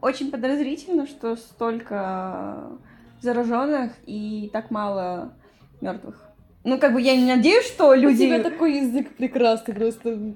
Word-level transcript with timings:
очень 0.00 0.30
подозрительно, 0.30 1.06
что 1.06 1.36
столько 1.36 2.68
зараженных 3.20 3.92
и 4.06 4.50
так 4.52 4.70
мало 4.70 5.32
мертвых. 5.80 6.22
Ну, 6.64 6.78
как 6.78 6.92
бы 6.92 7.00
я 7.00 7.16
не 7.16 7.24
надеюсь, 7.24 7.66
что 7.66 7.94
люди... 7.94 8.22
У 8.22 8.26
тебя 8.26 8.42
такой 8.42 8.78
язык 8.78 9.16
прекрасный, 9.16 9.74
просто... 9.74 10.34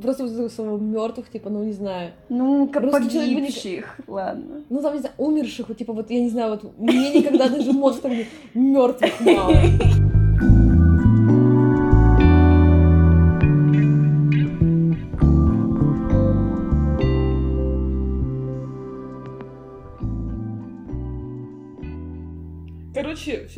Просто 0.00 0.24
вот 0.24 0.52
слово 0.52 0.78
мертвых, 0.78 1.30
типа, 1.30 1.50
ну 1.50 1.64
не 1.64 1.72
знаю. 1.72 2.12
Ну, 2.28 2.68
как 2.68 2.82
Просто 2.82 3.10
человек 3.10 3.34
бы 3.34 3.40
не- 3.40 3.46
погибших, 3.48 4.00
ладно. 4.06 4.62
Ну 4.70 4.80
там, 4.80 4.94
не 4.94 5.00
знаю, 5.00 5.14
умерших, 5.18 5.68
вот, 5.68 5.76
типа, 5.76 5.92
вот 5.92 6.10
я 6.10 6.20
не 6.20 6.28
знаю, 6.30 6.50
вот 6.52 6.78
мне 6.78 7.12
никогда 7.12 7.48
даже 7.48 7.72
мозг 7.72 8.00
так 8.00 8.12
мертвых 8.54 9.20
мало. 9.20 9.52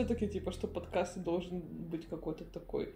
все-таки, 0.00 0.26
типа, 0.26 0.50
что 0.52 0.66
подкаст 0.66 1.18
должен 1.22 1.60
быть 1.60 2.06
какой-то 2.08 2.44
такой, 2.44 2.94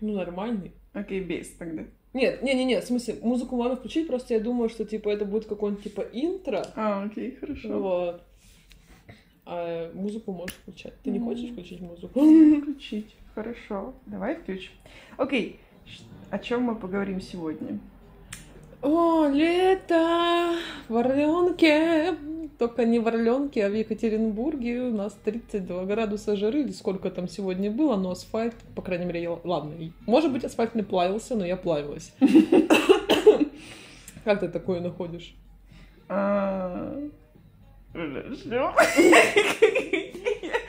ну, 0.00 0.14
нормальный. 0.14 0.72
Окей, 0.92 1.20
без 1.20 1.50
тогда. 1.52 1.84
Нет, 2.12 2.42
не-не-не, 2.42 2.80
в 2.80 2.84
смысле, 2.84 3.18
музыку 3.22 3.54
можно 3.56 3.76
включить, 3.76 4.08
просто 4.08 4.34
я 4.34 4.40
думаю, 4.40 4.68
что, 4.68 4.84
типа, 4.84 5.08
это 5.10 5.24
будет 5.24 5.46
какой-нибудь, 5.46 5.84
типа, 5.84 6.00
интро, 6.12 6.64
А, 6.74 7.04
окей, 7.04 7.36
хорошо. 7.36 7.78
вот. 7.80 8.22
А 9.46 9.92
музыку 9.94 10.32
можешь 10.32 10.56
включать. 10.56 10.94
Ты 11.02 11.10
не 11.10 11.18
Мгм. 11.20 11.28
хочешь 11.28 11.50
включить 11.50 11.80
музыку? 11.80 12.20
Включить. 12.62 13.14
Хорошо. 13.34 13.94
Давай 14.06 14.34
включим. 14.34 14.72
Окей. 15.16 15.60
О 16.30 16.38
чем 16.38 16.62
мы 16.64 16.74
поговорим 16.76 17.20
сегодня? 17.20 17.78
О, 18.82 19.28
лето 19.28 20.56
в 20.88 20.96
Орленке. 20.96 22.14
Только 22.58 22.84
не 22.84 22.98
в 22.98 23.06
Орленке, 23.08 23.66
а 23.66 23.70
в 23.70 23.74
Екатеринбурге 23.74 24.82
у 24.82 24.92
нас 24.92 25.16
32 25.24 25.84
градуса 25.84 26.36
жары, 26.36 26.60
или 26.60 26.72
сколько 26.72 27.10
там 27.10 27.28
сегодня 27.28 27.70
было, 27.70 27.96
но 27.96 28.10
асфальт, 28.10 28.54
по 28.74 28.82
крайней 28.82 29.06
мере, 29.06 29.22
я... 29.22 29.38
ладно, 29.44 29.72
может 30.06 30.32
быть, 30.32 30.44
асфальт 30.44 30.74
не 30.74 30.82
плавился, 30.82 31.36
но 31.36 31.46
я 31.46 31.56
плавилась. 31.56 32.12
Как 34.24 34.40
ты 34.40 34.48
такое 34.48 34.80
находишь? 34.80 35.34
А, 37.92 37.98
Хорошо. 37.98 38.74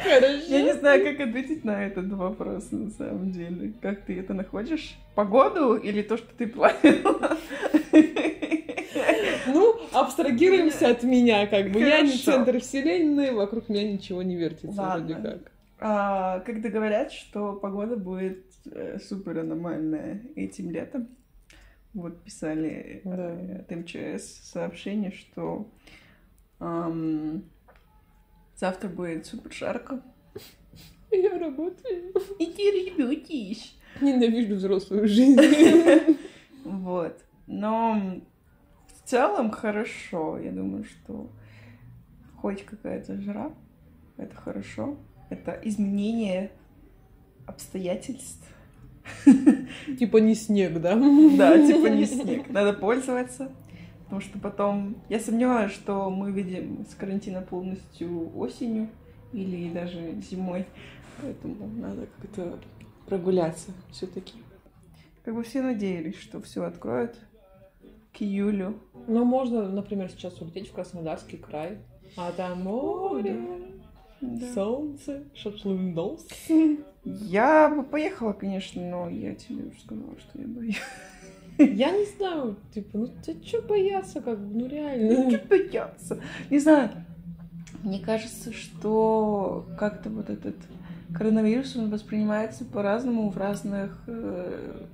Хорошо. 0.04 0.44
Я 0.48 0.62
не 0.64 0.74
знаю, 0.74 1.04
как 1.06 1.28
ответить 1.28 1.64
на 1.64 1.86
этот 1.86 2.12
вопрос, 2.12 2.72
на 2.72 2.90
самом 2.90 3.32
деле. 3.32 3.74
Как 3.82 4.02
ты 4.02 4.20
это 4.20 4.34
находишь? 4.34 4.96
Погоду 5.16 5.76
или 5.76 6.02
то, 6.02 6.18
что 6.18 6.28
ты 6.36 6.48
плавила? 6.48 7.38
Ну, 9.48 9.80
абстрагируемся 9.94 10.90
от 10.90 11.04
меня, 11.04 11.48
как 11.48 11.72
бы. 11.72 11.80
Я 11.80 12.02
не 12.02 12.08
Хорошо. 12.12 12.24
центр 12.32 12.60
вселенной, 12.60 13.32
вокруг 13.32 13.70
меня 13.70 13.92
ничего 13.92 14.22
не 14.24 14.36
вертится, 14.36 14.82
Ладно. 14.82 15.16
вроде 15.20 15.30
как. 15.40 15.52
А, 15.80 16.40
Когда 16.42 16.70
говорят, 16.70 17.12
что 17.12 17.54
погода 17.54 17.96
будет 17.98 18.46
э, 18.72 19.00
супер 19.00 19.40
аномальная 19.40 20.22
этим 20.36 20.70
летом, 20.70 21.08
вот 21.94 22.24
писали 22.24 23.02
э, 23.04 23.10
Да. 23.10 23.36
от 23.62 23.72
МЧС 23.72 24.52
сообщение, 24.52 25.12
что 25.12 25.68
ам, 26.62 27.44
завтра 28.56 28.88
будет 28.88 29.26
супер 29.26 29.52
жарко. 29.52 30.02
Я 31.12 31.38
работаю. 31.38 32.14
Иди 32.40 32.94
работаешь. 32.98 33.76
Ненавижу 34.00 34.56
взрослую 34.56 35.08
жизнь. 35.08 35.40
Вот. 36.64 37.20
Но 37.48 38.22
в 38.88 39.10
целом 39.10 39.50
хорошо. 39.50 40.38
Я 40.38 40.52
думаю, 40.52 40.84
что 40.84 41.28
хоть 42.38 42.64
какая-то 42.64 43.20
жара, 43.20 43.52
это 44.18 44.36
хорошо. 44.36 44.96
Это 45.32 45.60
изменение 45.64 46.52
обстоятельств. 47.48 48.48
Типа 49.98 50.18
не 50.18 50.36
снег, 50.36 50.80
да? 50.80 50.96
Да, 51.38 51.58
типа 51.66 51.88
не 51.88 52.06
снег. 52.06 52.50
Надо 52.50 52.74
пользоваться. 52.74 53.52
Потому 54.12 54.30
что 54.30 54.40
потом... 54.40 54.98
Я 55.08 55.22
сомневаюсь, 55.22 55.72
что 55.72 56.10
мы 56.10 56.34
видим 56.34 56.86
с 56.86 56.96
карантина 56.96 57.42
полностью 57.42 58.38
осенью 58.38 58.90
или 59.32 59.72
даже 59.72 60.20
зимой. 60.30 60.66
Поэтому 61.22 61.68
надо 61.78 62.10
как-то 62.20 62.60
прогуляться 63.06 63.72
все 63.90 64.08
таки 64.08 64.34
Как 65.24 65.34
бы 65.34 65.44
все 65.44 65.62
надеялись, 65.62 66.18
что 66.18 66.42
все 66.42 66.66
откроют 66.66 67.18
к 68.12 68.22
июлю. 68.22 68.78
Ну, 69.08 69.24
можно, 69.24 69.70
например, 69.70 70.10
сейчас 70.10 70.42
улететь 70.42 70.68
в 70.68 70.74
Краснодарский 70.74 71.38
край. 71.38 71.78
А 72.18 72.34
там 72.34 72.64
море, 72.64 73.40
Да. 74.20 74.54
солнце, 74.54 75.24
шашлындос. 75.34 76.28
Я 77.06 77.70
бы 77.70 77.84
поехала, 77.84 78.34
конечно, 78.34 78.82
но 78.82 79.08
я 79.08 79.36
тебе 79.36 79.68
уже 79.68 79.80
сказала, 79.80 80.20
что 80.20 80.38
я 80.38 80.48
боюсь. 80.48 80.82
Я 81.58 81.92
не 81.92 82.06
знаю, 82.18 82.58
типа, 82.74 82.98
ну 82.98 83.10
ты 83.24 83.40
чё 83.42 83.62
бояться, 83.62 84.22
как 84.22 84.40
бы, 84.40 84.62
ну 84.62 84.68
реально. 84.68 85.32
Чуть 85.32 85.48
бояться. 85.48 86.20
Не 86.50 86.60
знаю. 86.60 86.90
Мне 87.84 88.00
кажется, 88.00 88.54
что 88.54 89.66
как-то 89.78 90.10
вот 90.10 90.30
этот 90.30 90.56
коронавирус, 91.14 91.76
он 91.76 91.90
воспринимается 91.90 92.64
по-разному 92.66 93.30
в 93.30 93.38
разных 93.38 94.04
э, 94.08 94.86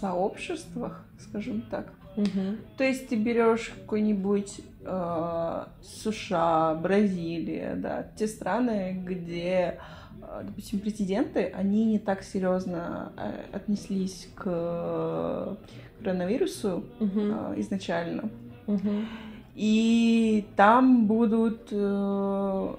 сообществах, 0.00 1.04
скажем 1.18 1.62
так. 1.62 1.92
Мгм. 2.16 2.58
То 2.76 2.84
есть 2.84 3.08
ты 3.08 3.16
берешь 3.16 3.72
какой-нибудь 3.74 4.60
э, 4.84 5.64
США, 5.82 6.74
Бразилия, 6.74 7.74
да, 7.76 8.06
те 8.16 8.26
страны, 8.26 9.02
где, 9.04 9.78
э, 10.20 10.42
допустим, 10.44 10.80
президенты, 10.80 11.52
они 11.56 11.86
не 11.86 11.98
так 11.98 12.22
серьезно 12.22 13.12
э, 13.16 13.44
отнеслись 13.52 14.28
к 14.34 15.56
коронавирусу 16.02 16.84
Мгм. 17.00 17.52
э, 17.54 17.60
изначально. 17.60 18.28
Мгм. 18.66 19.06
И 19.54 20.44
там 20.56 21.06
будут, 21.06 21.68
э, 21.70 22.74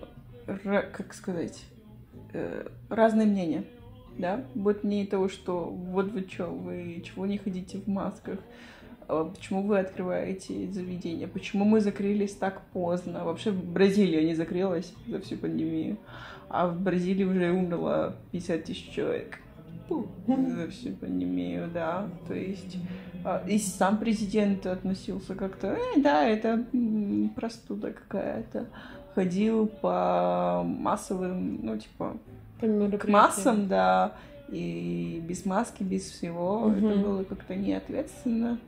как 0.45 1.13
сказать, 1.13 1.63
э, 2.34 2.67
разные 2.89 3.28
мнения. 3.28 3.63
Да? 4.17 4.44
Будет 4.53 4.84
мнение 4.84 5.07
того, 5.07 5.28
что 5.29 5.66
вот 5.66 6.11
вы 6.11 6.22
что, 6.29 6.45
вы 6.47 7.01
чего 7.06 7.25
не 7.25 7.38
ходите 7.38 7.79
в 7.79 7.88
масках, 7.88 8.39
А 9.07 9.25
почему 9.25 9.63
вы 9.63 9.79
открываете 9.79 10.72
заведения, 10.72 11.28
почему 11.28 11.66
мы 11.66 11.81
закрылись 11.81 12.34
так 12.34 12.61
поздно. 12.73 13.25
Вообще 13.25 13.51
Бразилия 13.51 14.23
не 14.23 14.34
закрылась 14.34 14.94
за 15.07 15.19
всю 15.19 15.35
пандемию, 15.35 15.97
а 16.47 16.67
в 16.67 16.79
Бразилии 16.79 17.25
уже 17.25 17.51
умерло 17.51 18.16
50 18.31 18.63
тысяч 18.63 18.90
человек 18.91 19.40
Всю 20.72 20.94
пандемию, 20.94 21.69
да. 21.73 22.07
То 22.28 22.34
есть 22.34 22.78
а, 23.25 23.44
и 23.47 23.57
сам 23.57 23.97
президент 23.97 24.66
относился 24.66 25.35
как-то, 25.35 25.78
«Э, 25.78 26.00
да, 26.00 26.25
это 26.28 26.66
простуда 27.35 27.91
какая-то. 27.91 28.67
Ходил 29.16 29.67
по 29.67 30.63
массовым, 30.66 31.59
ну, 31.63 31.78
типа, 31.78 32.17
к 32.59 33.07
массам, 33.07 33.67
да, 33.67 34.13
и 34.50 35.23
без 35.28 35.45
маски, 35.45 35.84
без 35.84 36.09
всего. 36.09 36.72
Это 36.75 36.85
Мгм. 36.88 37.01
было 37.01 37.23
как-то 37.23 37.55
неответственно. 37.55 38.59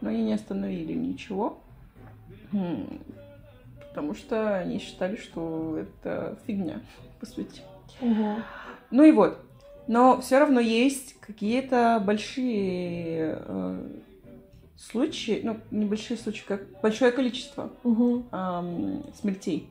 Но 0.00 0.10
они 0.10 0.22
не 0.22 0.32
остановили 0.32 0.92
ничего. 0.92 1.58
Потому 3.88 4.14
что 4.14 4.56
они 4.56 4.78
считали, 4.78 5.16
что 5.16 5.76
это 5.78 6.38
фигня, 6.46 6.80
по 7.18 7.26
сути. 7.26 7.62
Мгм. 8.00 8.36
Ну 8.90 9.02
и 9.02 9.12
вот. 9.12 9.44
Но 9.90 10.20
все 10.20 10.38
равно 10.38 10.60
есть 10.60 11.16
какие-то 11.18 12.00
большие 12.06 13.42
э, 13.44 13.88
случаи, 14.76 15.40
ну, 15.42 15.56
небольшие 15.72 16.16
случаи, 16.16 16.44
как 16.46 16.62
большое 16.80 17.10
количество 17.10 17.70
Мгм. 17.82 18.24
ам, 18.30 19.02
смертей 19.20 19.68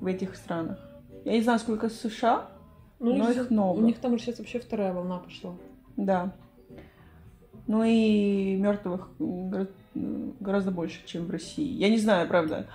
в 0.00 0.06
этих 0.06 0.34
странах. 0.34 0.78
Я 1.26 1.32
не 1.32 1.42
знаю, 1.42 1.58
сколько 1.58 1.90
в 1.90 1.92
США, 1.92 2.48
Ну, 2.98 3.14
но 3.16 3.28
их- 3.28 3.36
их 3.36 3.50
много. 3.50 3.80
У 3.80 3.82
них 3.82 3.98
там 3.98 4.18
сейчас 4.18 4.38
вообще 4.38 4.60
вторая 4.60 4.94
волна 4.94 5.18
пошла. 5.18 5.52
Да. 5.98 6.32
Ну 7.66 7.84
и 7.84 8.56
мертвых 8.56 9.10
гора- 9.18 9.66
гораздо 10.40 10.70
больше, 10.70 11.04
чем 11.04 11.26
в 11.26 11.30
России. 11.30 11.68
Я 11.70 11.90
не 11.90 11.98
знаю, 11.98 12.26
правда, 12.28 12.66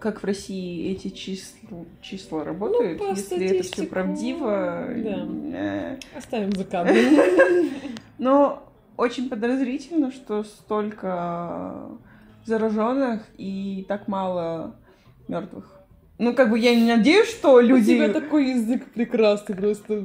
как 0.00 0.22
в 0.22 0.24
России 0.24 0.90
эти 0.92 1.08
числа, 1.08 1.84
числа 2.02 2.44
работают, 2.44 2.98
по 2.98 3.10
если 3.10 3.44
это 3.46 3.62
все 3.64 3.86
правдиво. 3.86 4.88
да. 4.96 5.28
э, 5.54 5.98
Оставим 6.16 6.52
за 6.52 6.64
кадром. 6.70 6.96
Но 8.18 8.62
очень 8.96 9.28
подозрительно, 9.28 10.10
что 10.10 10.44
столько 10.44 11.88
зараженных 12.44 13.22
и 13.36 13.84
так 13.88 14.08
мало 14.08 14.76
мертвых. 15.28 15.72
Ну, 16.18 16.34
как 16.34 16.50
бы 16.50 16.58
я 16.58 16.74
не 16.74 16.86
надеюсь, 16.86 17.28
что 17.28 17.54
У 17.54 17.60
люди... 17.60 17.94
тебя 17.94 18.08
такой 18.08 18.50
язык 18.52 18.86
прекрасный, 18.94 19.54
просто 19.54 20.02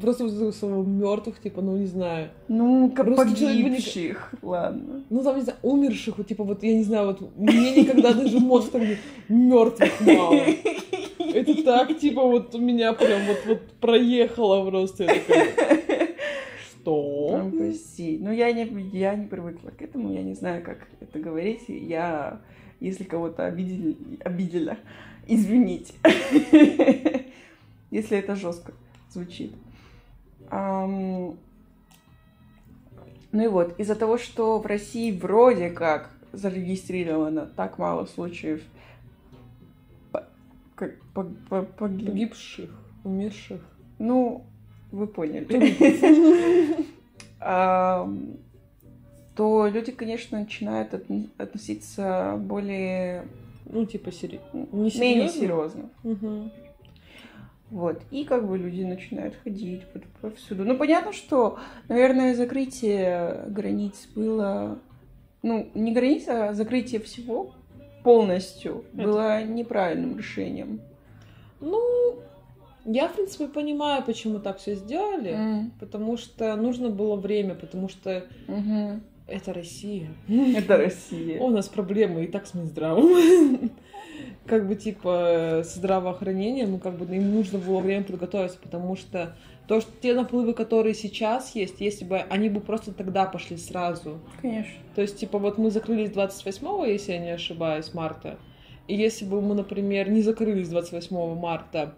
просто 0.00 0.26
вот 0.26 0.54
слова 0.54 0.84
мертвых, 0.84 1.40
типа, 1.40 1.62
ну 1.62 1.76
не 1.76 1.86
знаю. 1.86 2.30
Ну, 2.48 2.90
как 2.90 3.06
бы 3.06 3.12
не- 3.12 3.16
погибших, 3.16 4.34
ладно. 4.42 5.04
Ну 5.10 5.22
там, 5.22 5.36
не 5.36 5.42
знаю, 5.42 5.58
умерших, 5.62 6.18
вот, 6.18 6.26
типа, 6.26 6.44
вот 6.44 6.62
я 6.62 6.74
не 6.74 6.82
знаю, 6.82 7.06
вот 7.08 7.36
мне 7.36 7.82
никогда 7.82 8.12
даже 8.12 8.38
мозг 8.40 8.70
так 8.72 8.82
мертвых 9.28 10.00
мало. 10.00 10.40
Это 11.34 11.62
так, 11.62 11.98
типа, 11.98 12.22
вот 12.22 12.54
у 12.54 12.58
меня 12.58 12.92
прям 12.92 13.20
вот, 13.26 13.38
вот 13.46 13.62
проехало 13.80 14.68
просто. 14.68 15.04
Я 15.04 15.14
такая, 15.14 15.48
что? 16.70 17.40
Ну, 17.44 17.58
прости. 17.58 18.18
Ну, 18.20 18.32
я 18.32 18.52
не, 18.52 18.68
я 18.92 19.14
не 19.14 19.26
привыкла 19.26 19.70
к 19.70 19.80
этому, 19.82 20.12
я 20.12 20.22
не 20.22 20.34
знаю, 20.34 20.62
как 20.64 20.88
это 21.00 21.18
говорить. 21.18 21.62
Я, 21.68 22.40
если 22.80 23.04
кого-то 23.04 23.46
обидели, 23.46 23.96
обидела, 24.24 24.76
извините. 25.26 25.94
Если 27.90 28.16
это 28.16 28.34
жестко 28.36 28.72
звучит. 29.12 29.52
Ам, 30.50 31.36
Ну 33.32 33.42
и 33.44 33.46
вот, 33.46 33.78
из-за 33.80 33.94
того, 33.94 34.18
что 34.18 34.58
в 34.58 34.66
России 34.66 35.10
вроде 35.18 35.70
как 35.70 36.10
зарегистрировано 36.32 37.46
так 37.46 37.78
мало 37.78 38.04
случаев 38.06 38.62
по- 40.12 40.24
как 40.74 41.00
по- 41.14 41.24
по- 41.48 41.62
погиб- 41.62 42.06
Погибших, 42.10 42.70
умерших. 43.04 43.60
ну, 43.98 44.44
вы 44.90 45.06
поняли. 45.06 45.46
То 49.34 49.66
люди, 49.66 49.92
конечно, 49.92 50.38
начинают 50.40 50.92
относиться 51.38 52.36
более 52.38 53.24
Ну, 53.64 53.86
типа, 54.90 55.00
менее 55.00 55.28
серьезно. 55.30 55.88
Вот. 57.72 58.02
И 58.10 58.24
как 58.24 58.46
бы 58.46 58.58
люди 58.58 58.82
начинают 58.82 59.34
ходить 59.42 59.80
вот 59.94 60.02
повсюду. 60.20 60.64
Ну, 60.64 60.76
понятно, 60.76 61.12
что, 61.12 61.58
наверное, 61.88 62.34
закрытие 62.34 63.44
границ 63.48 64.08
было... 64.14 64.78
Ну, 65.42 65.68
не 65.74 65.92
границ, 65.92 66.28
а 66.28 66.52
закрытие 66.52 67.00
всего 67.00 67.52
полностью 68.04 68.84
Это- 68.92 69.02
было 69.02 69.42
неправильным 69.42 70.18
решением. 70.18 70.80
Ну, 71.60 71.80
я, 72.84 73.08
в 73.08 73.14
принципе, 73.14 73.46
понимаю, 73.48 74.02
почему 74.04 74.38
так 74.38 74.58
все 74.58 74.74
сделали. 74.74 75.30
М, 75.30 75.72
Потому 75.80 76.16
что 76.18 76.54
нужно 76.56 76.90
было 76.90 77.16
время, 77.16 77.54
потому 77.54 77.88
что 77.88 78.24
мгм. 78.48 79.02
это 79.26 79.52
Россия. 79.54 80.08
Это 80.28 80.76
Россия. 80.76 81.40
О, 81.40 81.44
у 81.46 81.50
нас 81.50 81.68
проблемы 81.68 82.24
и 82.24 82.26
так 82.26 82.46
с 82.46 82.52
Минздравом. 82.54 83.70
Как 84.46 84.66
бы, 84.66 84.74
типа, 84.74 85.62
с 85.64 85.74
здравоохранением, 85.74 86.72
ну, 86.72 86.78
как 86.78 86.96
бы, 86.96 87.04
им 87.14 87.32
нужно 87.34 87.58
было 87.58 87.78
время 87.78 88.04
подготовиться, 88.04 88.58
потому 88.60 88.96
что 88.96 89.36
то, 89.68 89.80
что 89.80 89.90
те 90.02 90.14
наплывы, 90.14 90.52
которые 90.52 90.94
сейчас 90.94 91.54
есть, 91.54 91.80
если 91.80 92.04
бы 92.04 92.18
они 92.18 92.48
бы 92.48 92.60
просто 92.60 92.92
тогда 92.92 93.24
пошли 93.26 93.56
сразу. 93.56 94.18
Конечно. 94.40 94.72
То 94.94 95.02
есть, 95.02 95.18
типа, 95.18 95.38
вот 95.38 95.58
мы 95.58 95.70
закрылись 95.70 96.10
28 96.10 96.90
если 96.90 97.12
я 97.12 97.18
не 97.18 97.30
ошибаюсь, 97.30 97.94
марта. 97.94 98.38
И 98.88 98.96
если 98.96 99.24
бы 99.24 99.40
мы, 99.40 99.54
например, 99.54 100.10
не 100.10 100.22
закрылись 100.22 100.68
28 100.68 101.34
марта, 101.36 101.94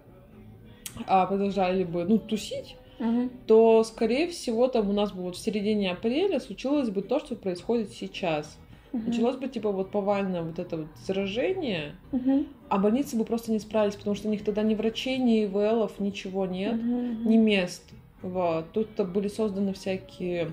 а 1.07 1.27
продолжали 1.27 1.85
бы, 1.85 2.05
ну, 2.05 2.19
тусить, 2.19 2.77
Мгм. 2.99 3.31
то, 3.47 3.83
скорее 3.83 4.29
всего, 4.29 4.69
там 4.69 4.91
у 4.91 4.93
нас 4.93 5.13
бы 5.13 5.23
вот 5.23 5.37
в 5.37 5.41
середине 5.41 5.91
апреля 5.91 6.39
случилось 6.39 6.91
бы 6.91 7.03
то, 7.03 7.19
что 7.19 7.35
происходит 7.35 7.91
сейчас. 7.91 8.59
Мгм. 8.95 9.07
Началось 9.07 9.37
бы, 9.37 9.49
типа, 9.49 9.73
вот 9.73 9.91
повальное 9.91 10.43
вот 10.43 10.61
это 10.61 10.77
вот 10.77 10.87
заражение, 11.05 11.97
Мгм. 12.13 12.47
а 12.69 12.79
больницы 12.79 13.17
бы 13.17 13.25
просто 13.25 13.51
не 13.51 13.59
справились, 13.59 13.97
потому 13.97 14.15
что 14.15 14.29
у 14.29 14.31
них 14.31 14.45
тогда 14.45 14.63
ни 14.63 14.77
врачей, 14.77 15.19
ни 15.19 15.45
ИВЛов, 15.47 15.99
ничего 15.99 16.47
нет, 16.47 16.77
Мгм. 16.81 17.29
ни 17.29 17.37
мест. 17.37 17.83
Вот. 18.23 18.71
Тут-то 18.73 19.05
были 19.05 19.27
созданы 19.27 19.73
всякие, 19.73 20.53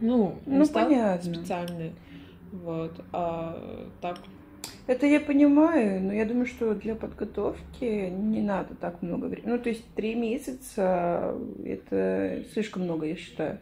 ну, 0.00 0.36
Ну, 0.46 0.64
понятно. 0.68 1.34
специальные. 1.34 1.92
Вот. 2.52 2.92
А 3.12 3.58
так, 4.00 4.18
Это 4.86 5.06
я 5.06 5.18
понимаю, 5.18 6.02
но 6.02 6.12
я 6.12 6.26
думаю, 6.26 6.44
что 6.46 6.74
для 6.74 6.94
подготовки 6.94 8.10
не 8.10 8.42
надо 8.42 8.74
так 8.74 9.00
много 9.02 9.24
времени. 9.26 9.52
Ну, 9.52 9.58
то 9.58 9.70
есть 9.70 9.82
три 9.94 10.14
месяца 10.14 11.34
это 11.64 12.44
слишком 12.52 12.82
много, 12.84 13.06
я 13.06 13.16
считаю, 13.16 13.58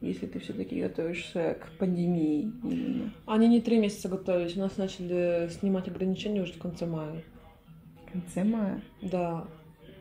если 0.00 0.26
ты 0.26 0.38
все-таки 0.38 0.80
готовишься 0.80 1.58
к 1.60 1.78
пандемии 1.78 2.50
именно. 2.64 3.12
они 3.26 3.48
не 3.48 3.60
три 3.60 3.78
месяца 3.78 4.08
готовились, 4.08 4.56
у 4.56 4.60
нас 4.60 4.76
начали 4.76 5.48
снимать 5.50 5.88
ограничения 5.88 6.42
уже 6.42 6.54
в 6.54 6.58
конце 6.58 6.86
мая. 6.86 7.22
В 8.06 8.12
конце 8.12 8.44
мая. 8.44 8.80
Да. 9.02 9.44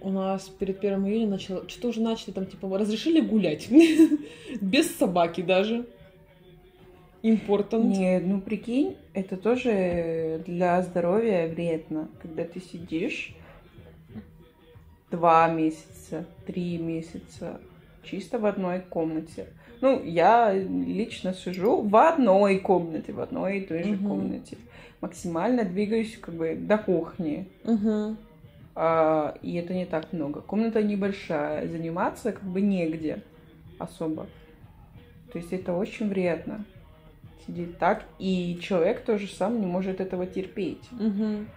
У 0.01 0.09
нас 0.09 0.47
перед 0.47 0.79
1 0.79 1.05
июня 1.05 1.27
начало... 1.27 1.67
Что-то 1.67 1.89
уже 1.89 2.01
начали 2.01 2.31
там, 2.31 2.45
типа, 2.45 2.77
разрешили 2.77 3.19
гулять. 3.19 3.69
Без 4.61 4.89
собаки 4.95 5.41
даже. 5.41 5.85
Important. 7.21 7.83
Нет, 7.83 8.23
ну 8.25 8.39
прикинь, 8.39 8.95
это 9.13 9.35
тоже 9.35 10.41
для 10.47 10.81
здоровья 10.81 11.49
вредно, 11.49 12.07
когда 12.21 12.45
ты 12.45 12.61
сидишь 12.61 13.35
два 15.11 15.49
месяца, 15.49 16.25
три 16.45 16.77
месяца 16.77 17.59
чисто 18.03 18.39
в 18.39 18.45
одной 18.45 18.79
комнате. 18.79 19.47
Ну, 19.81 20.03
я 20.03 20.53
лично 20.53 21.33
сижу 21.33 21.81
в 21.81 21.95
одной 21.95 22.59
комнате, 22.59 23.13
в 23.13 23.19
одной 23.21 23.59
и 23.59 23.65
той 23.65 23.83
же 23.83 23.93
Мгм. 23.93 24.07
комнате. 24.07 24.57
Максимально 25.01 25.63
двигаюсь 25.63 26.17
как 26.17 26.35
бы 26.35 26.55
до 26.55 26.77
кухни. 26.77 27.47
Мгм. 27.63 28.17
А, 28.75 29.35
и 29.41 29.55
это 29.55 29.73
не 29.73 29.85
так 29.85 30.11
много. 30.11 30.41
Комната 30.41 30.81
небольшая, 30.83 31.67
заниматься 31.67 32.31
как 32.33 32.43
бы 32.43 32.61
негде 32.61 33.23
особо. 33.77 34.27
То 35.31 35.37
есть 35.37 35.53
это 35.53 35.73
очень 35.73 36.09
вредно. 36.09 36.65
Сидеть 37.47 37.77
так, 37.77 38.03
и 38.19 38.59
человек 38.61 39.01
тоже 39.05 39.27
сам 39.27 39.59
не 39.61 39.65
может 39.65 40.01
этого 40.01 40.25
терпеть. 40.25 40.83
Мгм. 40.91 41.47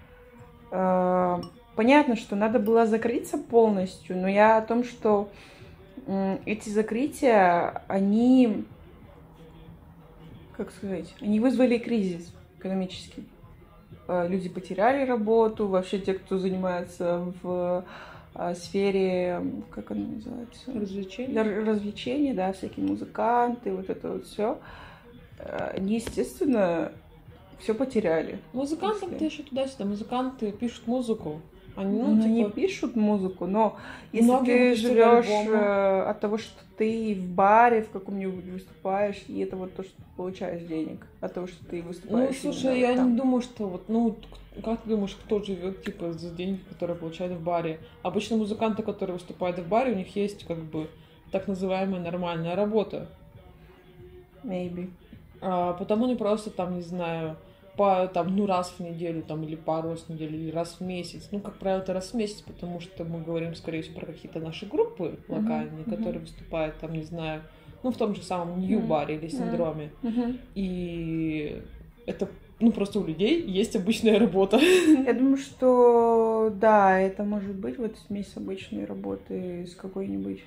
А, 0.70 1.40
Понятно, 1.74 2.16
что 2.16 2.36
надо 2.36 2.58
было 2.58 2.86
закрыться 2.86 3.38
полностью, 3.38 4.18
но 4.18 4.28
я 4.28 4.58
о 4.58 4.62
том, 4.62 4.84
что 4.84 5.30
эти 6.44 6.68
закрытия, 6.68 7.82
они, 7.88 8.64
как 10.56 10.70
сказать, 10.72 11.14
они 11.20 11.40
вызвали 11.40 11.78
кризис 11.78 12.32
экономический. 12.58 13.24
А, 14.08 14.26
Люди 14.26 14.48
потеряли 14.48 15.06
работу, 15.06 15.66
вообще 15.68 15.98
те, 16.00 16.14
кто 16.14 16.38
занимается 16.38 17.32
в 17.42 17.84
а, 18.34 18.54
сфере, 18.54 19.42
как 19.70 19.90
она 19.92 20.06
называется? 20.06 20.72
Развлечения. 20.72 21.28
для 21.32 21.44
развлечений, 21.44 22.32
да, 22.32 22.52
всякие 22.52 22.86
музыканты, 22.86 23.72
вот 23.72 23.88
это 23.90 24.10
вот 24.10 24.26
все, 24.26 24.58
они, 25.74 25.96
естественно, 25.96 26.92
все 27.58 27.74
потеряли. 27.74 28.38
Музыкантам-то 28.52 29.24
Если- 29.24 29.26
еще 29.26 29.42
туда-сюда. 29.44 29.84
Музыканты 29.84 30.52
пишут 30.52 30.86
музыку. 30.86 31.40
Они, 31.74 31.98
Ну, 31.98 32.14
ну, 32.16 32.22
типа, 32.22 32.50
пишут 32.50 32.96
музыку, 32.96 33.46
но 33.46 33.76
если 34.12 34.26
Многие 34.28 34.74
ты 34.74 34.76
живешь 34.76 35.26
э, 35.26 36.02
от 36.02 36.20
того, 36.20 36.36
что 36.36 36.52
ты 36.76 37.14
в 37.14 37.34
баре 37.34 37.82
в 37.82 37.90
каком-нибудь 37.90 38.44
выступаешь, 38.44 39.22
и 39.26 39.38
это 39.40 39.56
вот 39.56 39.74
то, 39.74 39.82
что 39.82 39.96
ты 39.96 40.02
получаешь 40.16 40.62
денег, 40.62 41.06
от 41.20 41.32
того, 41.32 41.46
что 41.46 41.64
ты 41.64 41.80
Ну, 41.82 41.88
выступаешь. 41.88 42.38
слушай, 42.40 42.76
именно 42.76 42.90
я 42.90 42.96
там. 42.96 43.12
не 43.12 43.16
думаю, 43.16 43.40
что 43.40 43.68
вот, 43.68 43.88
ну, 43.88 44.16
как 44.62 44.82
ты 44.82 44.90
думаешь, 44.90 45.16
кто 45.24 45.42
живет, 45.42 45.82
типа, 45.82 46.12
за 46.12 46.28
деньги, 46.30 46.60
которые 46.68 46.96
получают 46.96 47.32
в 47.32 47.42
баре? 47.42 47.80
Обычно 48.02 48.36
музыканты, 48.36 48.82
которые 48.82 49.14
выступают 49.14 49.58
в 49.58 49.66
баре, 49.66 49.92
у 49.92 49.96
них 49.96 50.14
есть, 50.14 50.44
как 50.44 50.58
бы, 50.58 50.88
так 51.30 51.48
называемая 51.48 52.00
нормальная 52.02 52.54
работа. 52.54 53.08
Maybe. 54.44 54.90
А 55.40 55.72
потом 55.72 56.04
они 56.04 56.16
просто 56.16 56.50
там, 56.50 56.76
не 56.76 56.82
знаю, 56.82 57.36
по, 57.76 58.06
там, 58.08 58.36
ну, 58.36 58.46
раз 58.46 58.74
в 58.78 58.80
неделю, 58.80 59.22
там, 59.22 59.42
или 59.44 59.56
пару 59.56 59.90
раз 59.90 60.00
в 60.02 60.08
неделю, 60.10 60.36
или 60.38 60.50
раз 60.50 60.76
в 60.78 60.80
месяц. 60.82 61.28
Ну, 61.32 61.40
как 61.40 61.58
правило, 61.58 61.80
это 61.80 61.92
раз 61.94 62.10
в 62.10 62.14
месяц, 62.14 62.40
потому 62.42 62.80
что 62.80 63.04
мы 63.04 63.22
говорим, 63.22 63.54
скорее 63.54 63.82
всего, 63.82 64.00
про 64.00 64.06
какие-то 64.06 64.40
наши 64.40 64.66
группы 64.66 65.18
локальные, 65.28 65.84
мгм. 65.86 65.96
которые 65.96 66.20
выступают, 66.20 66.78
там, 66.78 66.92
не 66.92 67.02
знаю, 67.02 67.42
ну, 67.82 67.90
в 67.90 67.96
том 67.96 68.14
же 68.14 68.22
самом 68.22 68.60
Нью-баре 68.60 69.16
или 69.16 69.26
Мгм. 69.26 69.30
синдроме. 69.30 69.90
Мгм. 70.02 70.38
И 70.54 71.62
это, 72.06 72.28
ну, 72.60 72.72
просто 72.72 73.00
у 73.00 73.04
людей 73.06 73.42
есть 73.42 73.74
обычная 73.74 74.18
работа. 74.18 74.58
Я 75.06 75.14
думаю, 75.14 75.38
что 75.38 76.52
да, 76.54 76.98
это 76.98 77.24
может 77.24 77.54
быть 77.54 77.78
вот 77.78 77.96
смесь 78.06 78.36
обычной 78.36 78.84
работы 78.84 79.66
с 79.66 79.74
какой-нибудь 79.74 80.42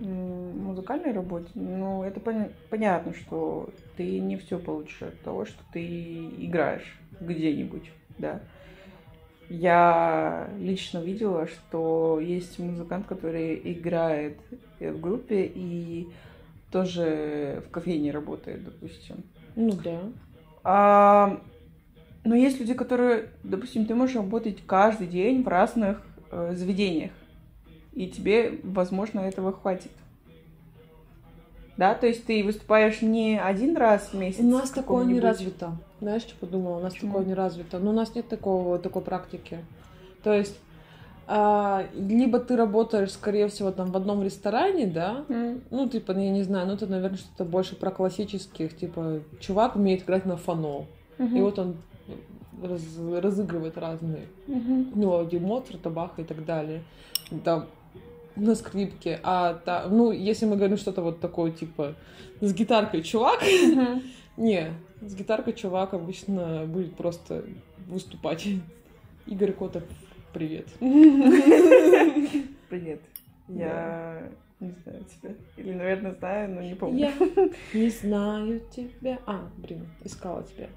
музыкальной 0.00 1.12
работы. 1.12 1.46
Но 1.54 2.04
это 2.04 2.20
поня- 2.20 2.50
понятно, 2.68 3.14
что 3.14 3.70
ты 3.96 4.18
не 4.20 4.36
все 4.36 4.58
получишь 4.58 5.02
от 5.02 5.20
того, 5.20 5.44
что 5.44 5.62
ты 5.72 5.84
играешь 6.38 6.98
где-нибудь, 7.20 7.90
да. 8.18 8.40
Я 9.48 10.48
лично 10.58 10.98
видела, 10.98 11.48
что 11.48 12.20
есть 12.20 12.58
музыкант, 12.60 13.06
который 13.06 13.60
играет 13.64 14.38
э, 14.78 14.92
в 14.92 15.00
группе 15.00 15.50
и 15.52 16.08
тоже 16.70 17.62
в 17.66 17.70
кофейне 17.70 18.12
работает, 18.12 18.64
допустим. 18.64 19.24
Ну, 19.56 19.72
да. 19.72 20.00
А, 20.62 21.40
но 22.24 22.36
есть 22.36 22.60
люди, 22.60 22.74
которые, 22.74 23.30
допустим, 23.42 23.86
ты 23.86 23.94
можешь 23.94 24.14
работать 24.14 24.58
каждый 24.66 25.08
день 25.08 25.42
в 25.42 25.48
разных 25.48 26.00
э, 26.30 26.52
заведениях. 26.54 27.10
И 28.00 28.06
тебе, 28.06 28.58
возможно, 28.62 29.20
этого 29.20 29.52
хватит. 29.52 29.90
Да, 31.76 31.92
то 31.94 32.06
есть 32.06 32.24
ты 32.24 32.42
выступаешь 32.42 33.02
не 33.02 33.38
один 33.38 33.76
раз 33.76 34.08
в 34.12 34.14
месяц. 34.14 34.40
У 34.40 34.44
нас 34.44 34.70
такое 34.70 35.04
не 35.04 35.20
развито. 35.20 35.76
Знаешь, 36.00 36.22
что 36.22 36.34
подумала? 36.36 36.78
У 36.78 36.80
нас 36.80 36.94
Почему? 36.94 37.12
такое 37.12 37.26
не 37.26 37.34
развито. 37.34 37.78
Ну, 37.78 37.90
у 37.90 37.92
нас 37.92 38.14
нет 38.14 38.26
такого, 38.26 38.78
такой 38.78 39.02
практики. 39.02 39.58
То 40.22 40.32
есть, 40.32 40.58
а, 41.26 41.84
либо 41.94 42.40
ты 42.40 42.56
работаешь, 42.56 43.10
скорее 43.12 43.48
всего, 43.48 43.70
там 43.70 43.92
в 43.92 43.96
одном 43.98 44.22
ресторане, 44.22 44.86
да, 44.86 45.26
М, 45.28 45.60
ну, 45.70 45.86
типа, 45.86 46.12
я 46.12 46.30
не 46.30 46.42
знаю, 46.42 46.68
ну, 46.68 46.72
это, 46.72 46.86
наверное, 46.86 47.18
что-то 47.18 47.44
больше 47.44 47.76
про 47.76 47.90
классических, 47.90 48.74
типа, 48.78 49.20
чувак 49.40 49.76
умеет 49.76 50.04
играть 50.04 50.24
на 50.24 50.38
фано, 50.38 50.86
мгм, 51.18 51.36
и 51.36 51.40
вот 51.42 51.58
он 51.58 51.76
раз- 52.62 52.98
разыгрывает 53.22 53.76
разные 53.76 54.26
мгм, 54.46 54.98
мелодии 54.98 55.36
Моцарта, 55.36 55.90
Баха 55.90 56.22
и 56.22 56.24
так 56.24 56.46
далее, 56.46 56.82
там, 57.44 57.66
на 58.40 58.54
скрипке, 58.54 59.20
а, 59.22 59.54
та, 59.54 59.86
ну, 59.88 60.10
если 60.10 60.46
мы 60.46 60.56
говорим 60.56 60.76
что-то 60.76 61.02
вот 61.02 61.20
такое, 61.20 61.52
типа, 61.52 61.94
с 62.40 62.52
гитаркой 62.54 63.02
чувак, 63.02 63.42
не, 64.36 64.72
с 65.02 65.14
гитаркой 65.14 65.52
чувак 65.52 65.94
обычно 65.94 66.64
будет 66.66 66.96
просто 66.96 67.44
выступать. 67.86 68.46
Игорь 69.26 69.52
Котов, 69.52 69.82
привет. 70.32 70.66
Привет. 72.68 73.00
Я 73.48 74.30
не 74.60 74.72
знаю 74.84 75.04
тебя. 75.04 75.34
Или, 75.56 75.72
наверное, 75.72 76.14
знаю, 76.14 76.54
но 76.54 76.62
не 76.62 76.74
помню. 76.74 76.98
Я 76.98 77.12
не 77.74 77.90
знаю 77.90 78.60
тебя. 78.70 79.18
А, 79.26 79.48
блин, 79.56 79.88
искала 80.04 80.44
тебя. 80.44 80.68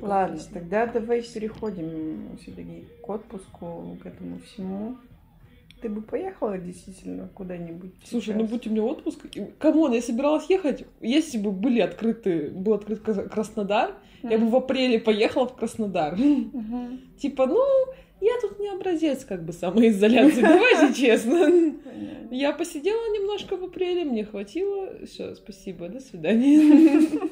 Ладно, 0.00 0.38
тогда 0.52 0.86
давай 0.86 1.22
переходим 1.22 2.36
все-таки 2.40 2.86
к 3.02 3.08
отпуску, 3.08 3.98
к 4.02 4.06
этому 4.06 4.38
всему. 4.40 4.96
Ты 5.80 5.88
бы 5.88 6.02
поехала 6.02 6.58
действительно 6.58 7.28
куда-нибудь? 7.28 7.92
Слушай, 8.04 8.34
ну 8.34 8.40
сейчас? 8.40 8.50
будь 8.50 8.66
у 8.66 8.70
меня 8.70 8.82
отпуск. 8.82 9.18
Come 9.58 9.77
on, 9.77 9.92
я 9.92 10.02
собиралась 10.02 10.48
ехать. 10.50 10.84
Если 11.00 11.38
бы 11.38 11.52
были 11.52 11.80
открыты, 11.80 12.50
был 12.50 12.74
открыт 12.74 13.00
Крас- 13.00 13.28
Краснодар, 13.30 13.94
я 14.22 14.36
бы 14.38 14.48
в 14.48 14.56
апреле 14.56 14.98
поехала 15.00 15.46
в 15.46 15.56
Краснодар. 15.56 16.16
Мгм. 16.16 17.00
Типа, 17.18 17.46
ну, 17.46 17.64
я 18.20 18.32
тут 18.42 18.58
не 18.58 18.68
образец 18.68 19.24
как 19.24 19.42
бы 19.44 19.52
самоизоляции, 19.54 20.42
давайте 20.42 20.94
честно. 21.00 21.74
Я 22.30 22.52
посидела 22.52 23.00
немножко 23.14 23.56
в 23.56 23.64
апреле, 23.64 24.04
мне 24.04 24.24
хватило. 24.24 25.06
Все, 25.06 25.34
спасибо, 25.34 25.88
до 25.88 26.00
свидания. 26.00 27.08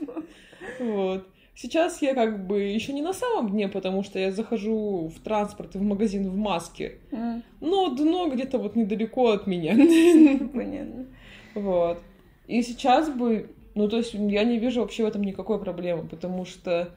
Вот. 0.80 1.26
Сейчас 1.60 2.02
я 2.02 2.14
как 2.14 2.46
бы 2.46 2.60
еще 2.60 2.92
не 2.92 3.02
на 3.02 3.12
самом 3.12 3.50
дне, 3.50 3.66
потому 3.66 4.04
что 4.04 4.20
я 4.20 4.30
захожу 4.30 5.08
в 5.08 5.18
транспорт 5.18 5.74
и 5.74 5.78
в 5.78 5.82
магазин 5.82 6.30
в 6.30 6.36
маске. 6.36 6.98
М, 7.10 7.42
Но 7.60 7.88
дно 7.96 8.28
где-то 8.28 8.58
вот 8.58 8.76
недалеко 8.76 9.30
от 9.30 9.48
меня. 9.48 9.72
Понятно. 10.54 11.06
Вот. 11.54 11.98
И 12.46 12.62
сейчас 12.62 13.10
бы, 13.10 13.50
ну, 13.74 13.88
то 13.88 13.96
есть 13.96 14.14
я 14.14 14.44
не 14.44 14.60
вижу 14.60 14.82
вообще 14.82 15.02
в 15.02 15.08
этом 15.08 15.22
никакой 15.22 15.58
проблемы, 15.58 16.06
потому 16.06 16.44
что, 16.44 16.90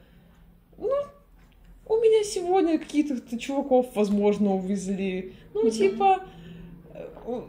ну, 0.78 0.92
у 1.88 1.94
меня 1.96 2.22
сегодня 2.22 2.78
каких-то 2.78 3.36
чуваков, 3.40 3.96
возможно, 3.96 4.54
увезли. 4.54 5.32
Ну, 5.54 5.62
Мгм. 5.62 5.70
типа, 5.72 6.20
э, 6.94 7.42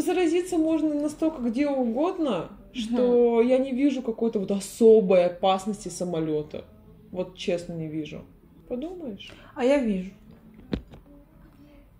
заразиться 0.00 0.58
можно 0.58 1.00
настолько 1.00 1.42
где 1.42 1.68
угодно, 1.68 2.55
что 2.76 3.40
я 3.42 3.58
не 3.58 3.72
вижу 3.72 4.02
какой-то 4.02 4.38
вот 4.38 4.50
особой 4.50 5.26
опасности 5.26 5.88
самолета. 5.88 6.64
Вот 7.10 7.36
честно 7.36 7.72
не 7.74 7.88
вижу. 7.88 8.22
Подумаешь? 8.68 9.32
А 9.54 9.64
я 9.64 9.78
вижу. 9.78 10.10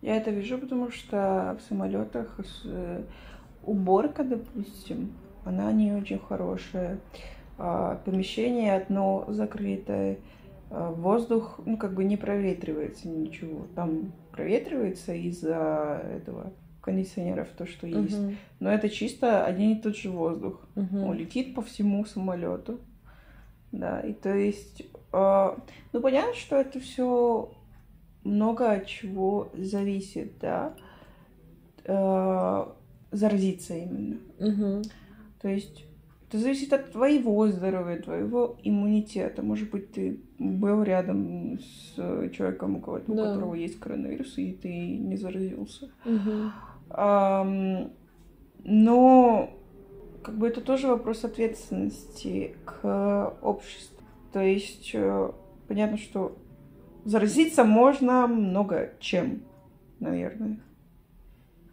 Я 0.03 0.17
это 0.17 0.31
вижу, 0.31 0.59
потому 0.59 0.91
что 0.91 1.59
в 1.61 1.69
самолетах 1.69 2.39
с- 2.45 3.05
уборка, 3.65 4.23
допустим, 4.25 5.13
она 5.45 5.73
не 5.73 5.93
очень 5.93 6.19
хорошая. 6.19 7.01
А, 7.59 7.97
Помещение 8.05 8.75
одно 8.77 9.25
закрытое, 9.29 10.19
а, 10.71 10.93
воздух, 10.93 11.61
ну, 11.65 11.77
как 11.77 11.95
бы 11.95 12.05
не 12.05 12.17
проветривается 12.17 13.09
ничего. 13.09 13.67
Там 13.75 14.13
проветривается 14.33 15.15
из-за 15.15 16.03
этого 16.17 16.53
кондиционеров, 16.87 17.49
то, 17.59 17.67
что 17.67 17.87
есть. 17.87 18.19
Но 18.61 18.71
это 18.71 18.89
чисто 18.89 19.45
один 19.45 19.73
и 19.73 19.81
тот 19.83 19.97
же 19.97 20.11
воздух. 20.11 20.61
Мгм. 20.75 21.05
Он 21.05 21.17
летит 21.17 21.55
по 21.55 21.61
всему 21.61 22.05
самолету. 22.07 22.79
Да, 23.73 24.01
и 24.01 24.15
то 24.15 24.33
есть, 24.35 24.83
э, 25.13 25.57
ну 25.93 26.01
понятно, 26.01 26.35
что 26.35 26.57
это 26.57 26.81
все 26.81 27.53
много 28.25 28.73
от 28.73 28.87
чего 28.87 29.51
зависит, 29.55 30.39
да, 30.41 30.75
Э, 31.89 32.67
заразиться 33.13 33.75
именно. 33.77 34.17
Мгм. 34.41 34.83
То 35.41 35.49
есть 35.49 35.85
это 36.29 36.39
зависит 36.39 36.73
от 36.73 36.91
твоего 36.91 37.47
здоровья, 37.47 38.03
твоего 38.03 38.57
иммунитета. 38.65 39.43
Может 39.43 39.71
быть, 39.71 39.93
ты 39.93 40.19
был 40.39 40.83
рядом 40.83 41.61
с 41.61 41.95
человеком, 42.33 42.77
у 42.77 42.81
кого 42.81 43.01
у 43.07 43.15
Да. 43.15 43.29
которого 43.29 43.55
есть 43.55 43.79
коронавирус, 43.79 44.37
и 44.39 44.53
ты 44.53 44.69
не 44.99 45.17
заразился. 45.17 45.89
Мгм. 46.05 46.53
Но 46.89 47.91
как 50.23 50.39
бы 50.39 50.49
это 50.49 50.61
тоже 50.61 50.89
вопрос 50.89 51.25
ответственности 51.25 52.57
к 52.65 53.37
обществу. 53.43 54.05
То 54.33 54.41
есть 54.41 54.91
э, 54.93 55.31
понятно, 55.69 55.97
что 55.97 56.37
заразиться 57.05 57.65
можно 57.65 58.27
много 58.27 58.95
чем, 58.99 59.45
наверное. 60.01 60.59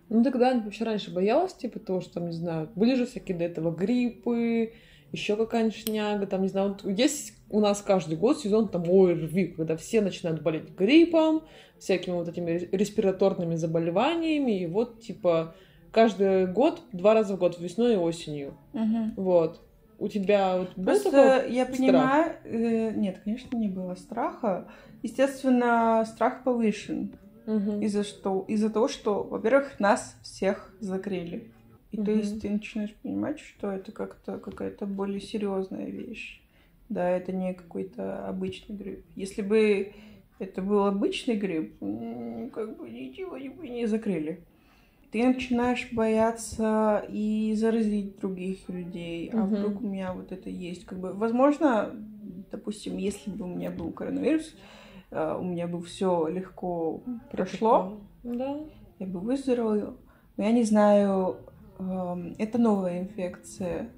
Ну, 0.10 0.24
тогда 0.24 0.54
вообще 0.60 0.84
раньше 0.84 1.12
боялась, 1.12 1.56
типа, 1.56 1.80
того, 1.80 2.02
что, 2.02 2.14
там, 2.14 2.28
не 2.28 2.34
знаю, 2.34 2.70
были 2.76 2.94
же 2.94 3.08
всякие 3.08 3.36
до 3.36 3.46
этого 3.46 3.72
гриппы, 3.72 4.74
еще 5.12 5.36
какая-нибудь 5.36 5.76
шняга, 5.76 6.28
там, 6.28 6.44
не 6.44 6.50
знаю, 6.50 6.70
вот 6.70 6.86
есть 6.86 7.34
у 7.54 7.60
нас 7.60 7.84
каждый 7.84 8.18
год 8.18 8.40
сезон 8.40 8.68
там 8.68 8.84
ОРВИ, 8.90 9.50
когда 9.50 9.78
все 9.78 10.02
начинают 10.02 10.42
болеть 10.42 10.72
гриппом, 10.76 11.44
всякими 11.78 12.16
вот 12.16 12.28
этими 12.28 12.50
рес- 12.52 12.70
респираторными 12.72 13.54
заболеваниями, 13.56 14.62
и 14.64 14.66
вот, 14.66 15.02
типа, 15.02 15.54
каждый 15.92 16.48
год, 16.48 16.82
два 16.92 17.14
раза 17.14 17.36
в 17.36 17.40
год, 17.40 17.60
весной 17.60 17.94
и 17.94 17.98
осенью. 17.98 18.58
Вот. 19.16 19.62
У 20.00 20.08
тебя 20.08 20.58
вот 20.58 20.76
был 20.76 20.86
Просто 20.86 21.12
такой 21.12 21.54
я 21.54 21.66
страх? 21.66 21.78
понимаю, 21.78 22.36
э, 22.44 22.92
нет, 22.96 23.22
конечно, 23.24 23.56
не 23.56 23.68
было 23.68 23.94
страха. 23.94 24.68
Естественно, 25.04 26.04
страх 26.08 26.44
повышен 26.44 27.14
Мгм. 27.46 27.82
из-за 27.82 28.04
что, 28.04 28.46
из-за 28.48 28.72
того, 28.72 28.88
что, 28.88 29.24
во-первых, 29.24 29.80
нас 29.80 30.18
всех 30.24 30.76
закрыли. 30.80 31.52
И 31.92 31.98
то 31.98 32.10
Мгм. 32.10 32.18
есть 32.20 32.42
ты 32.42 32.50
начинаешь 32.50 32.96
понимать, 33.04 33.40
что 33.40 33.72
это 33.72 33.92
как-то 33.92 34.40
какая-то 34.40 34.88
более 34.88 35.22
серьезная 35.22 35.86
вещь. 35.86 36.43
Да, 36.94 37.10
это 37.10 37.32
не 37.32 37.54
какой-то 37.56 38.28
обычный 38.28 38.76
грипп. 38.76 39.04
Если 39.16 39.42
бы 39.42 39.94
это 40.38 40.62
был 40.62 40.86
обычный 40.86 41.36
грипп, 41.36 41.82
м, 41.82 42.52
как 42.52 42.78
бы 42.78 42.88
ничего 42.90 43.32
бы 43.32 43.68
не 43.68 43.88
закрыли. 43.88 44.44
Ты 45.12 45.26
начинаешь 45.28 45.90
бояться 45.92 47.04
и 47.10 47.54
заразить 47.56 48.20
других 48.20 48.70
людей. 48.70 49.30
А 49.34 49.38
вдруг 49.46 49.82
у 49.82 49.88
меня 49.88 50.14
вот 50.14 50.32
это 50.32 50.50
есть. 50.50 50.86
Как 50.86 51.00
бы, 51.00 51.14
возможно, 51.14 51.92
допустим, 52.52 52.98
если 52.98 53.32
бы 53.32 53.46
у 53.46 53.48
меня 53.48 53.72
был 53.72 53.92
коронавирус, 53.92 54.56
э, 55.12 55.38
у 55.40 55.44
меня 55.44 55.68
бы 55.68 55.82
все 55.84 56.28
легко 56.28 57.02
прошло, 57.32 58.02
Да. 58.24 58.60
я 59.00 59.08
бы 59.08 59.20
выздоровела. 59.20 59.98
Но 60.38 60.44
я 60.44 60.52
не 60.52 60.64
знаю, 60.64 61.38
эм, 61.80 62.36
это 62.38 62.58
новая 62.60 63.00
инфекция. 63.02 63.90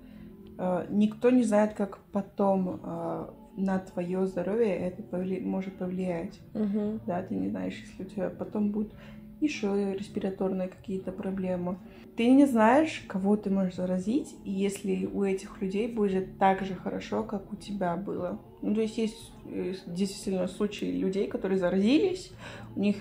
Э, 0.57 0.85
Никто 0.89 1.29
не 1.29 1.43
знает, 1.43 1.73
как 1.73 1.99
потом 2.11 2.79
э, 2.83 3.27
на 3.57 3.79
твое 3.79 4.25
здоровье 4.27 4.75
это 4.75 5.01
повли- 5.01 5.41
может 5.41 5.77
повлиять. 5.77 6.39
Мгм. 6.53 7.01
Да, 7.07 7.21
ты 7.21 7.35
не 7.35 7.49
знаешь, 7.49 7.75
если 7.85 8.03
у 8.03 8.05
тебя 8.05 8.29
потом 8.29 8.71
будут 8.71 8.93
еще 9.41 9.93
респираторные 9.97 10.69
какие-то 10.69 11.11
проблемы. 11.11 11.77
Ты 12.15 12.29
не 12.31 12.45
знаешь, 12.45 13.03
кого 13.07 13.35
ты 13.35 13.49
можешь 13.49 13.75
заразить, 13.75 14.33
и 14.45 14.51
если 14.51 15.05
у 15.05 15.23
этих 15.23 15.61
людей 15.61 15.87
будет 15.87 16.37
так 16.37 16.61
же 16.61 16.73
хорошо, 16.73 17.23
как 17.23 17.51
у 17.51 17.55
тебя 17.57 17.97
было. 17.97 18.39
Ну, 18.61 18.73
то 18.73 18.81
есть 18.81 18.97
есть 18.97 19.31
э, 19.45 19.73
действительно 19.85 20.47
случаи 20.47 20.85
людей, 20.85 21.27
которые 21.27 21.59
заразились, 21.59 22.31
у 22.75 22.79
них 22.79 22.95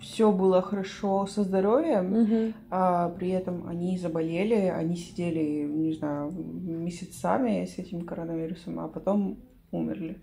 все 0.00 0.32
было 0.32 0.62
хорошо 0.62 1.26
со 1.26 1.44
здоровьем, 1.44 2.22
Мгм. 2.22 2.54
а 2.70 3.10
при 3.10 3.28
этом 3.30 3.68
они 3.68 3.98
заболели, 3.98 4.54
они 4.54 4.96
сидели, 4.96 5.64
не 5.64 5.92
знаю, 5.92 6.32
месяцами 6.32 7.64
с 7.66 7.78
этим 7.78 8.02
коронавирусом, 8.02 8.80
а 8.80 8.88
потом 8.88 9.38
умерли. 9.72 10.16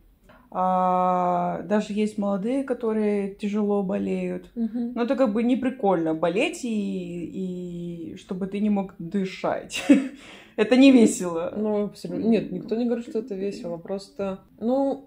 А, 0.49 1.61
даже 1.63 1.93
есть 1.93 2.17
молодые, 2.17 2.63
которые 2.63 3.35
тяжело 3.35 3.83
болеют. 3.83 4.49
Мгм. 4.55 4.93
Но 4.95 5.03
это 5.03 5.15
как 5.15 5.33
бы 5.33 5.43
не 5.43 5.57
прикольно 5.57 6.13
болеть 6.13 6.63
и, 6.63 8.11
и 8.13 8.15
чтобы 8.15 8.47
ты 8.47 8.59
не 8.59 8.69
мог 8.69 8.95
дышать. 8.97 9.83
Это 10.55 10.75
не 10.75 10.91
весело. 10.91 11.53
Ну, 11.55 11.83
абсолютно. 11.85 12.27
Нет, 12.27 12.51
никто 12.51 12.75
не 12.75 12.85
говорит, 12.85 13.07
что 13.07 13.19
это 13.19 13.35
весело. 13.35 13.77
Просто, 13.77 14.39
ну, 14.59 15.05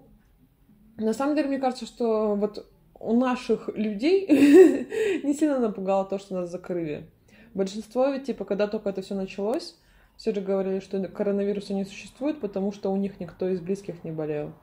на 0.95 1.11
самом 1.11 1.35
деле, 1.35 1.49
мне 1.49 1.59
кажется, 1.59 1.85
что 1.85 2.35
вот 2.35 2.70
у 3.01 3.17
наших 3.17 3.69
людей 3.75 4.27
не 5.23 5.33
сильно 5.33 5.59
напугало 5.59 6.05
то, 6.05 6.19
что 6.19 6.35
нас 6.35 6.49
закрыли. 6.49 7.09
Большинство 7.53 8.07
ведь, 8.07 8.25
типа, 8.25 8.45
когда 8.45 8.67
только 8.67 8.89
это 8.89 9.01
все 9.01 9.15
началось, 9.15 9.77
все 10.15 10.33
же 10.33 10.41
говорили, 10.41 10.79
что 10.79 11.01
коронавируса 11.07 11.73
не 11.73 11.85
существует, 11.85 12.39
потому 12.39 12.71
что 12.71 12.91
у 12.91 12.95
них 12.95 13.19
никто 13.19 13.49
из 13.49 13.59
близких 13.59 14.03
не 14.03 14.11
болел. 14.11 14.53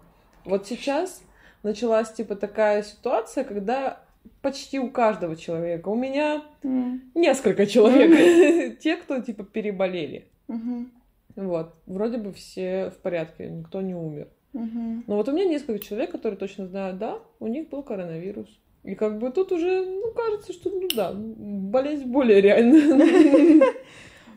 Вот 0.45 0.67
сейчас 0.67 1.23
началась, 1.63 2.13
типа, 2.13 2.37
такая 2.37 2.83
ситуация, 2.83 3.45
когда 3.45 4.01
почти 4.41 4.79
у 4.79 4.91
каждого 4.91 5.37
человека, 5.37 5.89
у 5.89 5.97
меня 5.97 6.45
М. 6.63 7.11
несколько 7.15 7.67
человек, 7.67 8.79
те, 8.81 8.97
кто, 8.97 9.21
типа, 9.21 9.45
переболели. 9.45 10.29
Мгм. 10.47 10.93
Вот, 11.37 11.75
вроде 11.87 12.19
бы 12.19 12.33
все 12.33 12.91
в 12.91 12.99
порядке, 12.99 13.49
никто 13.49 13.81
не 13.81 13.95
умер. 13.95 14.29
Мгм. 14.53 15.05
Но 15.07 15.17
вот 15.17 15.29
у 15.29 15.33
меня 15.33 15.45
несколько 15.45 15.79
человек, 15.79 16.11
которые 16.11 16.39
точно 16.39 16.67
знают, 16.67 16.99
да, 16.99 17.19
у 17.39 17.47
них 17.47 17.69
был 17.69 17.83
коронавирус. 17.83 18.49
И 18.85 18.95
как 18.95 19.19
бы 19.19 19.31
тут 19.31 19.53
уже, 19.53 19.85
ну, 19.85 20.13
кажется, 20.13 20.53
что, 20.53 20.71
ну 20.71 20.89
да, 20.95 21.13
болезнь 21.15 22.07
более 22.07 22.41
реальна. 22.41 23.65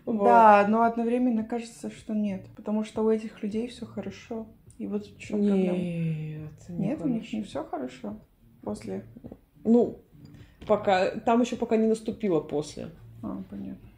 Вот. 0.03 0.25
Да, 0.25 0.65
но 0.67 0.81
одновременно 0.81 1.43
кажется, 1.43 1.91
что 1.91 2.15
нет, 2.15 2.43
потому 2.55 2.83
что 2.83 3.03
у 3.03 3.09
этих 3.11 3.43
людей 3.43 3.67
все 3.67 3.85
хорошо. 3.85 4.47
И 4.79 4.87
вот 4.87 5.05
в 5.05 5.19
чем 5.19 5.45
проблема. 5.45 5.77
Нет, 5.77 6.51
Нет, 6.69 7.01
у 7.03 7.07
них 7.07 7.31
не 7.31 7.43
все 7.43 7.63
хорошо 7.63 8.19
после. 8.63 9.05
Ну, 9.63 9.99
пока, 10.67 11.11
там 11.11 11.41
еще 11.41 11.55
пока 11.55 11.77
не 11.77 11.87
наступило 11.87 12.39
после. 12.39 12.89
А, 13.21 13.43
понятно. 13.49 13.89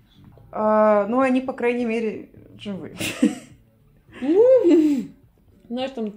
А, 0.51 1.07
ну, 1.07 1.21
они, 1.21 1.39
по 1.41 1.53
крайней 1.53 1.85
мере, 1.85 2.29
живы. 2.57 2.95
Ну, 4.21 5.05
знаешь, 5.69 5.91
там... 5.91 6.13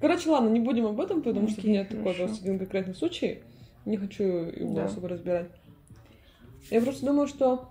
Короче, 0.00 0.28
ладно, 0.30 0.48
не 0.48 0.60
будем 0.60 0.86
об 0.86 1.00
этом, 1.00 1.22
потому 1.22 1.48
что 1.48 1.58
у 1.58 1.62
Окей, 1.62 1.70
меня 1.70 1.84
такой 1.84 2.14
просто 2.14 2.42
один 2.42 2.58
конкретный 2.58 2.94
случай. 2.94 3.42
Не 3.84 3.96
хочу 3.96 4.22
его 4.24 4.74
Да. 4.74 4.84
особо 4.84 5.08
разбирать. 5.08 5.48
Я 6.70 6.80
просто 6.80 7.06
думаю, 7.06 7.28
что 7.28 7.68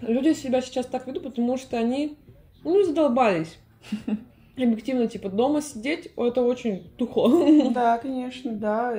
люди 0.00 0.34
себя 0.34 0.60
сейчас 0.60 0.86
так 0.86 1.06
ведут, 1.06 1.24
потому 1.24 1.56
что 1.56 1.78
они, 1.78 2.18
ну, 2.64 2.82
задолбались. 2.84 3.58
Объективно, 4.56 5.06
типа, 5.06 5.28
дома 5.28 5.62
сидеть, 5.62 6.10
это 6.16 6.42
очень 6.42 6.90
тухло. 6.96 7.70
Да, 7.72 7.98
конечно, 7.98 8.52
да. 8.52 8.94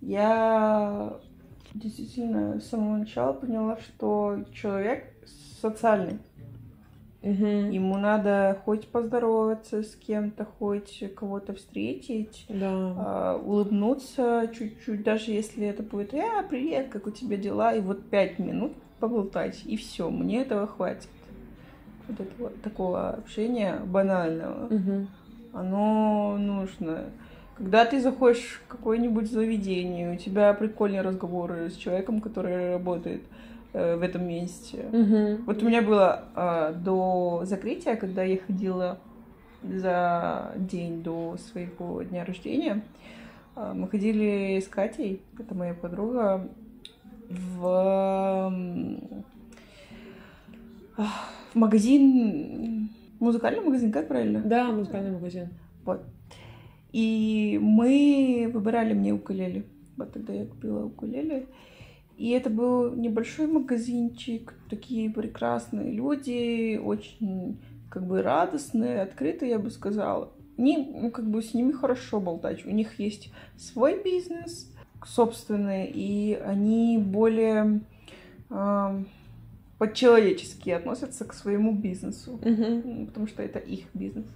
Я 0.00 1.18
действительно 1.74 2.60
с 2.60 2.66
самого 2.68 2.96
начала 2.98 3.32
поняла, 3.32 3.78
что 3.78 4.38
человек 4.52 5.04
социальный. 5.60 6.18
Мгм. 7.24 7.70
Ему 7.70 7.96
надо 7.96 8.60
хоть 8.64 8.86
поздороваться 8.88 9.82
с 9.82 9.96
кем-то, 9.96 10.44
хоть 10.44 11.02
кого-то 11.16 11.54
встретить, 11.54 12.44
Да. 12.50 12.94
а, 12.96 13.42
улыбнуться 13.42 14.50
чуть-чуть, 14.56 15.02
даже 15.02 15.32
если 15.32 15.66
это 15.66 15.82
будет 15.82 16.12
«А, 16.14 16.42
привет, 16.42 16.88
как 16.90 17.06
у 17.06 17.10
тебя 17.10 17.38
дела?» 17.38 17.74
И 17.74 17.80
вот 17.80 18.04
пять 18.10 18.38
минут 18.38 18.74
поболтать, 19.00 19.62
и 19.64 19.76
все, 19.76 20.10
мне 20.10 20.42
этого 20.42 20.66
хватит. 20.66 21.08
Вот 22.06 22.20
этого, 22.20 22.50
такого 22.62 23.10
общения 23.10 23.80
банального. 23.86 24.68
Мгм. 24.68 25.08
Оно 25.54 26.36
нужно. 26.38 27.04
Когда 27.56 27.84
ты 27.86 28.00
заходишь 28.00 28.60
в 28.64 28.68
какое-нибудь 28.68 29.30
заведение, 29.30 30.12
у 30.12 30.16
тебя 30.16 30.52
прикольные 30.52 31.00
разговоры 31.02 31.70
с 31.70 31.76
человеком, 31.76 32.20
который 32.20 32.72
работает 32.72 33.22
э, 33.22 33.53
в 33.74 34.02
этом 34.02 34.26
месте. 34.26 34.86
Мгм. 34.92 35.44
Вот 35.46 35.62
у 35.62 35.66
меня 35.66 35.82
было 35.82 36.24
а, 36.34 36.72
до 36.72 37.42
закрытия, 37.44 37.96
когда 37.96 38.22
я 38.22 38.38
ходила 38.38 38.98
за 39.62 40.52
день 40.56 41.02
до 41.02 41.36
своего 41.38 42.02
дня 42.02 42.24
рождения, 42.24 42.82
а, 43.56 43.74
мы 43.74 43.88
ходили 43.88 44.60
с 44.60 44.68
Катей, 44.68 45.22
это 45.38 45.54
моя 45.54 45.74
подруга, 45.74 46.48
в, 47.28 48.52
в 50.96 51.54
магазин, 51.54 52.90
музыкальный 53.18 53.64
магазин, 53.64 53.90
как 53.92 54.08
правильно? 54.08 54.40
Да, 54.40 54.70
музыкальный 54.70 55.12
магазин. 55.12 55.48
Вот. 55.84 56.02
И 56.92 57.58
мы 57.60 58.50
выбирали 58.52 58.94
мне 58.94 59.12
укулеле. 59.12 59.64
Вот 59.96 60.12
тогда 60.12 60.32
я 60.32 60.46
купила 60.46 60.84
укулеле. 60.84 61.46
И 62.16 62.30
это 62.30 62.48
был 62.48 62.94
небольшой 62.94 63.46
магазинчик, 63.46 64.54
такие 64.70 65.10
прекрасные 65.10 65.92
люди, 65.92 66.76
очень 66.76 67.58
как 67.90 68.06
бы 68.06 68.22
радостные, 68.22 69.02
открытые, 69.02 69.52
я 69.52 69.58
бы 69.58 69.70
сказала. 69.70 70.32
Они, 70.56 70.76
ну, 70.76 71.10
как 71.10 71.28
бы 71.28 71.42
с 71.42 71.54
ними 71.54 71.72
хорошо 71.72 72.20
болтать. 72.20 72.64
У 72.64 72.70
них 72.70 73.00
есть 73.00 73.32
свой 73.56 74.02
бизнес 74.02 74.72
собственный, 75.04 75.86
и 75.86 76.34
они 76.34 76.98
более 76.98 77.80
ам, 78.48 79.06
по-человечески 79.78 80.70
относятся 80.70 81.24
к 81.24 81.34
своему 81.34 81.74
бизнесу 81.74 82.38
м, 82.42 83.06
потому 83.06 83.26
что 83.26 83.42
это 83.42 83.58
их 83.58 83.86
бизнес. 83.94 84.26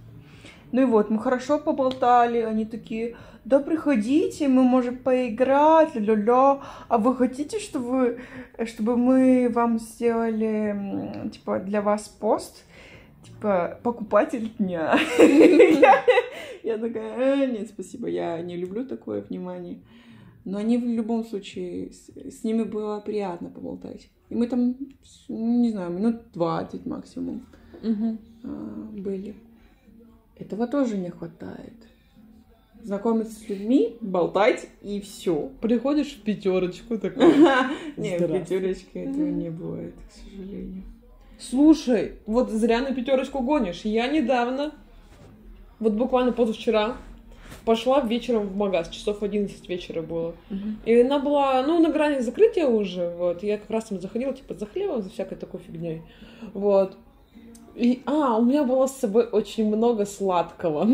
Ну 0.71 0.81
и 0.81 0.85
вот, 0.85 1.09
мы 1.09 1.19
хорошо 1.19 1.57
поболтали, 1.57 2.39
они 2.39 2.65
такие, 2.65 3.15
да 3.45 3.59
приходите, 3.59 4.47
мы 4.47 4.63
можем 4.63 4.97
поиграть, 4.97 5.95
ля-ля-ля, 5.95 6.61
а 6.87 6.97
вы 6.97 7.15
хотите, 7.15 7.59
чтобы, 7.59 8.19
чтобы 8.65 8.95
мы 8.95 9.49
вам 9.51 9.79
сделали, 9.79 11.29
типа, 11.31 11.59
для 11.59 11.81
вас 11.81 12.07
пост, 12.07 12.65
типа, 13.23 13.79
покупатель 13.81 14.51
дня? 14.59 14.97
Я- 15.17 16.77
такая, 16.77 17.17
«Э, 17.17 17.45
нет, 17.47 17.69
спасибо, 17.69 18.07
я 18.07 18.39
не 18.41 18.55
люблю 18.55 18.85
такое 18.85 19.21
внимание. 19.21 19.79
Но 20.45 20.59
они 20.59 20.77
в 20.77 20.85
любом 20.85 21.25
случае, 21.25 21.91
с, 21.91 22.09
с 22.09 22.43
ними 22.43 22.63
было 22.63 22.99
приятно 22.99 23.49
поболтать. 23.49 24.09
И 24.29 24.35
мы 24.35 24.47
там, 24.47 24.75
не 25.27 25.71
знаю, 25.71 25.91
минут 25.91 26.31
20 26.33 26.85
максимум 26.85 27.41
а, 28.43 28.87
были. 28.93 29.35
Этого 30.39 30.67
тоже 30.67 30.97
не 30.97 31.09
хватает. 31.09 31.73
Знакомиться 32.81 33.37
с 33.37 33.49
людьми, 33.49 33.97
болтать 33.99 34.67
и 34.81 35.01
все. 35.01 35.51
Приходишь 35.61 36.13
в 36.13 36.21
пятерочку 36.21 36.97
такой. 36.97 37.33
Не, 37.97 38.17
в 38.17 38.31
пятерочке 38.31 39.03
этого 39.03 39.27
не 39.27 39.49
бывает, 39.49 39.93
к 39.95 40.13
сожалению. 40.13 40.83
Слушай, 41.37 42.13
вот 42.25 42.49
зря 42.49 42.79
на 42.79 42.93
пятерочку 42.93 43.41
гонишь. 43.41 43.81
Я 43.83 44.07
недавно, 44.07 44.73
вот 45.79 45.93
буквально 45.93 46.31
позавчера, 46.31 46.95
пошла 47.65 47.99
вечером 47.99 48.47
в 48.47 48.55
магаз, 48.55 48.89
часов 48.89 49.23
11 49.23 49.67
вечера 49.67 50.01
было. 50.01 50.35
И 50.85 51.01
она 51.01 51.19
была, 51.19 51.61
ну, 51.63 51.79
на 51.81 51.89
грани 51.89 52.19
закрытия 52.19 52.65
уже, 52.65 53.09
вот. 53.09 53.43
Я 53.43 53.57
как 53.57 53.69
раз 53.69 53.85
там 53.85 53.99
заходила, 53.99 54.33
типа, 54.33 54.53
за 54.53 54.65
хлебом, 54.65 55.01
за 55.01 55.09
всякой 55.09 55.37
такой 55.37 55.59
фигней. 55.59 56.01
Вот. 56.53 56.97
И, 57.79 58.01
а, 58.05 58.37
у 58.37 58.43
меня 58.43 58.65
было 58.65 58.87
с 58.87 58.97
собой 58.97 59.25
очень 59.31 59.65
много 59.65 60.05
сладкого. 60.05 60.85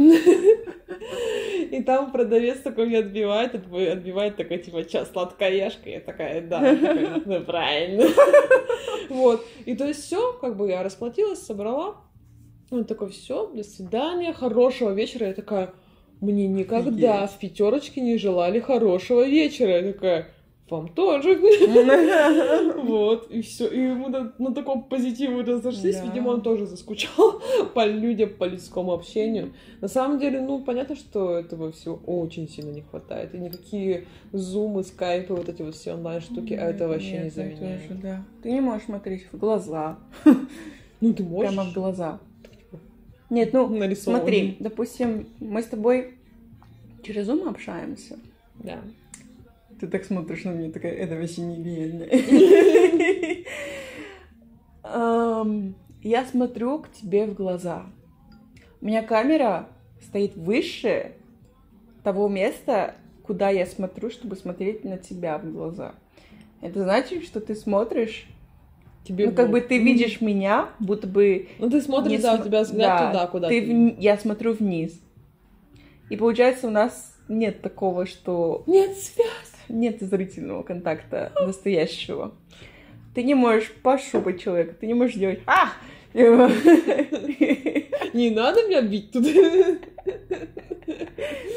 И 1.71 1.82
там 1.82 2.12
продавец 2.12 2.60
такой 2.60 2.86
мне 2.86 3.00
отбивает, 3.00 3.56
отбивает, 3.56 4.36
такой, 4.36 4.60
типа, 4.60 4.84
час 4.84 5.10
сладкоежка. 5.12 5.89
Я 5.89 6.00
такая, 6.00 6.41
да, 6.48 6.62
ну, 7.26 7.41
правильно. 7.41 8.06
Вот. 9.10 9.43
И 9.65 9.76
то 9.76 9.88
есть 9.88 10.04
все, 10.04 10.34
как 10.34 10.58
бы 10.58 10.69
я 10.69 10.84
расплатилась, 10.84 11.39
собрала. 11.39 11.95
Он 12.69 12.86
такой, 12.86 13.10
все, 13.10 13.48
до 13.48 13.63
свидания, 13.63 14.32
хорошего 14.32 14.91
вечера. 14.91 15.28
Я 15.28 15.34
такая, 15.34 15.74
мне 16.21 16.48
никогда 16.48 17.26
в 17.26 17.39
пятерочке 17.39 18.02
не 18.02 18.17
желали 18.17 18.60
хорошего 18.60 19.26
вечера. 19.26 19.82
Я 19.82 19.93
такая, 19.93 20.28
вам 20.69 20.88
тоже. 20.89 21.39
Вот, 22.75 23.30
и 23.30 23.41
все. 23.41 23.67
И 23.67 23.88
мы 23.88 24.10
на, 24.10 24.34
на 24.38 24.54
таком 24.54 24.84
позитиве 24.84 25.41
разошлись. 25.41 25.97
Да. 25.97 26.06
Видимо, 26.06 26.30
он 26.30 26.41
тоже 26.41 26.65
заскучал 26.65 27.41
по 27.73 27.86
людям, 27.86 28.30
по 28.30 28.45
людскому 28.45 28.93
общению. 28.93 29.54
На 29.82 29.88
самом 29.88 30.19
деле, 30.19 30.41
ну, 30.41 30.63
понятно, 30.63 30.95
что 30.95 31.38
этого 31.38 31.71
всего 31.71 31.99
очень 32.06 32.47
сильно 32.49 32.71
не 32.71 32.82
хватает. 32.82 33.34
И 33.34 33.38
никакие 33.38 34.06
зумы, 34.32 34.84
скайпы, 34.84 35.34
вот 35.34 35.49
эти 35.49 35.62
вот 35.62 35.75
все 35.75 35.93
онлайн-штуки, 35.93 36.54
а 36.54 36.69
это 36.69 36.88
вообще 36.88 37.17
не 37.17 37.23
Нет, 37.25 37.34
заменяет. 37.34 37.88
тоже, 37.88 37.99
да. 38.01 38.25
Ты 38.41 38.51
не 38.51 38.62
можешь 38.62 38.86
смотреть 38.86 39.28
в 39.32 39.38
глаза. 39.38 39.97
Ну, 41.01 41.13
ты 41.13 41.23
можешь. 41.23 41.51
Прямо 41.51 41.69
в 41.69 41.73
глаза. 41.73 42.19
Нет, 43.30 43.51
ну, 43.51 43.95
смотри, 43.95 44.56
допустим, 44.60 45.28
мы 45.39 45.62
с 45.62 45.65
тобой 45.65 46.15
через 47.04 47.28
Zoom 47.28 47.49
общаемся. 47.49 48.17
Да. 48.63 48.80
Ты 49.80 49.88
так 49.88 50.06
смотришь 50.06 50.44
на 50.46 50.50
меня, 50.52 50.72
такая, 50.72 50.94
это 50.94 51.16
вообще 51.16 51.42
нереально. 51.42 52.06
Я 56.04 56.26
смотрю 56.26 56.80
к 56.80 56.92
тебе 56.92 57.26
в 57.26 57.34
глаза. 57.34 57.86
У 58.82 58.86
меня 58.86 59.02
камера 59.02 59.68
стоит 60.02 60.36
выше 60.36 61.14
того 62.04 62.28
места, 62.30 62.96
куда 63.24 63.50
я 63.50 63.66
смотрю, 63.66 64.12
чтобы 64.12 64.36
смотреть 64.36 64.84
на 64.84 64.98
тебя 64.98 65.40
в 65.40 65.52
глаза. 65.52 65.96
Это 66.62 66.84
значит, 66.84 67.24
что 67.24 67.42
ты 67.42 67.56
смотришь, 67.56 68.28
Тебе 69.04 69.28
ну 69.30 69.36
как 69.36 69.50
в- 69.50 69.52
бы 69.52 69.62
ты 69.62 69.78
видишь 69.80 70.22
меня, 70.22 70.70
будто 70.80 71.08
бы 71.08 71.48
Ну, 71.60 71.70
ты 71.70 71.82
смотришь, 71.82 72.22
да, 72.22 72.32
см- 72.34 72.42
у 72.42 72.46
тебя 72.48 72.62
взгляд 72.64 73.00
да, 73.00 73.08
туда, 73.12 73.28
куда 73.28 73.50
ты 73.50 73.62
ты. 73.62 73.68
вни- 73.72 73.96
я 74.00 74.18
смотрю 74.18 74.54
вниз. 74.54 75.00
И 76.10 76.16
получается, 76.18 76.68
у 76.68 76.72
нас 76.72 77.16
нет 77.28 77.62
такого, 77.62 78.06
что 78.06 78.64
Нет 78.68 78.96
связь. 78.98 79.54
Нет 79.69 80.01
зрительного 80.01 80.63
контакта 80.63 81.32
настоящего. 81.45 82.34
Ты 83.13 83.23
не 83.23 83.36
можешь 83.36 83.71
пошупать 83.71 84.41
человека, 84.41 84.75
ты 84.80 84.88
не 84.88 84.93
можешь 84.93 85.15
делать 85.15 85.39
«А!» 85.45 85.71
Не 88.13 88.30
надо 88.30 88.65
меня 88.67 88.82
бить 88.82 89.12
тут. 89.12 89.25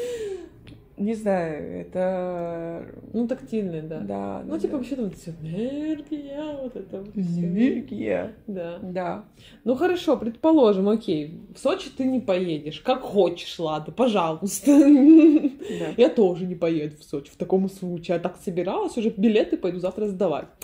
Не 0.99 1.13
знаю, 1.15 1.79
это... 1.79 2.85
Ну, 3.13 3.25
тактильный, 3.25 3.81
да. 3.81 4.01
Да. 4.01 4.41
Ну, 4.45 4.51
да, 4.51 4.59
типа, 4.59 4.71
да. 4.71 4.77
вообще 4.77 4.95
там 4.97 5.11
всё 5.11 5.31
энергия, 5.41 6.57
вот 6.61 6.75
это 6.75 6.97
вот. 6.99 7.15
Энергия. 7.15 8.33
Да. 8.47 8.79
Да. 8.81 9.25
Ну 9.63 9.75
хорошо, 9.75 10.17
предположим, 10.17 10.89
окей, 10.89 11.39
в 11.55 11.57
Сочи 11.57 11.89
ты 11.89 12.03
не 12.03 12.19
поедешь. 12.19 12.81
Как 12.81 12.99
хочешь, 12.99 13.57
ладно, 13.59 13.93
пожалуйста. 13.93 14.77
Да. 14.77 15.93
Я 15.95 16.09
тоже 16.09 16.45
не 16.45 16.55
поеду 16.55 16.97
в 16.97 17.03
Сочи 17.03 17.31
в 17.31 17.37
таком 17.37 17.69
случае. 17.69 18.15
Я 18.15 18.19
так 18.19 18.35
собиралась, 18.43 18.97
уже 18.97 19.09
билеты 19.09 19.57
пойду 19.57 19.79
завтра 19.79 20.07
сдавать. 20.07 20.47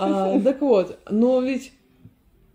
А, 0.00 0.38
так 0.40 0.60
вот, 0.60 0.96
но 1.10 1.40
ведь 1.40 1.72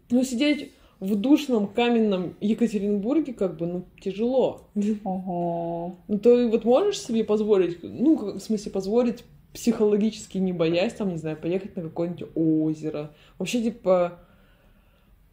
ну, 0.10 0.24
сидеть 0.24 0.72
в 1.04 1.16
душном 1.16 1.68
каменном 1.68 2.36
Екатеринбурге 2.39 3.34
как 3.34 3.58
бы, 3.58 3.68
ну, 3.68 3.86
тяжело. 4.02 4.62
Ого. 5.04 5.98
Ну, 6.08 6.20
ты 6.20 6.48
вот 6.48 6.63
можешь 6.63 7.02
себе 7.02 7.24
позволить, 7.24 7.80
ну, 7.84 8.16
в 8.16 8.39
смысле, 8.39 8.72
позволить 8.72 9.24
психологически 9.54 10.38
не 10.38 10.54
боясь, 10.54 10.94
там, 10.94 11.10
не 11.10 11.18
знаю, 11.18 11.38
поехать 11.38 11.76
на 11.76 11.84
какое-нибудь 11.84 12.30
озеро. 12.36 13.12
Вообще, 13.38 13.62
типа, 13.62 14.20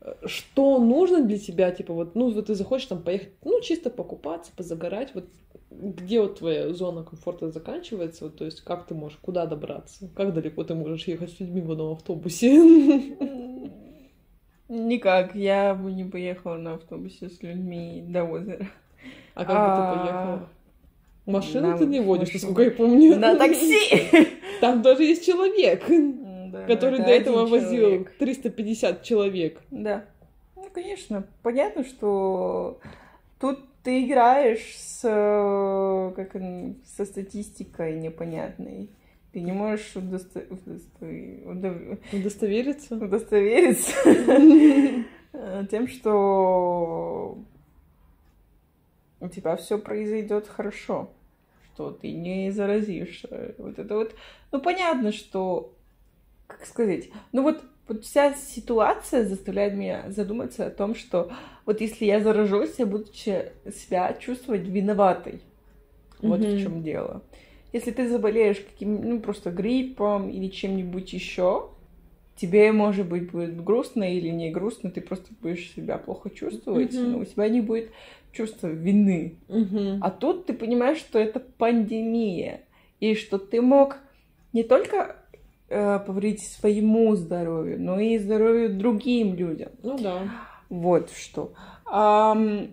э, 0.00 0.12
что 0.26 0.78
нужно 0.78 1.24
для 1.24 1.38
тебя, 1.38 1.70
типа, 1.70 1.94
вот, 1.94 2.14
ну, 2.16 2.30
вот 2.30 2.46
ты 2.46 2.54
захочешь 2.54 2.88
там 2.88 3.02
поехать, 3.02 3.30
ну, 3.44 3.61
чисто 3.62 3.90
покупаться, 3.90 4.52
позагорать, 4.54 5.14
вот 5.14 5.24
где 5.70 6.20
вот 6.20 6.40
твоя 6.40 6.72
зона 6.74 7.04
комфорта 7.04 7.50
заканчивается, 7.50 8.24
вот, 8.24 8.37
то 8.37 8.44
есть 8.44 8.61
как 8.61 8.87
ты 8.87 8.94
можешь, 8.94 9.18
куда 9.22 9.46
добраться, 9.46 10.11
как 10.16 10.35
далеко 10.35 10.64
ты 10.64 10.74
можешь 10.74 11.06
ехать 11.06 11.30
с 11.30 11.40
людьми 11.40 11.61
в 11.61 11.70
одном 11.70 11.92
автобусе? 11.92 13.16
Никак, 14.70 15.35
я 15.35 15.74
бы 15.74 15.90
не 15.90 16.04
поехала 16.04 16.56
на 16.56 16.74
автобусе 16.74 17.28
с 17.28 17.42
людьми 17.42 18.04
до 18.06 18.22
озера. 18.22 18.68
А 19.35 19.44
как 19.44 19.48
бы 19.48 19.54
А, 19.56 19.76
ты 19.76 19.98
поехала? 19.98 20.48
Машину 21.26 21.68
на 21.72 21.78
ты 21.78 21.87
не 21.87 21.98
водишь, 21.98 22.28
машине. 22.28 22.40
насколько 22.48 22.62
я 22.62 22.70
помню. 22.70 23.18
На 23.18 23.37
такси! 23.37 24.28
Там 24.61 24.80
даже 24.83 25.02
есть 25.02 25.26
человек. 25.26 25.83
Да, 25.88 26.66
который 26.66 26.98
до 26.98 27.11
этого 27.11 27.46
возил 27.46 27.80
человек. 27.80 28.12
350 28.18 29.02
человек. 29.02 29.61
Да. 29.72 30.04
Ну, 30.54 30.68
конечно. 30.72 31.24
Понятно, 31.42 31.85
что 31.85 32.78
тут 33.40 33.59
ты 33.83 34.04
играешь 34.04 34.76
с, 34.76 35.00
э, 35.02 36.12
как 36.14 36.37
со 36.85 37.04
статистикой 37.04 37.98
непонятной. 37.98 38.88
Ты 39.32 39.40
не 39.42 39.52
можешь 39.52 39.92
удосто- 39.94 40.46
удосто- 40.50 41.44
удов- 41.44 41.98
Удостовериться? 42.12 42.94
удостовериться 42.96 43.92
тем, 45.70 45.86
что 45.86 47.38
у 49.20 49.28
тебя 49.28 49.56
все 49.56 49.78
произойдет 49.78 50.48
хорошо, 50.48 51.10
что 51.74 51.92
ты 51.92 52.10
не 52.12 52.50
заразишь. 52.50 53.24
э, 53.30 53.54
Вот 53.58 53.78
это 53.78 53.94
вот. 53.94 54.14
Ну, 54.50 54.60
понятно, 54.60 55.12
что, 55.12 55.74
как 56.48 56.66
сказать, 56.66 57.10
ну 57.32 57.42
вот, 57.42 57.62
вот 57.86 58.04
вся 58.04 58.34
ситуация 58.34 59.24
заставляет 59.24 59.74
меня 59.74 60.04
задуматься 60.10 60.66
о 60.66 60.70
том, 60.70 60.94
что 60.96 61.30
вот 61.66 61.80
если 61.80 62.04
я 62.06 62.20
заражусь, 62.20 62.74
я 62.78 62.86
буду 62.86 63.06
себя 63.12 64.12
чувствовать 64.14 64.62
виноватой. 64.66 65.40
Вот 66.20 66.40
в 66.40 66.48
Мгм. 66.48 66.58
чем 66.58 66.82
дело. 66.82 67.22
Если 67.72 67.90
ты 67.92 68.09
заболеешь 68.09 68.59
каким, 68.59 69.09
ну, 69.09 69.20
просто 69.20 69.50
гриппом 69.50 70.28
или 70.28 70.48
чем-нибудь 70.48 71.12
еще, 71.12 71.68
тебе, 72.37 72.72
может 72.72 73.06
быть, 73.09 73.30
будет 73.30 73.62
грустно 73.62 74.02
или 74.02 74.28
не 74.28 74.50
грустно, 74.50 74.90
ты 74.90 75.00
просто 75.00 75.28
будешь 75.40 75.72
себя 75.74 75.98
плохо 75.98 76.30
чувствовать, 76.30 76.94
Мгм. 76.94 77.12
но 77.12 77.18
у 77.18 77.24
тебя 77.24 77.48
не 77.48 77.61
будет 77.61 77.90
чувства 78.33 78.68
вины. 78.68 79.37
Мгм. 79.48 79.98
А 80.02 80.11
тут 80.11 80.46
ты 80.46 80.52
понимаешь, 80.54 80.98
что 80.98 81.18
это 81.18 81.40
пандемия, 81.40 82.62
и 82.98 83.14
что 83.14 83.38
ты 83.38 83.61
мог 83.61 83.98
не 84.52 84.62
только 84.62 85.16
э, 85.68 86.00
повредить 86.04 86.48
своему 86.48 87.14
здоровью, 87.14 87.80
но 87.80 88.00
и 88.00 88.18
здоровью 88.18 88.76
другим 88.76 89.35
людям. 89.35 89.70
Ну 89.83 89.98
да. 89.98 90.22
Вот 90.68 91.11
что. 91.12 91.52
Ам, 91.85 92.68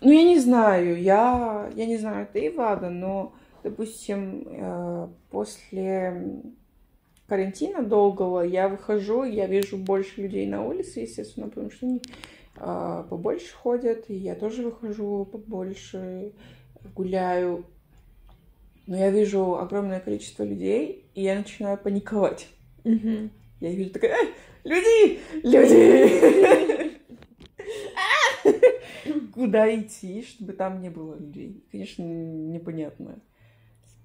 ну, 0.00 0.10
я 0.12 0.22
не 0.24 0.38
знаю, 0.38 1.00
я, 1.00 1.70
я 1.74 1.86
не 1.86 1.96
знаю, 1.96 2.26
ты, 2.30 2.50
Влада, 2.50 2.90
но, 2.90 3.32
допустим, 3.64 4.46
э, 4.46 5.08
после 5.30 6.42
карантина 7.26 7.82
долгого 7.82 8.42
я 8.42 8.68
выхожу, 8.68 9.24
я 9.24 9.46
вижу 9.46 9.76
больше 9.76 10.22
людей 10.22 10.46
на 10.46 10.62
улице, 10.64 11.00
естественно, 11.00 11.48
потому 11.48 11.70
что 11.70 11.86
они 11.86 12.02
а, 12.56 13.02
побольше 13.04 13.52
ходят, 13.54 14.04
и 14.08 14.14
я 14.14 14.34
тоже 14.34 14.62
выхожу 14.62 15.24
побольше, 15.24 16.32
гуляю. 16.94 17.64
Но 18.86 18.96
я 18.96 19.10
вижу 19.10 19.56
огромное 19.56 20.00
количество 20.00 20.44
людей, 20.44 21.06
и 21.14 21.22
я 21.22 21.36
начинаю 21.36 21.78
паниковать. 21.78 22.48
Мгм. 22.84 23.30
Я 23.60 23.70
вижу 23.70 23.90
такая, 23.90 24.12
«Эй, 24.12 24.34
люди, 24.64 25.20
люди! 25.42 27.00
Куда 29.32 29.74
идти, 29.74 30.22
чтобы 30.22 30.52
там 30.52 30.80
не 30.80 30.90
было 30.90 31.18
людей? 31.18 31.64
Конечно, 31.72 32.02
непонятно, 32.02 33.18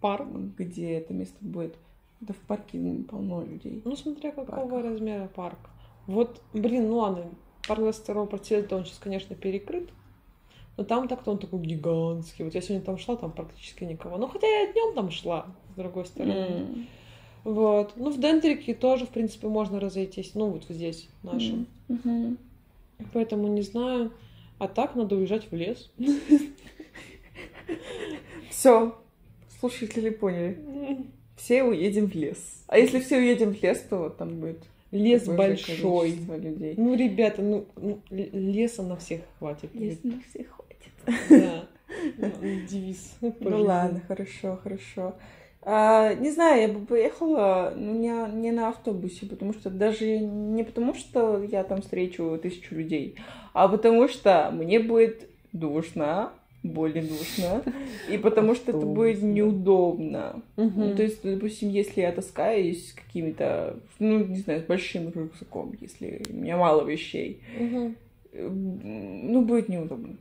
парк. 0.02 0.28
где 0.58 0.94
это 0.94 1.14
место 1.14 1.38
будет. 1.42 1.76
Да 2.22 2.34
в 2.34 2.38
парке 2.38 2.80
полно 3.10 3.44
людей. 3.44 3.82
Ну, 3.86 3.96
смотря 3.96 4.32
какого 4.32 4.70
Парк. 4.70 4.86
размера 4.86 5.28
парк. 5.28 5.60
Вот, 6.06 6.42
блин, 6.54 6.90
ну 6.90 6.98
ладно, 6.98 7.26
парк 7.68 7.80
22 7.82 8.24
апреля, 8.24 8.68
он 8.72 8.86
сейчас, 8.86 8.98
конечно, 8.98 9.36
перекрыт. 9.36 9.90
Но 10.76 10.84
там 10.84 11.08
так-то 11.08 11.32
он 11.32 11.38
такой 11.38 11.60
гигантский. 11.60 12.46
Вот 12.46 12.56
я 12.56 12.62
сегодня 12.62 12.86
там 12.86 12.98
шла, 12.98 13.16
там 13.16 13.32
практически 13.32 13.84
никого. 13.84 14.18
Ну, 14.18 14.28
хотя 14.28 14.48
я 14.48 14.72
днем 14.72 14.96
там 14.96 15.12
шла, 15.12 15.46
с 15.74 15.76
другой 15.76 16.06
стороны. 16.06 16.32
М. 16.34 16.88
Вот. 17.44 17.94
Ну, 17.96 18.10
в 18.12 18.20
Дентрике 18.20 18.74
тоже, 18.74 19.06
в 19.06 19.10
принципе, 19.10 19.48
можно 19.48 19.80
разойтись. 19.80 20.36
Ну, 20.36 20.50
вот 20.52 20.64
здесь, 20.70 21.10
в 21.22 21.26
нашем. 21.26 21.68
Мгм. 21.90 22.38
Поэтому 23.14 23.48
не 23.48 23.62
знаю. 23.62 24.12
А 24.58 24.68
так 24.68 24.96
надо 24.96 25.16
уезжать 25.16 25.52
в 25.52 25.56
лес. 25.56 25.90
Все, 28.50 28.96
слушатели 29.60 30.10
поняли. 30.10 30.58
Все 31.36 31.64
уедем 31.64 32.08
в 32.08 32.16
лес. 32.16 32.38
А 32.68 32.78
если 32.78 33.00
все 33.00 33.18
уедем 33.18 33.54
в 33.54 33.64
лес, 33.64 33.80
то 33.90 34.10
там 34.10 34.40
будет 34.40 34.60
Лес 34.92 35.26
большой. 35.26 36.12
людей. 36.12 36.74
Ну, 36.76 36.96
ребята, 36.96 37.42
ну, 37.42 37.66
ну, 37.76 38.00
леса 38.10 38.82
на 38.82 38.96
всех 38.96 39.22
хватит. 39.38 39.70
Лес 39.74 40.00
на 40.04 40.20
всех 40.30 40.48
хватит. 40.48 40.70
Да. 41.30 41.66
Ну, 42.18 42.32
Девиз. 42.70 43.16
по 43.20 43.50
Ну 43.50 43.64
ладно, 43.64 44.02
хорошо, 44.08 44.60
хорошо. 44.62 45.16
А, 45.62 46.14
не 46.14 46.32
знаю, 46.32 46.62
я 46.62 46.68
бы 46.70 46.86
поехала, 46.86 47.74
но 47.76 47.94
не, 47.94 48.42
не 48.42 48.52
на 48.52 48.70
автобусе, 48.70 49.26
потому 49.26 49.54
что 49.54 49.70
даже 49.70 50.20
не 50.20 50.64
потому, 50.64 50.94
что 50.94 51.44
я 51.44 51.64
там 51.64 51.82
встречу 51.82 52.40
тысячу 52.42 52.76
людей, 52.76 53.16
а 53.54 53.68
потому 53.68 54.08
что 54.08 54.50
мне 54.54 54.80
будет 54.80 55.28
душно, 55.52 56.32
более 56.64 57.04
душно, 57.04 57.64
и 58.10 58.18
потому 58.18 58.54
что 58.56 58.72
это 58.72 58.86
будет 58.86 59.22
неудобно. 59.22 60.42
Ну, 60.58 60.96
то 60.96 61.04
есть, 61.04 61.22
допустим, 61.24 61.70
если 61.70 62.02
я 62.02 62.12
таскаюсь 62.12 62.90
с 62.90 62.94
какими-то, 62.94 63.80
ну, 64.00 64.26
не 64.26 64.40
знаю, 64.40 64.62
с 64.62 64.66
большим 64.66 65.10
рюкзаком, 65.10 65.74
если 65.80 66.22
у 66.30 66.34
меня 66.34 66.58
мало 66.58 66.86
вещей, 66.86 67.42
ну, 68.34 69.42
будет 69.42 69.70
неудобно. 69.70 70.16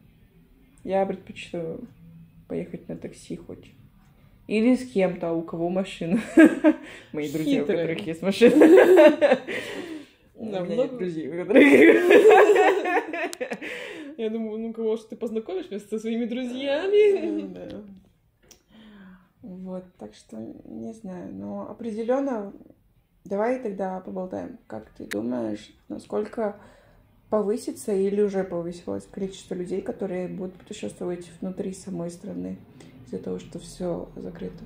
Я 0.85 1.05
предпочитаю 1.05 1.81
поехать 2.46 2.88
на 2.88 2.96
такси 2.96 3.37
хоть. 3.37 3.72
Или 4.46 4.77
с 4.77 4.90
кем-то, 4.90 5.33
у 5.33 5.42
кого 5.42 5.68
машина. 5.68 6.20
Мои 7.12 7.31
друзья, 7.31 7.62
у 7.62 7.66
которых 7.66 8.07
есть 8.07 8.22
машина. 8.22 8.64
У 10.35 10.46
меня 10.46 10.61
нет 10.61 10.96
друзей, 10.96 11.29
у 11.29 11.44
которых... 11.44 11.64
Я 14.18 14.31
думаю, 14.31 14.59
ну 14.59 14.72
кого 14.72 14.96
же 14.96 15.04
ты 15.04 15.14
познакомишь 15.16 15.70
меня 15.70 15.78
со 15.78 15.96
своими 15.96 16.24
друзьями? 16.24 17.54
Да. 17.54 17.83
Вот, 19.42 19.85
так 19.96 20.12
что 20.14 20.37
не 20.64 20.92
знаю, 20.92 21.33
но 21.33 21.70
определенно 21.70 22.52
давай 23.24 23.61
тогда 23.62 24.00
поболтаем. 24.00 24.59
Как 24.66 24.90
ты 24.90 25.04
думаешь, 25.04 25.72
насколько 25.88 26.61
повысится 27.31 27.92
или 27.92 28.20
уже 28.20 28.42
повысилось 28.42 29.07
количество 29.07 29.54
людей, 29.54 29.83
которые 29.83 30.26
будут 30.26 30.54
путешествовать 30.54 31.31
внутри 31.40 31.72
самой 31.72 32.11
страны 32.11 32.59
из-за 33.07 33.18
того, 33.18 33.38
что 33.38 33.61
все 33.61 34.09
закрыто? 34.16 34.64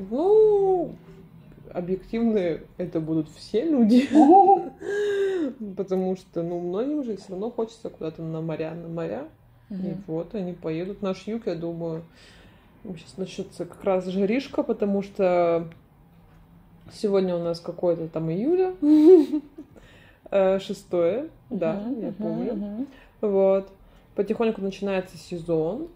Ну, 0.00 0.96
объективно 1.72 2.60
это 2.76 3.00
будут 3.00 3.28
все 3.30 3.64
люди. 3.64 4.08
Потому 5.76 6.16
что, 6.16 6.42
ну, 6.42 6.60
многим 6.60 7.04
же 7.04 7.16
все 7.16 7.30
равно 7.30 7.50
хочется 7.50 7.90
куда-то 7.90 8.22
на 8.22 8.40
моря, 8.40 8.74
на 8.74 8.88
моря. 8.88 9.28
И 9.70 9.94
вот 10.06 10.34
они 10.34 10.52
поедут. 10.52 11.02
Наш 11.02 11.26
юг, 11.26 11.46
я 11.46 11.54
думаю, 11.54 12.02
сейчас 12.84 13.16
начнется 13.16 13.64
как 13.66 13.82
раз 13.84 14.06
жаришка, 14.06 14.62
потому 14.62 15.02
что 15.02 15.68
Сегодня 16.92 17.36
у 17.36 17.42
нас 17.42 17.60
какое-то 17.60 18.08
там 18.08 18.30
июля. 18.30 18.74
Э, 20.30 20.58
шестое, 20.58 21.30
да, 21.48 21.82
я 22.02 22.12
помню. 22.12 22.86
Вот. 23.22 23.70
Потихоньку 24.14 24.60
начинается 24.60 25.16
сезон. 25.16 25.88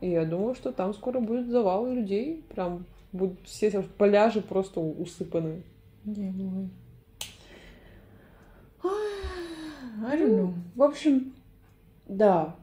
И 0.00 0.10
я 0.10 0.24
думаю, 0.24 0.56
что 0.56 0.72
там 0.72 0.92
скоро 0.92 1.20
будет 1.20 1.46
завал 1.46 1.86
людей. 1.86 2.42
Прям 2.52 2.84
будут 3.16 3.38
все 3.44 3.70
пляжи 3.98 4.40
просто 4.40 4.80
усыпаны. 4.80 5.62
Я 6.04 6.30
думаю. 6.32 6.70
I 8.84 10.18
don't 10.18 10.36
know. 10.36 10.54
В 10.74 10.82
общем, 10.82 11.32
да, 12.06 12.54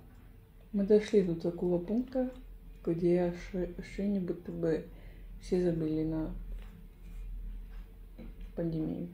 мы 0.71 0.85
дошли 0.85 1.23
до 1.23 1.35
такого 1.35 1.79
пункта, 1.79 2.29
где 2.85 3.33
ощущение, 3.77 4.21
будто 4.21 4.51
бы 4.51 4.85
все 5.41 5.61
забыли 5.63 6.03
на 6.03 6.31
пандемию. 8.55 9.07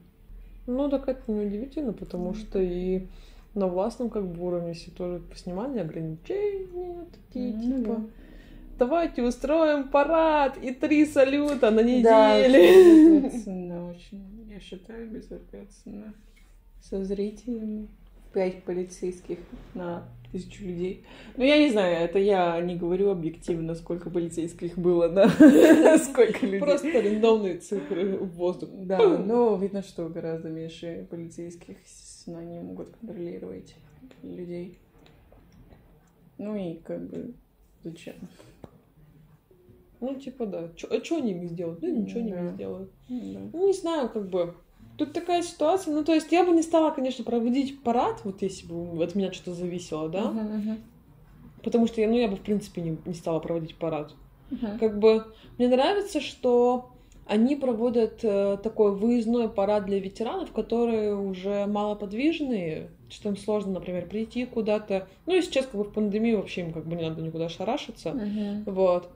Ну, 0.66 0.88
так 0.88 1.08
это 1.08 1.32
неудивительно, 1.32 1.92
потому 1.92 2.34
что 2.34 2.60
и 2.60 3.06
на 3.54 3.66
властном 3.66 4.10
как 4.10 4.26
бы 4.26 4.44
уровне 4.44 4.74
все 4.74 4.90
тоже 4.90 5.18
поснимали 5.20 5.80
ограничения 5.80 7.06
такие, 7.10 7.54
Ну 7.54 7.82
типа. 7.82 8.00
Давайте 8.80 9.22
устроим 9.22 9.88
парад 9.88 10.56
и 10.56 10.72
три 10.72 11.04
салюта 11.04 11.70
на 11.70 11.82
Да, 11.82 11.82
неделе. 11.82 13.20
безответственно 13.20 13.90
очень. 13.90 14.48
Я 14.50 14.58
считаю, 14.58 15.08
безответственно. 15.10 16.14
Со 16.80 17.04
зрителями. 17.04 17.88
Пять 18.32 18.62
полицейских 18.64 19.38
на 19.74 20.08
тысячу 20.32 20.64
людей. 20.64 21.04
Ну, 21.36 21.44
я 21.44 21.58
не 21.58 21.70
знаю, 21.70 22.04
это 22.04 22.18
я 22.18 22.60
не 22.60 22.76
говорю 22.76 23.10
объективно, 23.10 23.74
сколько 23.74 24.08
полицейских 24.08 24.78
было 24.78 25.08
на 25.08 25.28
сколько 25.98 26.46
людей. 26.46 26.60
Просто 26.60 27.02
рандомные 27.02 27.58
цифры 27.58 28.16
в 28.16 28.30
воздух. 28.36 28.70
Да, 28.72 28.98
но 29.18 29.56
видно, 29.56 29.82
что 29.82 30.08
гораздо 30.08 30.48
меньше 30.48 31.06
полицейских, 31.10 31.76
естественно, 31.84 32.38
они 32.38 32.60
могут 32.60 32.90
контролировать 33.00 33.74
людей. 34.22 34.78
Ну 36.38 36.54
и 36.54 36.74
как 36.76 37.10
бы 37.10 37.34
зачем? 37.82 38.14
Ну, 40.00 40.14
типа, 40.14 40.46
да. 40.46 40.68
Чё- 40.76 40.88
а 40.90 41.04
что 41.04 41.16
они 41.16 41.32
не 41.34 41.46
сделают? 41.46 41.82
Ну, 41.82 41.88
ничего 41.88 42.20
Да. 42.28 42.40
не 42.40 42.50
сделают. 42.50 42.90
Да. 43.08 43.40
Ну, 43.52 43.66
не 43.66 43.72
знаю, 43.72 44.08
как 44.08 44.28
бы. 44.28 44.54
Тут 44.96 45.12
такая 45.12 45.42
ситуация. 45.42 45.94
Ну, 45.94 46.04
то 46.04 46.12
есть, 46.14 46.30
я 46.32 46.44
бы 46.44 46.52
не 46.52 46.62
стала, 46.62 46.90
конечно, 46.90 47.24
проводить 47.24 47.82
парад, 47.82 48.20
вот 48.24 48.42
если 48.42 48.66
бы 48.66 49.02
от 49.02 49.14
меня 49.14 49.32
что-то 49.32 49.54
зависело, 49.54 50.08
да? 50.08 50.30
Мгм. 50.30 50.78
Потому 51.62 51.86
что, 51.86 52.00
я, 52.00 52.08
ну, 52.08 52.16
я 52.16 52.28
бы, 52.28 52.36
в 52.36 52.40
принципе, 52.40 52.80
не, 52.82 52.96
не 53.06 53.14
стала 53.14 53.38
проводить 53.40 53.76
парад. 53.76 54.14
Мгм. 54.50 54.78
Как 54.78 54.98
бы 54.98 55.24
мне 55.58 55.68
нравится, 55.68 56.20
что 56.20 56.90
они 57.26 57.54
проводят 57.54 58.20
э, 58.24 58.58
такой 58.62 58.92
выездной 58.92 59.48
парад 59.48 59.84
для 59.86 60.00
ветеранов, 60.00 60.50
которые 60.52 61.14
уже 61.14 61.66
малоподвижные, 61.66 62.90
что 63.08 63.28
им 63.28 63.36
сложно, 63.36 63.72
например, 63.72 64.06
прийти 64.08 64.44
куда-то. 64.46 65.06
Ну 65.26 65.36
и 65.36 65.42
сейчас 65.42 65.66
как 65.66 65.76
бы 65.76 65.84
в 65.84 65.92
пандемию 65.92 66.38
вообще 66.38 66.62
им 66.62 66.72
как 66.72 66.86
бы 66.86 66.96
не 66.96 67.08
надо 67.08 67.22
никуда 67.22 67.48
шарашиться. 67.48 68.12
Мгм. 68.12 68.64
Вот. 68.66 69.10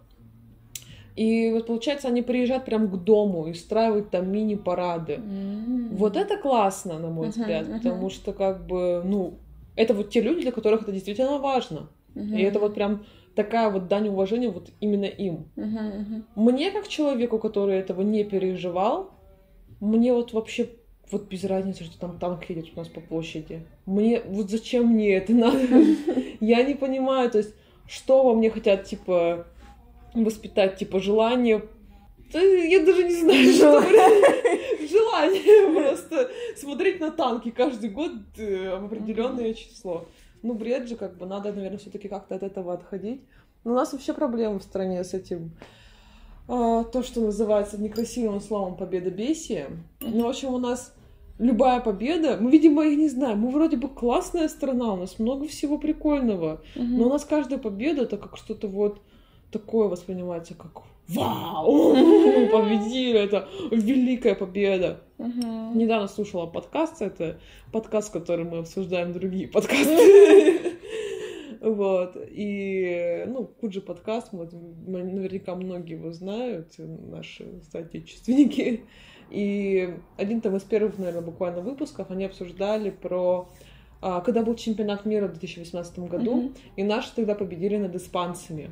И 1.17 1.51
вот 1.53 1.67
получается, 1.67 2.09
они 2.09 2.23
приезжают 2.23 2.65
прям 2.65 2.89
к 2.91 2.97
дому 3.05 3.47
и 3.47 3.53
устраивают 3.53 4.11
там 4.11 4.31
мини-парады. 4.33 5.15
М. 5.15 5.89
Вот 5.91 6.17
это 6.17 6.37
классно, 6.37 6.99
на 6.99 7.09
мой 7.09 7.29
Мгм, 7.29 7.41
взгляд, 7.41 7.69
мгм. 7.69 7.79
потому 7.79 8.11
что 8.11 8.33
как 8.33 8.67
бы, 8.67 9.03
ну, 9.05 9.39
это 9.77 9.95
вот 9.95 10.11
те 10.11 10.21
люди, 10.21 10.43
для 10.43 10.53
которых 10.53 10.83
это 10.83 10.93
действительно 10.93 11.39
важно. 11.39 11.89
Мгм. 12.15 12.37
И 12.37 12.43
это 12.43 12.59
вот 12.59 12.75
прям 12.75 13.05
такая 13.35 13.71
вот 13.71 13.89
дань 13.89 14.09
уважения 14.09 14.49
вот 14.49 14.71
именно 14.81 15.05
им. 15.05 15.51
Мгм, 15.57 15.87
мгм. 15.87 16.25
Мне, 16.35 16.71
как 16.71 16.89
человеку, 16.89 17.39
который 17.39 17.77
этого 17.77 18.03
не 18.03 18.25
переживал, 18.25 19.11
мне 19.81 20.13
вот 20.13 20.33
вообще 20.33 20.69
вот 21.11 21.29
без 21.29 21.45
разницы, 21.45 21.85
что 21.85 21.99
там 21.99 22.19
танк 22.19 22.49
едет 22.49 22.67
у 22.75 22.79
нас 22.79 22.89
по 22.89 23.01
площади. 23.01 23.63
Мне, 23.87 24.21
вот 24.21 24.51
зачем 24.51 24.87
мне 24.89 25.15
это 25.15 25.33
надо? 25.33 25.59
Я 26.41 26.63
не 26.63 26.75
понимаю, 26.75 27.31
то 27.31 27.39
есть, 27.39 27.55
что 27.87 28.25
во 28.25 28.35
мне 28.35 28.51
хотят, 28.51 28.85
типа, 28.85 29.47
воспитать, 30.15 30.77
типа, 30.77 31.01
желание... 31.01 31.65
Я 32.33 32.85
даже 32.85 33.05
не 33.05 33.15
знаю, 33.15 33.53
что 33.53 33.81
желание 34.89 35.73
просто 35.73 36.31
смотреть 36.57 37.01
на 37.01 37.11
танки 37.11 37.51
каждый 37.51 37.91
год 37.91 38.13
э, 38.39 38.77
в 38.77 38.87
определенное 38.87 39.55
число. 39.55 40.09
Ну, 40.43 40.55
бред 40.55 40.89
же, 40.89 40.97
как 40.97 41.17
бы, 41.17 41.27
надо, 41.27 41.53
наверное, 41.53 41.79
все-таки 41.79 42.09
как-то 42.09 42.35
от 42.35 42.43
этого 42.43 42.75
отходить. 42.75 43.23
Но 43.63 43.73
у 43.73 43.75
нас 43.75 43.93
вообще 43.93 44.13
проблемы 44.13 44.59
в 44.59 44.63
стране 44.63 45.03
с 45.05 45.15
этим. 45.15 45.53
а, 46.49 46.85
то, 46.85 47.03
что 47.03 47.21
называется 47.21 47.81
некрасивым 47.81 48.41
словом 48.41 48.77
победобесие. 48.77 49.69
Ну, 50.01 50.25
в 50.25 50.29
общем, 50.29 50.53
у 50.53 50.59
нас 50.59 50.95
любая 51.39 51.81
победа, 51.81 52.37
мы, 52.41 52.51
видимо, 52.51 52.85
их 52.85 52.99
не 52.99 53.09
знаем. 53.09 53.41
Мы 53.41 53.51
вроде 53.51 53.77
бы 53.77 53.89
классная 53.89 54.49
страна, 54.49 54.93
у 54.93 54.97
нас 54.97 55.19
много 55.19 55.47
всего 55.47 55.79
прикольного. 55.79 56.63
Но 56.75 57.07
у 57.07 57.09
нас 57.09 57.25
каждая 57.25 57.59
победа 57.59 58.03
это 58.03 58.17
как 58.17 58.37
что-то 58.37 58.69
вот 58.69 59.01
такое 59.55 59.89
воспринимается, 59.89 60.55
как 60.55 60.83
Вау! 61.09 61.93
Победили! 62.53 63.21
Это 63.21 63.49
великая 63.71 64.35
победа! 64.35 65.01
Мгм. 65.19 65.79
Недавно 65.79 66.09
слушала 66.09 66.47
подкаст, 66.47 67.03
это 67.03 67.39
подкаст, 67.73 68.09
в 68.09 68.13
котором 68.13 68.49
мы 68.49 68.59
обсуждаем 68.59 69.13
другие 69.13 69.49
подкасты. 69.49 70.73
Вот. 71.61 72.15
И, 72.31 73.25
ну, 73.27 73.47
Куджи 73.47 73.81
подкаст, 73.81 74.29
вот, 74.33 74.53
наверняка 74.87 75.55
многие 75.55 75.95
его 75.95 76.13
знают, 76.13 76.75
наши 76.77 77.63
соотечественники. 77.73 78.83
И 79.31 79.95
один 80.19 80.43
там 80.43 80.57
из 80.57 80.63
первых, 80.63 80.99
наверное, 80.99 81.23
буквально 81.23 81.63
выпусков 81.63 82.11
они 82.11 82.27
обсуждали 82.27 82.91
про 82.91 83.49
а, 84.03 84.21
когда 84.21 84.43
был 84.43 84.55
чемпионат 84.57 85.07
мира 85.07 85.27
в 85.27 85.33
2018 85.33 86.01
году, 86.01 86.37
Мгм. 86.37 86.55
и 86.77 86.83
наши 86.83 87.09
тогда 87.17 87.35
победили 87.35 87.79
над 87.79 87.95
испанцами. 87.95 88.71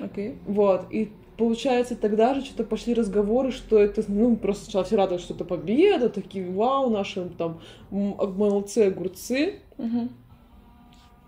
Окей. 0.00 0.38
Вот, 0.46 0.86
и 0.90 1.12
получается, 1.36 1.96
тогда 1.96 2.34
же 2.34 2.44
что-то 2.44 2.64
пошли 2.64 2.94
разговоры, 2.94 3.52
что 3.52 3.78
это, 3.78 4.02
ну, 4.08 4.36
просто 4.36 4.64
сначала 4.64 4.84
все 4.84 4.96
радовались, 4.96 5.24
что 5.24 5.34
это 5.34 5.44
победа, 5.44 6.08
такие, 6.08 6.50
вау, 6.50 6.90
наши 6.90 7.28
там 7.30 7.60
молодцы, 7.90 8.86
огурцы. 8.86 9.60
Мгм. 9.76 10.10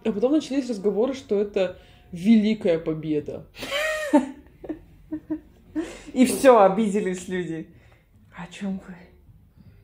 А 0.04 0.12
потом 0.12 0.32
начались 0.32 0.68
разговоры, 0.68 1.14
что 1.14 1.38
это 1.38 1.78
великая 2.12 2.78
победа. 2.78 3.46
И 6.12 6.26
все, 6.26 6.60
обиделись 6.60 7.28
люди. 7.28 7.68
О 8.36 8.50
чем 8.52 8.80
вы? 8.86 8.94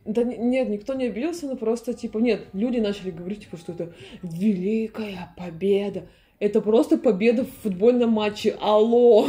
Да 0.04 0.22
не- 0.22 0.36
нет, 0.36 0.68
никто 0.68 0.94
не 0.94 1.06
обиделся, 1.06 1.46
но 1.46 1.56
просто, 1.56 1.92
типа, 1.92 2.18
нет, 2.18 2.46
люди 2.52 2.78
начали 2.78 3.10
говорить, 3.10 3.40
типа, 3.40 3.56
что 3.56 3.72
это 3.72 3.92
великая 4.22 5.34
победа. 5.36 6.08
Это 6.38 6.60
просто 6.60 6.98
победа 6.98 7.44
в 7.44 7.50
футбольном 7.62 8.10
матче. 8.10 8.56
Алло! 8.60 9.26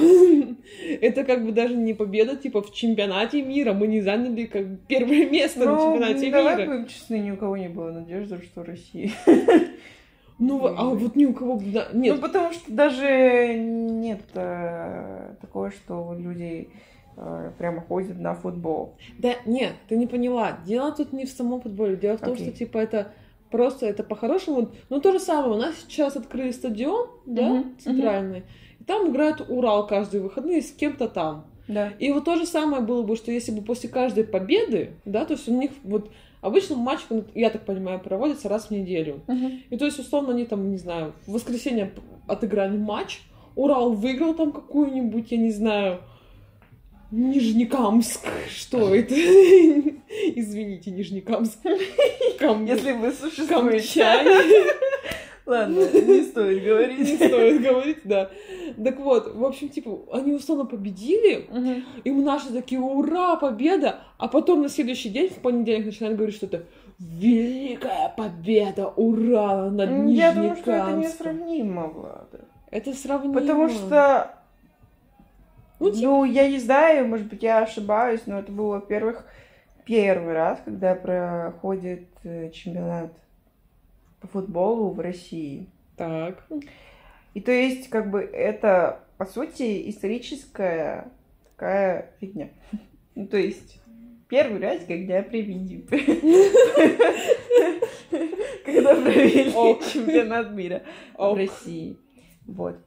Это 1.02 1.24
как 1.24 1.46
бы 1.46 1.54
даже 1.54 1.74
не 1.76 1.94
победа, 1.94 2.36
типа, 2.36 2.62
в 2.62 2.74
чемпионате 2.74 3.42
мира. 3.42 3.72
Мы 3.74 3.88
не 3.88 4.02
заняли 4.02 4.46
как 4.46 4.66
первое 4.88 5.26
место 5.30 5.60
на 5.66 5.76
Ну, 5.76 5.78
чемпионате 5.94 6.32
давай 6.32 6.58
мира. 6.58 6.66
будем 6.70 6.88
честны, 6.88 7.20
ни 7.20 7.32
у 7.32 7.38
кого 7.38 7.56
не 7.56 7.70
было 7.70 7.92
надежды, 7.92 8.42
что 8.44 8.64
Россия. 8.64 9.12
Ну, 10.40 10.68
а 10.68 10.86
вот 10.94 11.16
ни 11.16 11.26
у 11.26 11.34
кого... 11.34 11.60
да, 11.74 11.88
Ну, 11.94 12.00
Нет, 12.00 12.22
потому 12.22 12.54
что 12.54 12.72
даже 12.72 13.56
нет 13.56 14.22
э, 14.36 15.34
такого, 15.42 15.72
что 15.72 16.16
люди 16.16 16.70
э, 17.16 17.52
прямо 17.58 17.82
ходят 17.82 18.20
на 18.20 18.36
футбол. 18.36 18.98
да, 19.18 19.34
нет, 19.48 19.74
ты 19.90 19.96
не 19.98 20.06
поняла. 20.06 20.60
Дело 20.64 20.92
тут 20.92 21.12
не 21.12 21.26
в 21.26 21.30
самом 21.32 21.60
футболе. 21.62 21.96
Дело 21.96 22.18
в 22.18 22.22
том, 22.22 22.36
что, 22.36 22.52
типа, 22.52 22.78
это 22.78 23.14
просто, 23.52 23.86
это 23.86 24.04
по-хорошему... 24.04 24.70
Ну, 24.90 25.00
то 25.00 25.12
же 25.12 25.20
самое. 25.20 25.54
У 25.54 25.58
нас 25.58 25.76
сейчас 25.88 26.16
открыли 26.16 26.52
стадион, 26.52 27.10
да, 27.26 27.50
Мгм, 27.50 27.78
центральный. 27.80 28.44
И 28.80 28.84
там 28.84 29.10
играет 29.10 29.42
Урал 29.50 29.88
каждые 29.88 30.22
выходные 30.22 30.62
с 30.62 30.72
кем-то 30.72 31.08
там. 31.08 31.48
Да. 31.68 31.90
И 32.00 32.12
вот 32.12 32.26
то 32.26 32.36
же 32.36 32.46
самое 32.46 32.82
было 32.82 33.04
бы, 33.04 33.16
что 33.16 33.32
если 33.32 33.52
бы 33.52 33.62
после 33.62 33.90
каждой 33.90 34.24
победы, 34.24 34.92
да, 35.06 35.26
то 35.26 35.34
есть 35.34 35.48
у 35.50 35.54
них 35.54 35.72
вот 35.84 36.12
обычно 36.42 36.76
матч, 36.76 37.02
ну, 37.10 37.26
я 37.36 37.50
так 37.50 37.66
понимаю, 37.66 38.00
проводится 38.00 38.48
раз 38.50 38.68
в 38.68 38.72
неделю. 38.72 39.22
И 39.70 39.78
то 39.78 39.86
есть, 39.86 40.00
условно, 40.00 40.34
они 40.34 40.46
там, 40.46 40.70
не 40.72 40.78
знаю, 40.78 41.14
в 41.26 41.34
воскресенье 41.34 41.92
отыграли 42.28 42.78
матч, 42.78 43.22
Урал 43.56 43.94
выиграл 43.94 44.36
там 44.36 44.52
какую-нибудь, 44.52 45.32
я 45.32 45.38
не 45.38 45.52
знаю, 45.52 46.02
Нижнекамск. 47.12 48.28
Что 48.50 48.94
это? 48.94 49.14
Извините, 50.36 50.92
Нижнекамск. 50.92 51.60
Кам... 52.40 52.66
Если 52.66 52.92
вы 52.92 53.12
существуете. 53.12 54.04
Камчане. 54.04 54.72
Ладно, 55.46 55.80
не 55.80 56.24
стоит 56.24 56.62
Не 56.62 56.68
говорить. 56.68 57.16
стоит 57.16 57.62
говорить, 57.62 57.98
да. 58.04 58.30
Так 58.84 59.00
вот, 59.00 59.34
в 59.34 59.46
общем, 59.46 59.70
типа, 59.70 60.00
они 60.12 60.34
условно 60.34 60.66
победили, 60.66 61.48
Мгм. 61.50 61.86
и 62.04 62.12
наши 62.12 62.52
такие, 62.52 62.82
ура, 62.82 63.38
победа! 63.38 64.02
А 64.18 64.28
потом 64.28 64.62
на 64.64 64.68
следующий 64.68 65.08
день, 65.08 65.30
в 65.30 65.36
понедельник, 65.36 65.86
начинают 65.86 66.18
говорить, 66.18 66.36
что 66.36 66.48
это 66.48 66.66
великая 67.00 68.14
победа, 68.18 68.88
ура, 68.90 69.70
над 69.70 70.10
Я 70.10 70.34
думаю, 70.34 70.58
что 70.58 70.72
это 70.72 70.92
несравнимо, 70.92 71.88
Влада. 71.88 72.42
Это 72.70 72.94
сравнимо. 72.94 73.40
Потому 73.40 73.70
что, 73.70 74.37
Ну, 75.80 75.92
ну, 75.94 76.24
я 76.24 76.50
не 76.50 76.60
знаю, 76.60 77.08
может 77.08 77.28
быть, 77.28 77.44
я 77.44 77.60
ошибаюсь, 77.60 78.22
но 78.26 78.40
это 78.40 78.52
было, 78.52 78.76
во-первых, 78.76 79.26
первый 79.86 80.34
раз, 80.34 80.60
когда 80.66 80.96
проходит 80.96 82.08
э, 82.24 82.50
чемпионат 82.52 83.14
по 84.20 84.28
футболу 84.28 84.90
в 84.92 85.00
России. 85.00 85.70
Так. 85.96 86.46
И 87.34 87.42
то 87.42 87.52
есть, 87.52 87.90
как 87.90 88.10
бы, 88.10 88.22
это, 88.22 89.04
по 89.18 89.26
сути, 89.26 89.90
историческая 89.90 91.12
такая 91.52 92.12
фигня. 92.20 92.50
Ну, 93.14 93.28
то 93.28 93.38
есть, 93.38 93.80
первый 94.28 94.60
раз, 94.60 94.80
когда 94.88 95.22
провели... 95.22 95.86
Когда 98.66 98.96
провели 98.96 99.52
чемпионат 99.92 100.52
мира 100.52 100.84
в 101.18 101.36
России. 101.36 101.98
Вот. 102.46 102.78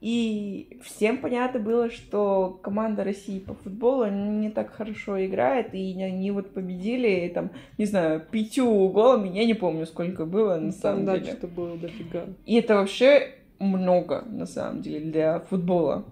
И 0.00 0.78
всем 0.82 1.18
понятно 1.18 1.60
было, 1.60 1.90
что 1.90 2.58
команда 2.62 3.04
России 3.04 3.38
по 3.38 3.54
футболу 3.54 4.06
не 4.06 4.50
так 4.50 4.70
хорошо 4.70 5.22
играет, 5.24 5.74
и 5.74 6.02
они 6.02 6.30
вот 6.30 6.54
победили, 6.54 7.30
там, 7.34 7.50
не 7.76 7.84
знаю, 7.84 8.22
пятью 8.30 8.88
голами, 8.88 9.28
я 9.36 9.44
не 9.44 9.54
помню, 9.54 9.84
сколько 9.86 10.24
было 10.24 10.56
на 10.56 10.72
самом 10.72 11.04
да, 11.04 11.18
деле. 11.18 11.36
что 11.36 11.46
было 11.46 11.76
дофига. 11.76 12.24
И 12.46 12.54
это 12.54 12.76
вообще 12.76 13.34
много, 13.58 14.24
на 14.26 14.46
самом 14.46 14.80
деле, 14.80 15.00
для 15.00 15.40
футбола. 15.40 16.06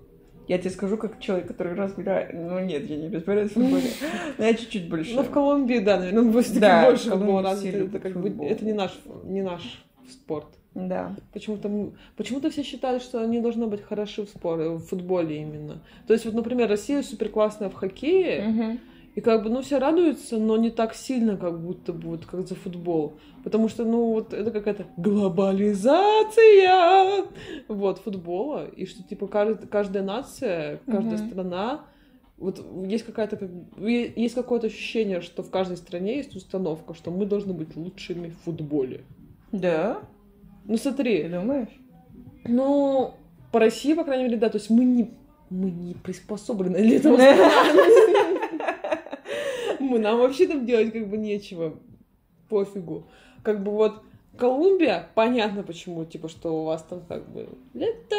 Я 0.48 0.59
тебе 0.59 0.70
скажу, 0.70 0.96
как 0.96 1.20
человек, 1.20 1.46
который 1.46 1.74
разбирает... 1.74 2.33
Ну, 2.33 2.59
нет, 2.61 2.88
я 2.88 2.96
не 2.96 3.09
разбираюсь 3.09 3.51
в 3.51 3.55
футболе. 3.55 3.85
Но 4.38 4.44
я 4.44 4.55
чуть-чуть 4.55 4.88
больше. 4.88 5.14
Ну, 5.14 5.22
в 5.22 5.31
Колумбии, 5.31 5.79
да, 5.79 5.98
наверное, 5.98 6.33
больше, 6.33 6.59
Да, 6.59 6.87
больше 6.87 7.14
было 7.16 7.42
развито. 7.42 7.79
Это, 7.79 7.98
как 7.98 8.14
бы, 8.14 8.29
футбол. 8.29 8.46
это 8.46 8.64
не 8.64 8.72
наш, 8.72 8.98
не 9.24 9.42
наш 9.42 9.85
спорт. 10.11 10.48
Да. 10.87 11.17
Почему-то, 11.33 11.91
почему-то 12.17 12.51
все 12.51 12.62
считают, 12.62 13.03
что 13.03 13.21
они 13.21 13.41
должны 13.41 13.67
быть 13.67 13.83
хороши 13.83 14.25
в 14.25 14.29
споре, 14.29 14.69
в 14.69 14.79
футболе 14.79 15.43
именно. 15.43 15.83
То 16.07 16.12
есть, 16.12 16.25
вот, 16.25 16.35
например, 16.35 16.69
Россия 16.69 17.03
супер 17.03 17.31
классная 17.31 17.69
в 17.69 17.75
хоккее, 17.75 18.49
Мгм. 18.49 18.79
и 19.17 19.21
как 19.21 19.43
бы, 19.43 19.51
ну, 19.51 19.61
все 19.62 19.79
радуются, 19.79 20.38
но 20.38 20.57
не 20.57 20.71
так 20.71 20.95
сильно, 20.95 21.37
как 21.37 21.61
будто 21.61 21.93
бы, 21.93 22.11
вот, 22.11 22.27
как 22.27 22.47
за 22.47 22.55
футбол. 22.55 23.14
Потому 23.43 23.69
что, 23.69 23.85
ну, 23.85 24.12
вот, 24.12 24.33
это 24.33 24.51
какая-то 24.53 24.87
глобализация, 24.97 27.25
вот, 27.69 27.99
футбола, 27.99 28.67
и 28.67 28.87
что, 28.87 29.03
типа, 29.03 29.25
кажд- 29.25 29.67
каждая 29.67 30.03
нация, 30.03 30.81
каждая 30.87 31.19
Мгм. 31.19 31.27
страна, 31.31 31.81
вот, 32.37 32.64
есть 32.87 33.05
какая-то, 33.05 33.51
есть 33.81 34.35
какое-то 34.35 34.69
ощущение, 34.69 35.21
что 35.23 35.43
в 35.43 35.51
каждой 35.51 35.77
стране 35.77 36.19
есть 36.19 36.37
установка, 36.37 36.95
что 36.95 37.11
мы 37.11 37.27
должны 37.27 37.53
быть 37.53 37.75
лучшими 37.77 38.29
в 38.29 38.38
футболе. 38.45 39.01
Да? 39.51 39.99
Ну, 40.69 40.77
смотри, 40.77 41.23
Ты 41.23 41.31
думаешь? 41.31 41.69
ну, 42.45 43.15
по 43.51 43.59
России, 43.59 43.95
по 43.95 44.05
крайней 44.05 44.25
мере, 44.25 44.37
да, 44.37 44.51
то 44.51 44.59
есть 44.59 44.69
мы 44.71 44.85
не, 44.85 45.11
мы 45.49 45.71
не 45.71 45.95
приспособлены 45.95 46.79
для 46.79 46.97
этого. 46.97 47.19
Мы, 49.81 49.99
нам 49.99 50.19
вообще 50.19 50.47
там 50.47 50.67
делать 50.67 50.93
как 50.93 51.09
бы 51.09 51.17
нечего. 51.17 51.79
Пофигу. 52.51 53.07
Как 53.43 53.63
бы 53.63 53.73
вот 53.73 54.03
Колумбия, 54.37 55.09
понятно 55.15 55.63
почему, 55.63 56.05
типа, 56.05 56.29
что 56.29 56.61
у 56.61 56.65
вас 56.65 56.83
там 56.83 57.01
как 57.09 57.29
бы 57.31 57.49
лето, 57.75 58.17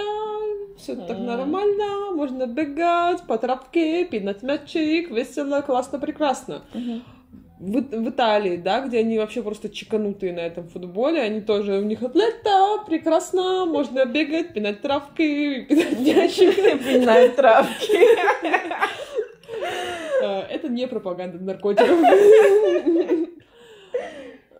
все 0.77 0.95
так 0.95 1.19
нормально, 1.19 2.11
можно 2.13 2.47
бегать 2.47 3.21
по 3.27 3.37
травке, 3.37 4.05
пинать 4.05 4.41
мячик, 4.41 5.11
весело, 5.11 5.61
классно, 5.61 5.99
прекрасно. 5.99 6.63
В, 7.59 7.81
в 7.81 8.09
Италии, 8.09 8.55
да, 8.55 8.79
где 8.87 8.99
они 8.99 9.17
вообще 9.19 9.43
просто 9.43 9.69
чеканутые 9.69 10.31
на 10.31 10.39
этом 10.39 10.69
футболе, 10.69 11.21
они 11.21 11.41
тоже, 11.41 11.77
у 11.79 11.83
них 11.83 12.01
лето, 12.01 12.83
прекрасно, 12.87 13.65
можно 13.65 14.05
бегать, 14.05 14.53
пинать 14.53 14.81
травки, 14.81 15.65
пинать 15.65 15.99
мячик. 15.99 16.55
Пинать 16.85 17.35
травки. 17.35 17.99
Э, 20.21 20.41
Это 20.49 20.69
не 20.69 20.87
пропаганда 20.87 21.37
наркотиков. 21.43 21.89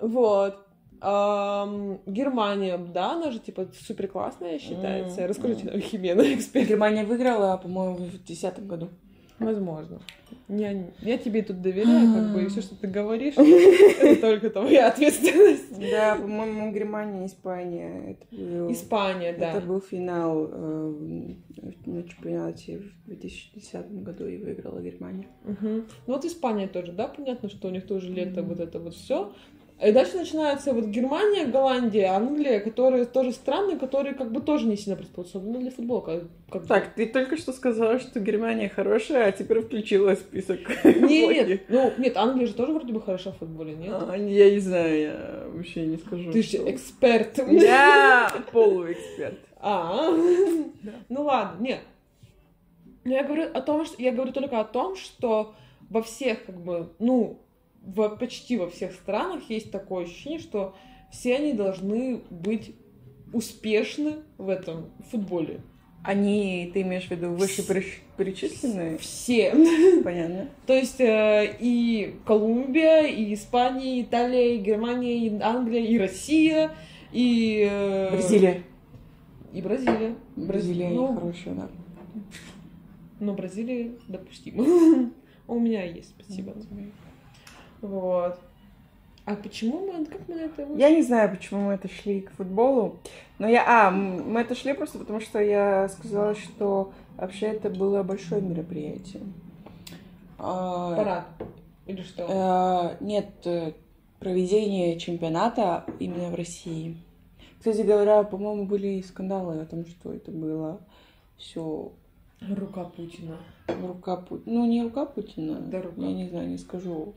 Вот. 0.01 0.55
Германия, 1.01 2.77
да, 2.77 3.13
она 3.13 3.31
же 3.31 3.39
типа 3.39 3.67
супер 3.85 4.07
классная 4.07 4.59
считается. 4.59 5.27
Расскажите 5.27 5.65
нам, 5.69 5.79
Химена, 5.79 6.21
эксперт. 6.33 6.67
Германия 6.67 7.03
выиграла, 7.05 7.57
по-моему, 7.57 7.95
в 7.95 8.09
2010 8.09 8.65
году. 8.67 8.89
Возможно. 9.39 10.01
Я, 10.47 10.71
я 11.01 11.17
тебе 11.17 11.43
тут 11.43 11.61
доверяю, 11.61 12.13
как 12.13 12.33
бы, 12.33 12.43
и 12.43 12.47
все, 12.47 12.61
что 12.61 12.75
ты 12.75 12.87
говоришь, 12.87 13.35
это 13.37 14.15
только 14.21 14.49
твоя 14.49 14.87
ответственность. 14.89 15.79
Да, 15.79 16.15
по-моему, 16.15 16.71
Германия, 16.71 17.25
Испания. 17.25 18.17
Это 18.17 18.35
был, 18.35 18.71
Испания, 18.71 19.35
да. 19.37 19.51
это 19.51 19.61
был 19.65 19.79
финал 19.79 20.49
э, 20.51 21.33
на 21.85 22.03
чемпионате 22.03 22.79
в 22.79 23.07
2010 23.07 24.03
году 24.03 24.27
и 24.27 24.37
выиграла 24.37 24.81
Германия. 24.81 25.27
Мгм. 25.43 25.85
Ну 26.07 26.13
вот 26.13 26.25
Испания 26.25 26.67
тоже, 26.67 26.91
да, 26.91 27.07
понятно, 27.07 27.49
что 27.49 27.67
у 27.67 27.71
них 27.71 27.85
тоже 27.85 28.11
лето, 28.11 28.43
вот 28.43 28.59
это 28.59 28.79
вот 28.79 28.95
все. 28.95 29.33
И 29.81 29.91
дальше 29.93 30.17
начинается 30.17 30.73
вот 30.73 30.85
Германия, 30.87 31.45
Голландия, 31.45 32.07
Англия, 32.07 32.59
которые 32.59 33.05
тоже 33.05 33.31
страны, 33.31 33.77
которые 33.79 34.13
как 34.13 34.29
бы 34.29 34.41
тоже 34.41 34.67
не 34.67 34.75
сильно 34.75 34.97
приспособлены 34.97 35.59
для 35.59 35.71
футбола. 35.71 36.21
Как. 36.49 36.67
Так, 36.67 36.93
ты 36.95 37.05
только 37.05 37.37
что 37.37 37.53
сказала, 37.53 37.97
что 37.99 38.19
Германия 38.19 38.67
хорошая, 38.67 39.27
а 39.27 39.31
теперь 39.31 39.61
включила 39.61 40.15
список. 40.15 40.59
Не, 40.83 41.27
нет, 41.27 41.61
ну, 41.69 41.93
нет, 41.97 42.17
Англия 42.17 42.47
же 42.47 42.53
тоже 42.55 42.73
вроде 42.73 42.91
бы 42.91 42.99
хороша 43.01 43.31
в 43.31 43.37
футболе, 43.37 43.73
нет? 43.73 43.93
А, 43.93 44.17
Я 44.17 44.51
не 44.51 44.59
знаю, 44.59 44.99
я 44.99 45.43
вообще 45.53 45.85
не 45.85 45.97
скажу. 45.97 46.29
Ты 46.33 46.41
же 46.43 46.49
что- 46.57 46.71
эксперт. 46.71 47.37
Я 47.49 48.29
полуэксперт. 48.51 49.39
А, 49.61 50.09
ну 51.07 51.23
ладно, 51.23 51.63
нет. 51.63 51.79
Я 53.05 53.23
говорю 53.23 53.43
о 53.53 53.61
том, 53.61 53.85
что 53.85 54.01
я 54.01 54.11
говорю 54.11 54.33
только 54.33 54.59
о 54.59 54.65
том, 54.65 54.97
что 54.97 55.53
во 55.89 56.01
всех, 56.03 56.45
как 56.45 56.55
бы, 56.59 56.89
ну, 56.99 57.39
в, 57.81 58.09
почти 58.17 58.57
во 58.57 58.69
всех 58.69 58.93
странах 58.93 59.49
есть 59.49 59.71
такое 59.71 60.05
ощущение, 60.05 60.39
что 60.39 60.75
все 61.11 61.35
они 61.35 61.53
должны 61.53 62.21
быть 62.29 62.75
успешны 63.33 64.17
в 64.37 64.49
этом 64.49 64.91
футболе. 65.11 65.61
Они, 66.01 66.71
ты 66.73 66.81
имеешь 66.81 67.07
в 67.07 67.11
виду, 67.11 67.31
выше 67.31 67.61
переч- 67.61 67.99
перечисленные? 68.15 68.97
Все. 68.99 69.53
Понятно. 70.03 70.47
То 70.65 70.73
есть 70.73 71.01
э, 71.01 71.57
и 71.59 72.15
Колумбия, 72.25 73.03
и 73.05 73.33
Испания, 73.33 73.99
и 73.99 74.03
Италия, 74.03 74.55
и 74.55 74.59
Германия, 74.59 75.27
и 75.27 75.41
Англия, 75.41 75.85
и 75.85 75.97
Россия, 75.97 76.71
и... 77.11 77.67
э, 77.69 78.11
Бразилия. 78.11 78.63
И 79.53 79.61
Бразилия. 79.61 80.15
Бразилия 80.35 80.89
ну, 80.89 81.15
хорошая, 81.15 81.55
да. 81.55 81.69
Но 83.19 83.33
Бразилия 83.33 83.91
допустимо. 84.07 85.11
У 85.47 85.59
меня 85.59 85.83
есть, 85.83 86.13
спасибо. 86.17 86.53
Вот. 87.81 88.39
А 89.25 89.35
почему 89.35 89.85
мы, 89.85 90.05
как 90.05 90.27
мы 90.27 90.35
на 90.35 90.39
это 90.41 90.65
вышли? 90.65 90.81
Я 90.81 90.89
не 90.89 91.03
знаю, 91.03 91.29
почему 91.29 91.67
мы 91.67 91.73
это 91.73 91.87
шли 91.87 92.21
к 92.21 92.31
футболу, 92.31 92.97
но 93.37 93.47
я... 93.47 93.63
А, 93.87 93.91
мы 93.91 94.41
это 94.41 94.55
шли 94.55 94.73
просто 94.73 94.97
потому, 94.97 95.19
что 95.19 95.39
я 95.39 95.87
сказала, 95.89 96.33
что 96.33 96.91
вообще 97.15 97.47
это 97.47 97.69
было 97.69 98.01
большое 98.01 98.41
мероприятие. 98.41 99.21
А, 100.39 100.95
Парад. 100.95 101.25
Или 101.85 102.01
что? 102.01 102.25
э, 102.99 103.03
Нет, 103.03 103.29
э, 103.45 103.73
проведение 104.19 104.97
чемпионата 104.99 105.85
именно 105.99 106.29
в 106.29 106.35
России. 106.35 106.97
Кстати 107.59 107.81
говоря, 107.81 108.23
по-моему, 108.23 108.65
были 108.65 109.01
скандалы 109.01 109.59
о 109.61 109.65
том, 109.65 109.85
что 109.85 110.13
это 110.13 110.31
было 110.31 110.79
все 111.37 111.91
Рука 112.41 112.85
Путина. 112.85 113.37
рука 113.67 114.15
Путина. 114.15 114.55
Ну, 114.55 114.65
не 114.65 114.81
рука 114.83 115.05
Путина. 115.05 115.59
Да, 115.59 115.81
рука. 115.81 116.01
Я 116.01 116.13
не 116.13 116.29
знаю, 116.29 116.47
не 116.47 116.57
скажу, 116.57 117.13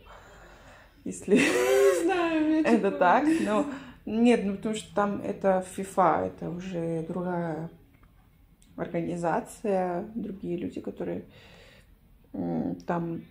если 1.05 1.37
Не 1.37 2.05
знаю, 2.05 2.51
я 2.51 2.61
это 2.73 2.77
типа- 2.77 2.91
так, 2.99 3.25
но 3.47 3.67
нет, 4.07 4.43
ну 4.45 4.57
потому 4.57 4.75
что 4.75 4.95
там 4.95 5.21
это 5.23 5.65
FIFA, 5.77 6.27
это 6.27 6.51
уже 6.51 7.05
другая 7.09 7.71
организация, 8.77 10.07
другие 10.15 10.57
люди, 10.57 10.81
которые 10.81 11.25
там 12.87 13.23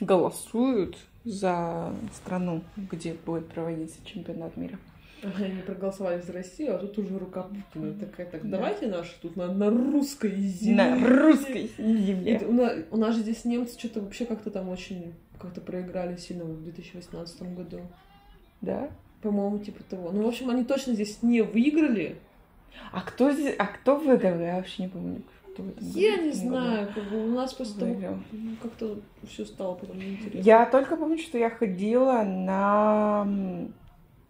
голосуют 0.00 0.96
за 1.24 1.92
страну, 2.14 2.62
где 2.76 3.14
будет 3.14 3.48
проводиться 3.48 3.98
чемпионат 4.04 4.56
мира. 4.56 4.78
Ага, 5.24 5.44
Они 5.46 5.62
проголосовали 5.62 6.20
за 6.20 6.32
Россию, 6.34 6.76
а 6.76 6.78
тут 6.78 6.98
уже 6.98 7.18
рука 7.18 7.42
Путина 7.44 7.94
такая. 7.98 8.26
Так, 8.26 8.42
Да. 8.42 8.58
давайте 8.58 8.86
наши 8.86 9.12
тут 9.20 9.34
на, 9.34 9.52
на 9.52 9.70
русской 9.70 10.30
земле. 10.36 10.76
На 10.76 11.08
русской 11.08 11.70
И 11.78 11.96
земле. 11.96 12.42
У 12.46 12.52
нас, 12.52 12.72
у 12.90 12.96
нас 12.98 13.14
же 13.14 13.22
здесь 13.22 13.44
немцы 13.46 13.78
что-то 13.78 14.02
вообще 14.02 14.26
как-то 14.26 14.50
там 14.50 14.68
очень 14.68 15.14
как-то 15.38 15.60
проиграли 15.60 16.16
сильно 16.16 16.44
в 16.44 16.62
2018 16.62 17.54
году. 17.54 17.80
Да? 18.60 18.88
По-моему, 19.22 19.58
типа 19.58 19.82
того. 19.84 20.10
Ну, 20.12 20.22
в 20.24 20.28
общем, 20.28 20.50
они 20.50 20.64
точно 20.64 20.94
здесь 20.94 21.22
не 21.22 21.42
выиграли. 21.42 22.16
А 22.92 23.00
кто 23.00 23.32
здесь, 23.32 23.54
а 23.58 23.66
кто 23.66 23.96
выиграл? 23.96 24.38
Я 24.40 24.56
вообще 24.56 24.82
не 24.84 24.88
помню, 24.88 25.22
кто 25.54 25.62
в 25.62 25.68
этом 25.70 25.86
Я 25.94 26.12
году- 26.16 26.22
не 26.26 26.32
году 26.32 26.36
знаю, 26.36 26.88
как 26.94 27.04
бы 27.10 27.24
у 27.24 27.30
нас 27.34 27.52
того 27.54 27.86
выиграл. 27.86 28.18
ну, 28.32 28.56
как-то 28.62 28.98
все 29.28 29.44
стало 29.46 29.74
потом 29.74 29.98
неинтересно. 29.98 30.38
Я 30.46 30.66
только 30.66 30.96
помню, 30.96 31.18
что 31.18 31.38
я 31.38 31.48
ходила 31.50 32.22
на 32.22 33.26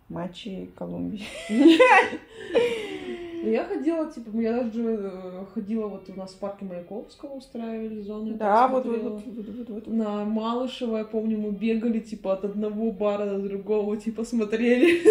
матчи 0.08 0.70
Колумбии. 0.76 1.24
Я 3.50 3.64
ходила, 3.64 4.10
типа, 4.10 4.36
я 4.38 4.62
даже 4.62 4.82
э, 4.82 5.44
ходила, 5.54 5.86
вот 5.88 6.08
у 6.08 6.14
нас 6.14 6.32
в 6.32 6.38
парке 6.38 6.64
Маяковского 6.64 7.34
устраивали 7.34 8.00
зону. 8.00 8.32
я 8.32 8.36
Да, 8.36 8.68
вот, 8.68 8.86
вот, 8.86 9.02
вот, 9.02 9.22
вот, 9.26 9.68
вот. 9.68 9.86
На 9.86 10.24
Малышево, 10.24 10.98
я 10.98 11.04
помню, 11.04 11.38
мы 11.38 11.50
бегали, 11.50 12.00
типа, 12.00 12.34
от 12.34 12.44
одного 12.44 12.90
бара 12.92 13.26
до 13.26 13.38
другого, 13.38 13.96
типа, 13.96 14.24
смотрели. 14.24 15.02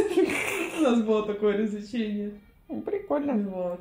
У 0.79 0.83
нас 0.83 1.01
было 1.01 1.25
такое 1.25 1.57
развлечение. 1.57 2.33
Ну, 2.67 2.81
Прикольно. 2.81 3.33
Вот. 3.49 3.79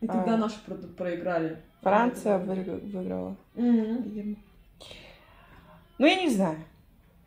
И 0.00 0.06
тогда 0.06 0.34
А. 0.34 0.36
наши 0.36 0.56
про- 0.64 0.76
проиграли. 0.76 1.56
Франция 1.82 2.38
выигра- 2.38 2.80
выиграла. 2.92 3.36
Ну, 3.56 4.36
я 6.06 6.22
не 6.22 6.30
знаю. 6.30 6.56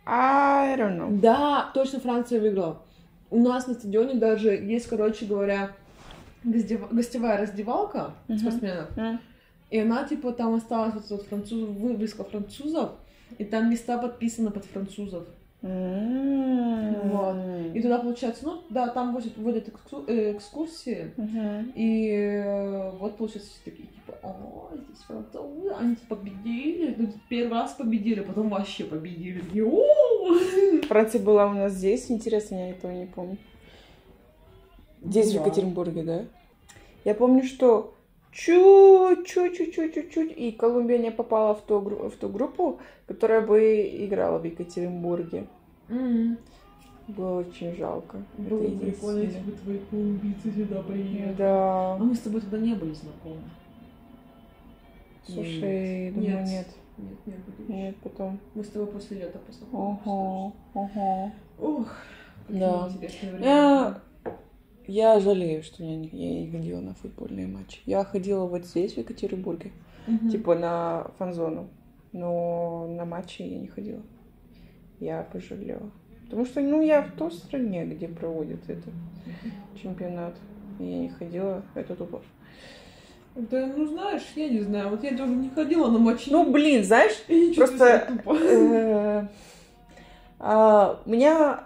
I 0.06 0.78
don't 0.78 0.98
know. 0.98 1.20
Да, 1.20 1.70
точно 1.74 2.00
Франция 2.00 2.40
выиграла. 2.40 2.82
У 3.30 3.40
нас 3.40 3.68
на 3.68 3.74
стадионе 3.74 4.16
даже 4.16 4.50
есть, 4.50 4.88
короче 4.88 5.26
говоря, 5.26 5.72
гостев- 6.44 6.92
гостевая 6.92 7.38
раздевалка 7.40 8.14
Мгм. 8.28 8.40
спортсменов. 8.40 8.98
М. 8.98 9.20
И 9.70 9.80
она, 9.80 10.04
типа, 10.04 10.32
там 10.34 10.54
осталась 10.56 10.94
вот, 10.96 11.10
вот 11.10 11.22
француз, 11.24 11.70
вывеска 11.70 12.24
французов, 12.24 12.92
и 13.38 13.46
там 13.46 13.70
места 13.70 13.98
подписаны 13.98 14.52
под 14.52 14.66
французов. 14.66 15.24
М. 15.64 17.10
Вот. 17.10 17.36
И 17.76 17.82
туда, 17.82 18.00
получается, 18.00 18.46
ну, 18.46 18.62
да, 18.70 18.88
там 18.88 19.14
возят, 19.14 19.34
экску- 19.38 20.04
э, 20.08 20.32
экскурсии, 20.36 21.12
Мгм. 21.18 21.72
и 21.76 22.10
э, 22.10 22.92
вот, 22.98 23.18
получается, 23.18 23.52
все 23.52 23.72
такие, 23.72 23.88
типа, 23.88 24.18
о, 24.24 24.70
здесь 24.76 25.04
французы, 25.06 25.70
они 25.80 25.96
победили, 26.10 26.96
ну, 26.98 27.14
первый 27.30 27.54
раз 27.54 27.74
победили, 27.74 28.22
потом 28.22 28.50
вообще 28.50 28.84
победили. 28.86 29.42
Франция 30.88 31.22
была 31.22 31.46
у 31.48 31.54
нас 31.54 31.74
здесь, 31.74 32.10
интересно, 32.12 32.56
я 32.56 32.70
этого 32.72 32.92
не 32.92 33.06
помню. 33.06 33.38
Здесь, 35.02 35.32
в 35.32 35.36
Была. 35.36 35.46
Екатеринбурге, 35.46 36.04
да? 36.04 36.26
Я 37.04 37.16
помню, 37.16 37.44
что 37.44 37.94
чуть-чуть, 38.32 39.58
чуть-чуть, 39.58 39.94
чуть-чуть, 39.94 40.38
и 40.38 40.52
Колумбия 40.52 40.98
не 41.00 41.12
попала 41.12 41.56
в 41.56 41.62
ту, 41.62 41.80
в 41.80 42.12
ту 42.12 42.30
группу, 42.30 42.80
которая 43.08 43.42
бы 43.42 43.60
играла 44.06 44.38
в 44.38 44.44
Екатеринбурге. 44.46 45.48
М. 45.90 46.38
Было 47.08 47.40
очень 47.40 47.76
жалко. 47.76 48.24
Было 48.38 48.68
бы 48.68 48.78
прикольно, 48.80 49.20
если 49.22 49.40
бы 49.40 49.52
твои 49.54 49.80
колумбийцы 49.90 50.52
сюда 50.52 50.82
приехали. 50.84 51.34
Да. 51.38 51.94
А 51.96 51.98
мы 51.98 52.16
с 52.16 52.20
тобой 52.20 52.42
тогда 52.42 52.60
не 52.60 52.74
были 52.76 52.94
знакомы. 52.94 53.42
Слушай, 55.26 56.12
думаю, 56.12 56.30
Нет. 56.40 56.48
нет. 56.48 56.68
Нет, 56.98 57.18
не 57.26 57.34
были. 57.34 57.72
Нет, 57.82 57.96
потом. 58.04 58.40
Мы 58.54 58.64
с 58.64 58.68
тобой 58.70 58.88
после 58.88 59.18
лета 59.20 59.40
познакомились. 59.40 60.00
Ого, 60.06 60.54
ого. 60.74 61.32
Ох, 61.60 61.88
какие 62.48 62.60
Да. 62.62 62.90
интересные 62.92 63.32
времена. 63.34 64.02
Я 64.88 65.20
жалею, 65.20 65.64
что 65.64 65.84
я 65.84 65.96
не, 65.96 66.08
я 66.08 66.42
не 66.42 66.52
ходила 66.52 66.80
на 66.82 66.94
футбольные 66.94 67.48
матчи. 67.48 67.80
Я 67.86 68.04
ходила 68.04 68.46
вот 68.46 68.66
здесь, 68.66 68.94
в 68.94 68.98
Екатеринбурге, 68.98 69.72
Мгм. 70.08 70.30
типа 70.30 70.56
на 70.56 71.08
фан-зону. 71.18 71.70
Но 72.14 72.88
на 72.90 73.06
матчи 73.06 73.42
я 73.44 73.58
не 73.60 73.68
ходила. 73.68 74.02
Я 75.00 75.24
пожалела. 75.24 75.90
Потому 76.26 76.46
что, 76.46 76.62
ну, 76.62 76.82
я 76.82 77.02
в 77.04 77.12
той 77.12 77.32
стране, 77.32 77.86
где 77.86 78.08
проводят 78.08 78.70
этот 78.70 78.94
чемпионат. 79.82 80.36
И 80.80 80.84
я 80.86 81.00
не 81.00 81.10
ходила. 81.10 81.64
Это 81.76 81.96
тупо. 81.96 82.22
Да, 83.36 83.66
ну 83.78 83.86
знаешь, 83.86 84.24
я 84.36 84.50
не 84.50 84.60
знаю, 84.60 84.90
вот 84.90 85.04
я 85.04 85.16
тоже 85.16 85.34
не 85.34 85.50
ходила 85.50 85.90
на 85.90 86.00
матчи. 86.00 86.30
Ну, 86.30 86.52
блин, 86.52 86.84
знаешь, 86.84 87.14
просто-. 87.56 88.10
Э, 88.26 89.28
а, 90.40 91.00
У 91.06 91.10
меня... 91.10 91.64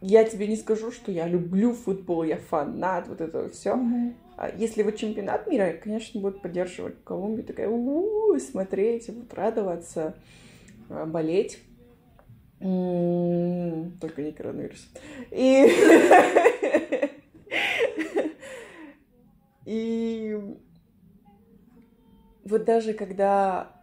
Я 0.00 0.24
тебе 0.24 0.46
не 0.46 0.56
скажу, 0.56 0.92
что 0.92 1.10
я 1.10 1.26
люблю 1.26 1.72
футбол, 1.72 2.22
я 2.22 2.36
фанат, 2.36 3.08
вот 3.08 3.20
это 3.20 3.48
все. 3.48 3.74
Мгм. 3.74 4.14
Если 4.56 4.84
вот 4.84 4.96
чемпионат 4.96 5.48
мира, 5.48 5.72
конечно, 5.82 6.20
будет 6.20 6.40
поддерживать 6.40 7.02
Колумбию, 7.02 7.44
такая 7.44 7.68
«У-у-у», 7.68 8.38
смотреть, 8.38 9.08
вот 9.08 9.34
радоваться, 9.34 10.14
а, 10.88 11.04
болеть. 11.06 11.58
М, 12.60 13.98
Только 14.00 14.22
не 14.22 14.32
коронавирус. 14.32 14.88
И... 15.32 15.66
И 19.64 20.38
вот 22.44 22.64
даже 22.64 22.94
когда 22.94 23.77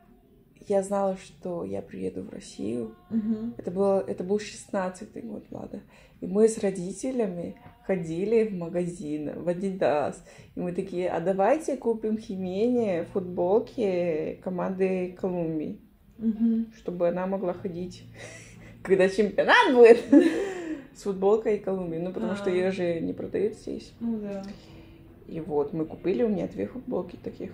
я 0.70 0.82
знала, 0.84 1.18
что 1.18 1.64
я 1.64 1.82
приеду 1.82 2.24
в 2.24 2.30
Россию, 2.30 2.96
Мгм. 3.10 3.54
это, 3.58 3.72
было, 3.72 4.04
это 4.08 4.24
был 4.24 4.38
16-й 4.40 5.22
год, 5.22 5.44
Влада. 5.50 5.82
И 6.22 6.28
мы 6.28 6.48
с 6.48 6.58
родителями 6.58 7.56
ходили 7.86 8.46
в 8.48 8.54
магазин, 8.56 9.32
в 9.44 9.48
Adidas. 9.50 10.16
И 10.56 10.60
мы 10.60 10.72
такие, 10.72 11.10
а 11.10 11.20
давайте 11.20 11.78
купим 11.78 12.18
Химене 12.18 13.06
футболки 13.14 14.40
команды 14.44 15.16
Колумбии, 15.20 15.80
Мгм. 16.18 16.68
чтобы 16.78 17.10
она 17.10 17.28
могла 17.28 17.54
ходить, 17.54 18.04
когда 18.84 19.08
чемпионат 19.10 19.74
будет, 19.74 20.00
с 20.96 21.02
футболкой 21.04 21.60
Колумбии. 21.60 21.98
Ну, 21.98 22.12
потому 22.14 22.36
что 22.36 22.50
А. 22.50 22.54
ее 22.54 22.72
же 22.72 23.00
не 23.02 23.14
продают 23.14 23.56
здесь. 23.56 23.94
Ну 24.00 24.20
да. 24.20 24.44
И 25.28 25.40
вот, 25.42 25.74
мы 25.74 25.86
купили 25.86 26.24
у 26.24 26.30
меня 26.30 26.48
две 26.48 26.68
футболки 26.68 27.18
таких. 27.18 27.52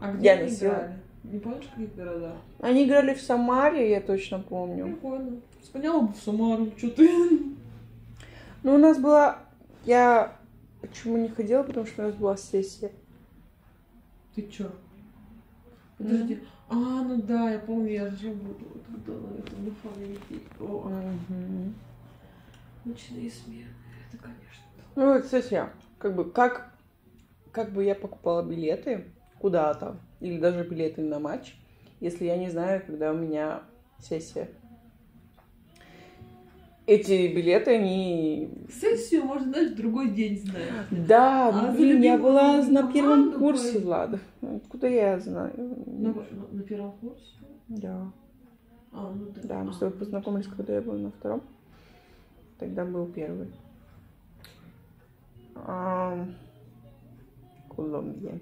А 0.00 0.12
где 0.12 0.26
Я 0.26 0.36
носила. 0.42 0.68
играли? 0.70 0.92
Не 1.24 1.38
помнишь, 1.40 1.66
в 1.66 1.70
каких 1.70 1.94
городах? 1.94 2.36
Они 2.60 2.84
играли 2.84 3.14
в 3.14 3.20
Самаре, 3.20 3.90
я 3.90 4.00
точно 4.00 4.38
помню. 4.40 4.84
Прикольно. 4.86 5.40
Сгоняла 5.62 6.00
бы 6.02 6.12
в 6.12 6.16
Самару, 6.16 6.70
что 6.76 6.90
ты? 6.90 7.08
Ну, 8.62 8.74
у 8.74 8.78
нас 8.78 8.98
была... 8.98 9.40
Я 9.84 10.36
почему 10.80 11.16
не 11.18 11.28
ходила, 11.28 11.62
потому 11.62 11.86
что 11.86 12.02
у 12.02 12.06
нас 12.06 12.14
была 12.14 12.36
сессия. 12.36 12.92
Ты 14.34 14.42
чё? 14.48 14.70
Подожди. 15.96 16.40
А, 16.68 16.74
ну 16.74 17.20
да, 17.22 17.50
я 17.50 17.58
помню, 17.58 17.90
я 17.92 18.10
же 18.10 18.30
буду 18.30 18.66
вот 18.74 18.88
на 19.06 19.38
этом 19.38 19.64
на 19.64 19.70
фонарики. 19.82 20.40
О, 20.60 20.88
Мгм. 21.28 21.74
ночные 22.84 23.30
смены. 23.30 23.68
Это, 24.08 24.22
конечно. 24.22 24.64
Ну, 24.96 25.12
вот 25.14 25.26
сессия. 25.26 25.70
Как 25.98 26.14
бы, 26.14 26.30
как, 26.30 26.72
как 27.52 27.72
бы 27.72 27.84
я 27.84 27.94
покупала 27.94 28.42
билеты 28.42 29.06
куда-то, 29.40 29.96
или 30.20 30.38
даже 30.38 30.64
билеты 30.68 31.02
на 31.02 31.18
матч, 31.18 31.54
если 32.00 32.24
я 32.26 32.36
не 32.36 32.50
знаю, 32.50 32.82
когда 32.86 33.12
у 33.12 33.16
меня 33.16 33.62
сессия. 34.00 34.48
Эти 36.86 37.28
билеты, 37.34 37.72
они... 37.76 38.48
Сессию 38.72 39.24
можно, 39.24 39.52
в 39.52 39.74
другой 39.74 40.10
день 40.10 40.38
знать. 40.38 40.70
Да, 41.06 41.48
А 41.50 41.52
ну, 41.52 41.76
блин, 41.76 42.00
я 42.00 42.16
была 42.16 42.62
на 42.62 42.90
первом 42.90 42.92
команду 43.24 43.38
курсе, 43.38 43.72
пой- 43.74 43.82
Влада. 43.82 44.20
Откуда 44.40 44.88
я 44.88 45.18
знаю? 45.20 45.52
На, 45.86 46.14
на- 46.14 46.24
на 46.50 46.62
первом 46.62 46.92
курсе? 46.92 47.34
Да. 47.68 48.10
А, 48.90 49.12
ну 49.14 49.26
да. 49.34 49.40
Да, 49.44 49.64
мы 49.64 49.70
А. 49.70 49.72
с 49.74 49.78
тобой 49.78 49.98
познакомились, 49.98 50.46
когда 50.46 50.76
я 50.76 50.80
была 50.80 50.96
на 50.96 51.10
втором. 51.10 51.42
Тогда 52.58 52.86
был 52.86 53.04
первый. 53.06 53.48
Ам, 55.56 56.34
Колумбия. 57.76 58.40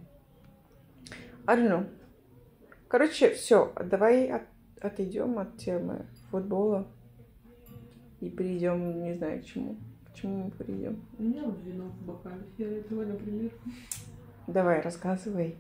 Know. 1.47 1.87
Короче, 2.89 3.31
все, 3.35 3.73
давай 3.85 4.29
от- 4.29 4.43
отойдем 4.81 5.39
от 5.39 5.57
темы 5.59 6.07
футбола 6.31 6.87
и 8.21 8.29
перейдем, 8.31 9.03
не 9.03 9.15
знаю, 9.15 9.43
к 9.43 9.45
чему. 9.47 9.77
К 10.13 10.15
чему 10.15 10.45
мы 10.45 10.51
перейдем? 10.51 11.03
У 11.19 11.23
меня 11.23 11.43
вот 11.45 11.59
вино 11.65 11.85
в 11.85 12.07
бокале 12.07 12.43
фиолетовое, 12.57 13.07
например. 13.07 13.51
Давай, 14.47 14.81
рассказывай. 14.81 15.57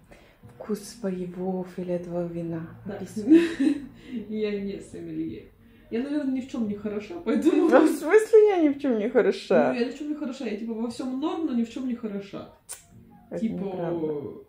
Вкус 0.54 0.80
своего 0.80 1.64
фиолетового 1.64 2.26
вина. 2.26 2.68
Да. 2.84 2.98
Я 4.28 4.60
не 4.60 4.80
сомелье. 4.80 5.50
Я, 5.90 6.02
наверное, 6.02 6.32
ни 6.34 6.40
в 6.40 6.50
чем 6.50 6.68
не 6.68 6.74
хороша, 6.74 7.14
поэтому... 7.24 7.68
Ну, 7.68 7.80
в 7.86 7.88
смысле 7.90 8.48
я 8.48 8.60
ни 8.60 8.70
в 8.70 8.80
чем 8.80 8.98
не 8.98 9.06
Ну, 9.06 9.12
хороша? 9.12 9.72
я 9.72 9.84
ни 9.86 9.90
в 9.90 9.98
чем 9.98 10.08
не 10.08 10.14
хороша. 10.16 10.44
Я 10.44 10.56
типа 10.56 10.74
во 10.74 10.90
всем 10.90 11.20
норм, 11.20 11.46
но 11.46 11.54
ни 11.54 11.62
в 11.62 11.70
чем 11.70 11.86
не 11.86 11.94
хороша. 11.94 12.50
Это 13.30 13.40
типа... 13.40 13.52
неправда. 13.54 14.45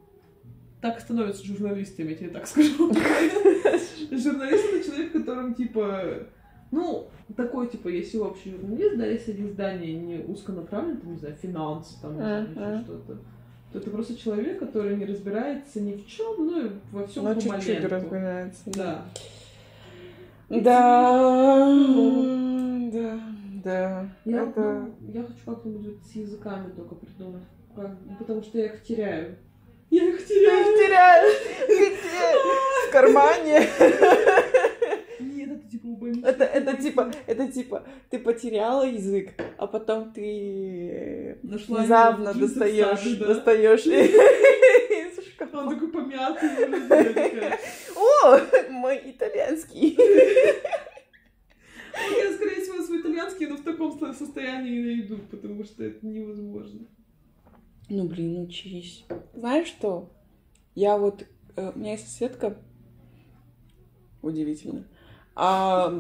Так 0.82 1.00
становятся 1.00 1.46
журналистами, 1.46 2.10
я 2.10 2.16
тебе 2.16 2.30
так 2.30 2.48
скажу. 2.48 2.92
Журналист 4.12 4.66
это 4.74 4.86
человек, 4.86 5.12
которым 5.14 5.56
типа. 5.56 6.28
Ну, 6.70 7.08
такой, 7.36 7.68
типа, 7.68 7.88
если 7.88 8.18
общий 8.18 8.52
журналист, 8.52 8.98
да, 8.98 9.06
если 9.06 9.32
издание 9.48 9.94
не 9.94 10.20
узконаправленно, 10.20 11.00
там, 11.00 11.12
не 11.14 11.18
знаю, 11.18 11.36
финансы, 11.42 11.96
там, 12.02 12.18
еще 12.20 12.84
что-то, 12.84 13.18
то 13.72 13.80
это 13.80 13.90
просто 13.90 14.16
человек, 14.18 14.60
который 14.60 14.98
не 14.98 15.06
разбирается 15.06 15.82
ни 15.82 15.94
в 15.94 16.06
чем, 16.08 16.46
ну 16.46 16.66
и 16.66 16.72
во 16.92 17.08
всем 17.08 17.24
Ну, 17.24 17.36
чуть-чуть 17.40 17.84
разбирается. 17.86 18.62
Да. 18.66 19.06
Да, 20.50 21.66
Ну. 21.70 22.92
да, 22.92 23.20
да. 23.64 24.10
Я, 24.24 24.44
Это... 24.44 24.88
ну, 25.02 25.12
я 25.12 25.24
хочу 25.24 25.40
как-нибудь 25.46 26.06
с 26.06 26.12
языками 26.16 26.72
только 26.72 26.96
придумать. 26.96 27.44
Потому 28.20 28.42
что 28.42 28.58
я 28.58 28.66
их 28.68 28.84
теряю. 28.84 29.38
Я 29.90 30.04
их 30.10 30.18
Ты 30.26 30.34
теряю. 30.34 30.60
их 30.62 30.76
теряешь! 30.78 31.38
Где? 31.68 32.88
В 32.88 32.92
кармане? 32.92 33.68
Нет, 35.20 35.50
это 35.52 35.70
типа 35.72 35.88
больницы. 35.88 36.28
Это, 36.28 36.44
это 36.44 36.78
типа, 36.82 37.12
это 37.26 37.48
типа, 37.52 37.84
ты 38.10 38.20
потеряла 38.20 38.84
язык, 38.84 39.30
а 39.58 39.68
потом 39.68 40.12
ты 40.14 41.38
Нашла 41.44 41.80
внезапно 41.80 42.34
достаешь, 42.34 43.04
да. 43.18 43.26
достаешь 43.28 43.86
из 43.88 45.26
шкафа. 45.34 45.58
Он 45.60 45.70
такой 45.70 45.88
помятый. 45.90 46.50
О, 47.96 48.40
мой 48.70 49.02
итальянский. 49.06 49.98
«Ну, 52.00 52.18
Я, 52.24 52.32
скорее 52.34 52.62
всего, 52.62 52.82
свой 52.84 53.02
итальянский, 53.02 53.48
но 53.48 53.56
в 53.58 53.64
таком 53.64 53.98
со- 54.00 54.14
состоянии 54.14 54.82
найду, 54.98 55.18
потому 55.32 55.64
что 55.64 55.84
это 55.84 56.06
невозможно. 56.06 56.82
Ну, 57.90 58.08
блин, 58.08 58.42
учись. 58.44 59.06
Знаешь 59.34 59.68
что? 59.68 60.10
Я 60.76 60.98
вот... 60.98 61.24
э, 61.56 61.72
У 61.74 61.80
меня 61.80 61.92
есть 61.94 62.08
соседка. 62.10 62.58
Удивительно. 64.22 64.84
А, 65.36 65.94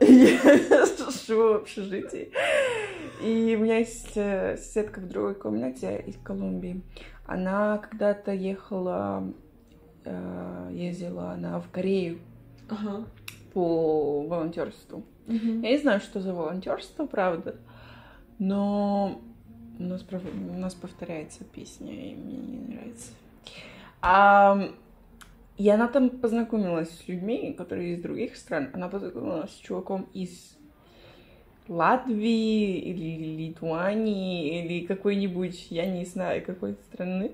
Я 0.00 0.86
живу 1.26 1.42
в 1.54 1.56
общежитии. 1.56 2.30
И 3.22 3.56
у 3.58 3.62
меня 3.64 3.78
есть 3.78 4.16
э, 4.16 4.56
соседка 4.56 5.00
в 5.00 5.08
другой 5.08 5.34
комнате 5.34 6.04
из 6.06 6.16
Колумбии. 6.18 6.82
Она 7.26 7.78
когда-то 7.78 8.32
ехала, 8.32 9.34
э, 10.04 10.70
ездила 10.72 11.32
она 11.32 11.58
в 11.60 11.68
Корею 11.70 12.20
Ага. 12.68 13.06
по 13.52 14.22
волонтерству. 14.22 15.04
Мгм. 15.26 15.62
Я 15.62 15.70
не 15.72 15.78
знаю, 15.78 16.00
что 16.00 16.20
за 16.20 16.32
волонтерство, 16.32 17.06
правда, 17.06 17.56
но 18.38 19.20
у 19.78 19.82
нас, 19.82 20.04
у 20.12 20.58
нас 20.58 20.74
повторяется 20.74 21.44
песня, 21.44 21.92
и 21.92 22.14
мне 22.14 22.36
не 22.36 22.74
нравится. 22.74 23.12
А, 24.00 24.70
и 25.56 25.68
она 25.68 25.88
там 25.88 26.10
познакомилась 26.10 26.90
с 26.90 27.08
людьми, 27.08 27.52
которые 27.52 27.94
из 27.94 28.02
других 28.02 28.36
стран. 28.36 28.70
Она 28.72 28.88
познакомилась 28.88 29.50
с 29.50 29.56
чуваком 29.56 30.08
из 30.14 30.56
Латвии 31.68 32.78
или 32.78 33.48
Литуании 33.48 34.64
или 34.64 34.86
какой-нибудь, 34.86 35.66
я 35.70 35.86
не 35.86 36.04
знаю, 36.04 36.44
какой 36.44 36.74
страны. 36.90 37.32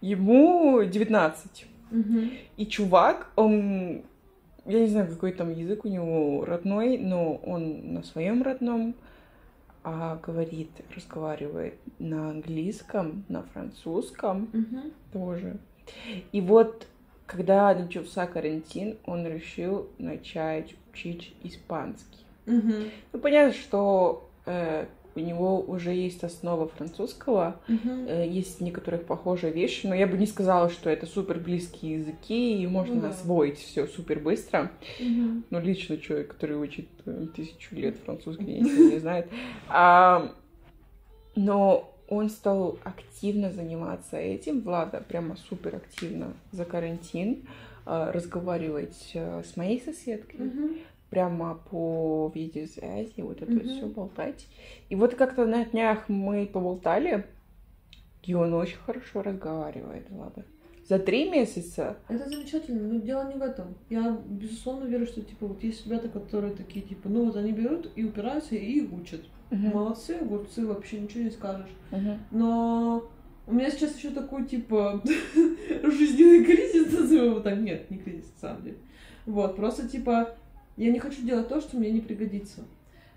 Ему 0.00 0.82
19. 0.84 1.66
Мгм. 1.90 2.30
И 2.56 2.66
чувак, 2.66 3.30
он, 3.36 4.02
я 4.66 4.80
не 4.80 4.86
знаю, 4.86 5.08
какой 5.08 5.32
там 5.32 5.50
язык 5.52 5.84
у 5.84 5.88
него 5.88 6.44
родной, 6.44 6.98
но 6.98 7.36
он 7.36 7.94
на 7.94 8.02
своем 8.02 8.42
родном 8.42 8.94
а, 9.84 10.16
говорит, 10.16 10.70
разговаривает 10.96 11.74
на 11.98 12.30
английском, 12.30 13.24
на 13.28 13.42
французском 13.42 14.48
Мгм. 14.52 14.92
тоже. 15.12 15.58
И 16.32 16.40
вот, 16.40 16.86
когда 17.26 17.74
начался 17.74 18.26
карантин, 18.26 18.96
он 19.04 19.26
решил 19.26 19.88
начать 19.98 20.74
учить 20.90 21.34
испанский. 21.42 22.24
Мгм. 22.46 22.90
Ну, 23.12 23.18
понятно, 23.18 23.52
что 23.52 24.28
э, 24.46 24.86
у 25.16 25.20
него 25.20 25.60
уже 25.60 25.92
есть 25.92 26.24
основа 26.24 26.68
французского. 26.68 27.60
Э, 27.68 28.26
Есть 28.28 28.58
в 28.58 28.62
некоторых 28.62 29.04
похожие 29.04 29.52
вещи, 29.52 29.86
но 29.86 29.94
я 29.94 30.06
бы 30.06 30.16
не 30.18 30.26
сказала, 30.26 30.68
что 30.70 30.90
это 30.90 31.06
супер 31.06 31.38
близкие 31.38 31.98
языки, 31.98 32.62
и 32.62 32.66
можно 32.66 32.94
Ну 32.96 33.00
да. 33.02 33.08
освоить 33.10 33.58
все 33.58 33.86
супер 33.86 34.18
быстро. 34.20 34.70
Мгм. 35.00 35.44
Но 35.50 35.60
лично 35.60 35.98
человек, 35.98 36.28
который 36.28 36.56
учит 36.56 36.86
э, 37.06 37.26
тысячу 37.34 37.74
лет 37.76 37.96
французский, 38.04 38.44
ничего 38.60 38.90
не 38.90 38.98
знает. 38.98 39.28
А, 39.68 40.32
но 41.36 41.90
он 42.08 42.28
стал 42.30 42.78
активно 42.84 43.50
заниматься 43.50 44.16
этим, 44.16 44.60
Влада, 44.60 45.02
прямо 45.06 45.36
супер 45.36 45.76
активно 45.76 46.34
за 46.52 46.64
карантин, 46.64 47.46
а, 47.86 48.12
разговаривать 48.12 49.10
э, 49.14 49.42
с 49.44 49.56
моей 49.56 49.80
соседкой, 49.80 50.46
Мгм. 50.46 50.76
Прямо 51.18 51.54
по 51.70 52.32
видеосвязи, 52.34 53.20
вот 53.20 53.40
это 53.40 53.52
Мгм. 53.52 53.68
все 53.68 53.86
болтать. 53.86 54.48
И 54.90 54.96
вот 54.96 55.14
как-то 55.14 55.46
на 55.46 55.64
днях 55.64 56.08
мы 56.08 56.44
поболтали, 56.52 57.24
и 58.24 58.34
он 58.34 58.52
очень 58.52 58.78
хорошо 58.78 59.22
разговаривает, 59.22 60.10
Влада. 60.10 60.44
За 60.88 60.98
три 60.98 61.30
месяца. 61.30 61.96
Это 62.08 62.28
замечательно, 62.28 62.82
но 62.94 63.00
дело 63.00 63.28
не 63.32 63.38
в 63.38 63.42
этом. 63.42 63.76
Я, 63.88 64.18
безусловно, 64.28 64.86
верю, 64.86 65.06
что, 65.06 65.22
типа, 65.22 65.46
вот 65.46 65.62
есть 65.62 65.86
ребята, 65.86 66.08
которые 66.08 66.52
такие, 66.54 66.84
типа, 66.84 67.08
ну 67.08 67.24
вот 67.26 67.36
они 67.36 67.52
берут 67.52 67.90
и 67.94 68.04
упираются, 68.04 68.56
и 68.56 68.80
учат. 68.80 69.20
Мгм. 69.50 69.68
Молодцы, 69.70 70.16
огурцы, 70.20 70.66
вообще 70.66 70.98
ничего 71.00 71.22
не 71.22 71.30
скажешь. 71.30 71.70
Мгм. 71.92 72.18
Но 72.32 73.08
у 73.46 73.54
меня 73.54 73.70
сейчас 73.70 73.96
еще 73.96 74.10
такой, 74.10 74.46
типа, 74.46 75.00
жизненный 75.84 76.44
кризис, 76.44 76.92
назовем 76.92 77.24
его 77.30 77.40
так. 77.40 77.56
Нет, 77.60 77.88
не 77.90 77.98
кризис, 77.98 78.32
на 78.42 78.48
самом 78.48 78.64
деле. 78.64 78.76
Вот, 79.26 79.54
просто, 79.56 79.88
типа, 79.88 80.34
я 80.76 80.90
не 80.90 80.98
хочу 80.98 81.22
делать 81.22 81.48
то, 81.48 81.60
что 81.60 81.76
мне 81.76 81.90
не 81.90 82.00
пригодится. 82.00 82.64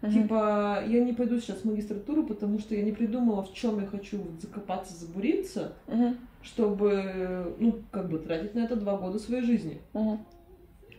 Мгм. 0.02 0.12
Типа, 0.14 0.84
я 0.88 1.04
не 1.04 1.14
пойду 1.14 1.40
сейчас 1.40 1.58
в 1.58 1.66
магистратуру, 1.66 2.24
потому 2.24 2.60
что 2.60 2.76
я 2.76 2.84
не 2.84 2.92
придумала, 2.92 3.44
в 3.44 3.54
чем 3.54 3.80
я 3.80 3.88
хочу 3.88 4.18
вот 4.18 4.40
закопаться, 4.40 4.94
забуриться, 4.96 5.74
Мгм. 5.88 6.18
чтобы, 6.44 7.56
ну, 7.60 7.80
как 7.92 8.10
бы 8.10 8.20
тратить 8.20 8.54
на 8.54 8.60
это 8.60 8.76
два 8.76 8.98
года 8.98 9.18
своей 9.18 9.44
жизни. 9.44 9.82
Мгм. 9.94 10.20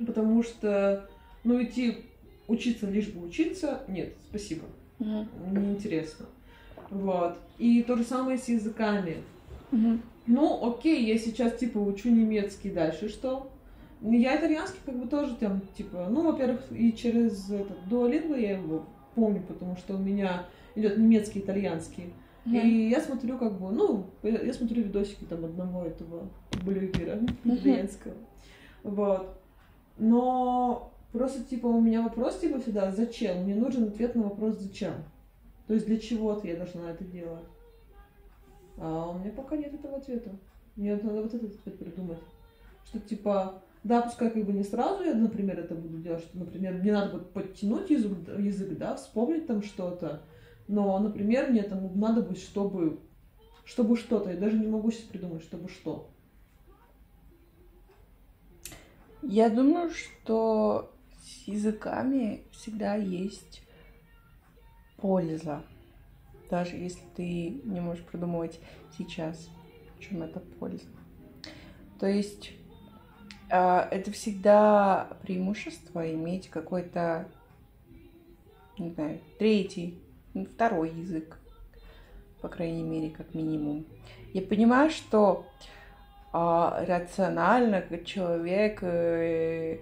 Потому 0.04 0.42
что, 0.42 1.08
ну, 1.44 1.62
идти 1.62 1.98
учиться 2.48 2.88
лишь 2.90 3.08
бы 3.08 3.24
учиться, 3.26 3.82
нет, 3.88 4.14
спасибо, 4.28 4.64
Мгм. 4.98 5.28
неинтересно. 5.52 6.26
Вот. 6.90 7.36
И 7.58 7.82
то 7.82 7.96
же 7.96 8.02
самое 8.02 8.38
с 8.38 8.48
языками. 8.48 9.18
Мгм. 9.70 10.02
Ну, 10.26 10.68
окей, 10.68 11.06
я 11.06 11.18
сейчас, 11.18 11.56
типа, 11.56 11.78
учу 11.78 12.10
немецкий, 12.10 12.70
дальше 12.70 13.08
что? 13.08 13.50
Я 14.00 14.38
итальянский 14.38 14.78
как 14.84 14.96
бы 14.96 15.06
тоже 15.08 15.34
там, 15.36 15.60
типа, 15.76 16.06
ну, 16.08 16.22
во-первых, 16.22 16.60
и 16.70 16.92
через 16.92 17.50
этот 17.50 17.78
Duolingo 17.90 18.38
я 18.38 18.52
его 18.52 18.84
помню, 19.14 19.42
потому 19.42 19.76
что 19.76 19.96
у 19.96 19.98
меня 19.98 20.46
идет 20.76 20.98
немецкий, 20.98 21.40
итальянский. 21.40 22.12
Мгм. 22.44 22.56
И 22.56 22.88
я 22.88 23.00
смотрю, 23.00 23.38
как 23.38 23.58
бы, 23.58 23.70
ну, 23.72 24.06
я 24.22 24.52
смотрю 24.52 24.82
видосики 24.82 25.24
там 25.24 25.44
одного 25.44 25.84
этого 25.84 26.28
блогера 26.62 27.18
итальянского. 27.44 28.14
Вот. 28.84 29.36
Но 29.98 30.92
просто, 31.12 31.42
типа, 31.42 31.66
у 31.66 31.80
меня 31.80 32.02
вопрос, 32.02 32.38
типа, 32.38 32.60
всегда, 32.60 32.92
зачем? 32.92 33.42
Мне 33.42 33.56
нужен 33.56 33.88
ответ 33.88 34.14
на 34.14 34.22
вопрос, 34.22 34.58
зачем? 34.58 34.92
То 35.66 35.74
есть 35.74 35.86
для 35.86 35.98
чего-то 35.98 36.46
я 36.46 36.56
должна 36.56 36.90
это 36.90 37.04
делать. 37.04 37.44
А 38.78 39.10
у 39.10 39.18
меня 39.18 39.32
пока 39.32 39.56
нет 39.56 39.74
этого 39.74 39.96
ответа. 39.96 40.30
Мне 40.76 40.94
надо 40.94 41.22
вот 41.22 41.34
этот 41.34 41.52
ответ 41.52 41.78
придумать. 41.78 42.18
Что, 42.84 43.00
типа, 43.00 43.60
да, 43.84 44.02
пускай 44.02 44.30
как 44.30 44.44
бы 44.44 44.52
не 44.52 44.64
сразу 44.64 45.04
я, 45.04 45.14
например, 45.14 45.58
это 45.58 45.74
буду 45.74 45.98
делать, 45.98 46.22
что, 46.22 46.38
например, 46.38 46.74
мне 46.74 46.92
надо 46.92 47.12
будет 47.12 47.32
подтянуть 47.32 47.90
язык, 47.90 48.12
язык 48.38 48.76
да, 48.76 48.96
вспомнить 48.96 49.46
там 49.46 49.62
что-то, 49.62 50.22
но, 50.66 50.98
например, 50.98 51.50
мне 51.50 51.62
там 51.62 51.98
надо 51.98 52.22
будет, 52.22 52.38
чтобы, 52.38 53.00
чтобы 53.64 53.96
что-то, 53.96 54.30
я 54.30 54.36
даже 54.36 54.58
не 54.58 54.66
могу 54.66 54.90
сейчас 54.90 55.04
придумать, 55.04 55.42
чтобы 55.42 55.68
что. 55.68 56.10
Я 59.22 59.48
думаю, 59.50 59.90
что 59.90 60.92
с 61.20 61.48
языками 61.48 62.44
всегда 62.52 62.94
есть 62.94 63.62
польза. 64.96 65.62
Даже 66.50 66.76
если 66.76 67.02
ты 67.16 67.60
не 67.64 67.80
можешь 67.80 68.04
продумывать 68.04 68.60
сейчас, 68.96 69.48
в 69.96 70.00
чем 70.00 70.22
эта 70.22 70.40
польза. 70.40 70.86
То 71.98 72.06
есть 72.06 72.52
это 73.48 74.10
всегда 74.12 75.08
преимущество 75.22 76.10
иметь 76.12 76.48
какой-то, 76.48 77.28
не 78.78 78.90
знаю, 78.90 79.20
третий, 79.38 79.98
второй 80.54 80.90
язык, 80.90 81.38
по 82.40 82.48
крайней 82.48 82.82
мере, 82.82 83.10
как 83.10 83.34
минимум. 83.34 83.86
Я 84.34 84.42
понимаю, 84.42 84.90
что 84.90 85.46
а, 86.32 86.84
рационально, 86.86 87.80
как 87.80 88.04
человек, 88.04 88.80
э, 88.82 89.78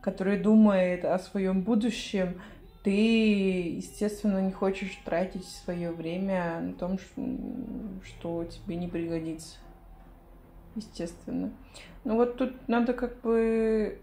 который 0.00 0.38
думает 0.38 1.04
о 1.04 1.18
своем 1.18 1.60
будущем, 1.60 2.40
ты, 2.82 3.70
естественно, 3.76 4.38
не 4.38 4.52
хочешь 4.52 4.98
тратить 5.04 5.46
свое 5.46 5.92
время 5.92 6.60
на 6.60 6.72
том, 6.72 6.98
что 8.04 8.44
тебе 8.44 8.76
не 8.76 8.88
пригодится. 8.88 9.58
Естественно. 10.76 11.50
Ну 12.04 12.16
вот 12.16 12.36
тут 12.36 12.68
надо 12.68 12.92
как 12.92 13.20
бы 13.20 13.98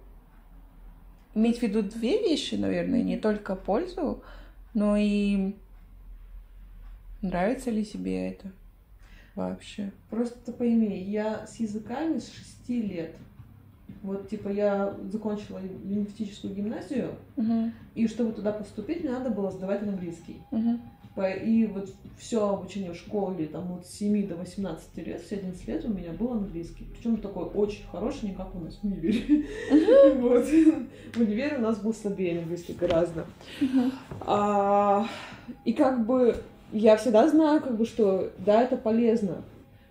иметь 1.36 1.60
в 1.60 1.62
виду 1.64 1.82
две 1.84 2.20
вещи, 2.20 2.56
наверное, 2.56 3.04
не 3.04 3.18
только 3.18 3.56
пользу, 3.56 4.24
но 4.74 4.96
и 4.98 5.56
нравится 7.22 7.72
ли 7.72 7.86
тебе 7.86 8.30
это 8.30 8.52
вообще. 9.36 9.92
Просто 10.10 10.52
пойми, 10.52 11.02
я 11.04 11.46
с 11.48 11.58
языками 11.58 12.20
с 12.20 12.32
6 12.32 12.70
лет. 12.70 13.16
Вот, 14.04 14.30
типа, 14.30 14.50
я 14.50 14.96
закончила 15.12 15.60
лингвистическую 15.60 16.54
гимназию, 16.54 17.16
Мгм. 17.36 17.74
и 17.96 18.08
чтобы 18.08 18.32
туда 18.34 18.52
поступить, 18.54 19.02
мне 19.04 19.12
надо 19.12 19.30
было 19.30 19.52
сдавать 19.52 19.82
английский. 19.82 20.42
Мгм. 20.52 20.80
И 21.18 21.66
вот 21.66 21.90
все 22.18 22.50
обучение 22.50 22.94
в 22.94 22.96
школе, 22.96 23.48
там 23.48 23.74
от 23.74 23.86
7 23.86 24.28
до 24.28 24.36
18 24.36 24.98
лет, 25.06 25.22
все 25.22 25.36
11 25.36 25.68
лет 25.68 25.86
у 25.86 25.90
меня 25.90 26.12
был 26.12 26.32
английский. 26.32 26.88
Причем 26.94 27.18
такой 27.18 27.46
очень 27.46 27.84
хороший, 27.92 28.30
не 28.30 28.36
как 28.36 28.56
у 28.56 28.60
нас 28.60 28.76
в 28.76 28.84
универе. 28.86 29.46
Вот. 30.16 30.46
В 30.46 31.20
универе 31.20 31.58
у 31.58 31.62
нас 31.62 31.80
был 31.80 31.94
слабее 31.94 32.40
английский 32.40 32.74
гораздо. 32.74 33.26
А, 34.22 35.08
И 35.66 35.74
как 35.74 36.06
бы 36.06 36.38
я 36.72 36.96
всегда 36.98 37.28
знаю, 37.28 37.62
как 37.62 37.78
бы, 37.78 37.86
что 37.86 38.32
да, 38.38 38.62
это 38.62 38.78
полезно. 38.78 39.44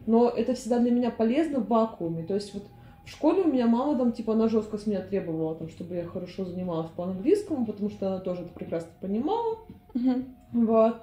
Но 0.07 0.31
это 0.31 0.55
всегда 0.55 0.79
для 0.79 0.91
меня 0.91 1.11
полезно 1.11 1.61
в 1.61 1.69
вакууме. 1.69 2.23
То 2.23 2.35
есть 2.35 2.55
вот 2.55 2.65
в 3.05 3.11
школе 3.11 3.43
у 3.43 3.49
меня 3.49 3.67
мама 3.67 3.97
там, 3.99 4.13
типа, 4.13 4.35
она 4.35 4.49
жестко 4.49 4.79
с 4.79 4.87
меня 4.87 5.01
требовала, 5.01 5.55
там, 5.55 5.69
чтобы 5.69 5.95
я 5.95 6.05
хорошо 6.05 6.45
занималась 6.45 6.91
по 6.91 7.05
английскому, 7.05 7.67
потому 7.67 7.91
что 7.91 8.09
она 8.09 8.19
тоже 8.19 8.43
это 8.43 8.53
прекрасно 8.53 8.91
понимала. 9.01 9.59
Мгм. 9.95 10.27
Вот. 10.53 10.97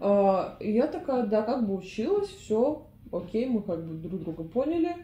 А, 0.00 0.56
И 0.60 0.72
я 0.72 0.86
такая, 0.86 1.26
да, 1.26 1.42
как 1.42 1.66
бы 1.66 1.76
училась, 1.76 2.28
все, 2.28 2.86
окей, 3.12 3.46
мы 3.46 3.62
как 3.62 3.84
бы 3.84 3.94
друг 3.94 4.22
друга 4.22 4.44
поняли. 4.44 4.96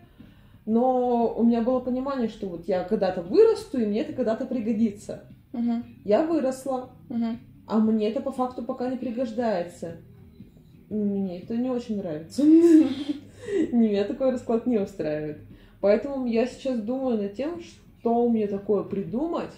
Но 0.66 1.35
у 1.37 1.43
меня 1.43 1.61
было 1.62 1.80
понимание, 1.80 2.28
что 2.28 2.47
вот 2.49 2.66
я 2.66 2.85
когда-то 2.85 3.20
вырасту, 3.22 3.78
и 3.80 3.87
мне 3.87 4.01
это 4.01 4.12
когда-то 4.14 4.47
пригодится. 4.47 5.24
Мгм. 5.53 5.85
Я 6.05 6.24
выросла, 6.24 6.91
Мгм. 7.09 7.39
а 7.66 7.78
мне 7.78 8.09
это 8.09 8.20
по 8.20 8.32
факту 8.32 8.62
пока 8.62 8.89
не 8.89 8.97
пригождается. 8.97 9.97
Мне 10.89 11.41
это 11.41 11.57
не 11.57 11.70
очень 11.70 11.99
нравится. 11.99 12.43
Меня 13.72 14.05
такой 14.05 14.30
расклад 14.30 14.66
не 14.66 14.78
устраивает. 14.78 15.39
Поэтому 15.80 16.24
я 16.26 16.47
сейчас 16.47 16.80
думаю 16.80 17.18
над 17.18 17.35
тем, 17.35 17.61
что 17.61 18.26
мне 18.28 18.47
такое 18.47 18.85
придумать. 18.85 19.51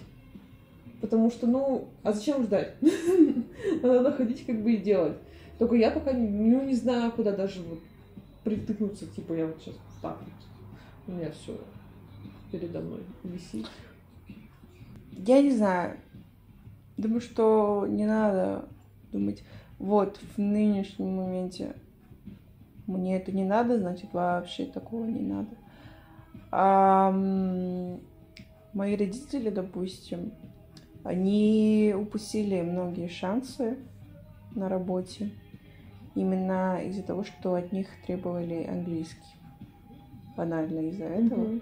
Потому 1.00 1.30
что, 1.30 1.46
ну, 1.46 1.88
а 2.02 2.12
зачем 2.12 2.42
ждать? 2.42 2.74
Надо 3.82 4.12
ходить 4.12 4.46
как 4.46 4.62
бы 4.62 4.72
и 4.72 4.78
делать. 4.78 5.16
Только 5.58 5.76
я 5.76 5.90
пока 5.90 6.12
ну, 6.12 6.62
не 6.64 6.74
знаю, 6.74 7.12
куда 7.12 7.32
даже 7.32 7.62
вот 7.62 7.80
притыкнуться. 8.44 9.06
Типа 9.06 9.34
я 9.34 9.46
вот 9.46 9.58
сейчас 9.60 9.74
так 10.02 10.18
вот. 10.20 10.32
У 11.06 11.18
меня 11.18 11.30
все 11.30 11.58
передо 12.50 12.80
мной 12.80 13.00
висит. 13.24 13.66
Я 15.12 15.42
не 15.42 15.50
знаю. 15.50 15.98
Думаю, 16.96 17.20
что 17.20 17.86
не 17.88 18.06
надо 18.06 18.68
думать, 19.12 19.42
вот 19.78 20.18
в 20.36 20.38
нынешнем 20.38 21.16
моменте 21.16 21.74
мне 22.86 23.16
это 23.16 23.32
не 23.32 23.44
надо, 23.44 23.78
значит 23.78 24.12
вообще 24.12 24.64
такого 24.64 25.04
не 25.04 25.20
надо. 25.20 25.48
А, 26.50 27.10
мои 28.72 28.96
родители, 28.96 29.50
допустим, 29.50 30.32
они 31.06 31.94
упустили 31.96 32.60
многие 32.62 33.08
шансы 33.08 33.78
на 34.54 34.68
работе 34.68 35.30
именно 36.14 36.80
из-за 36.82 37.02
того, 37.02 37.22
что 37.24 37.54
от 37.54 37.72
них 37.72 37.86
требовали 38.06 38.64
английский. 38.64 39.36
Банально 40.36 40.80
из-за 40.88 41.04
этого. 41.04 41.44
Мгм. 41.44 41.60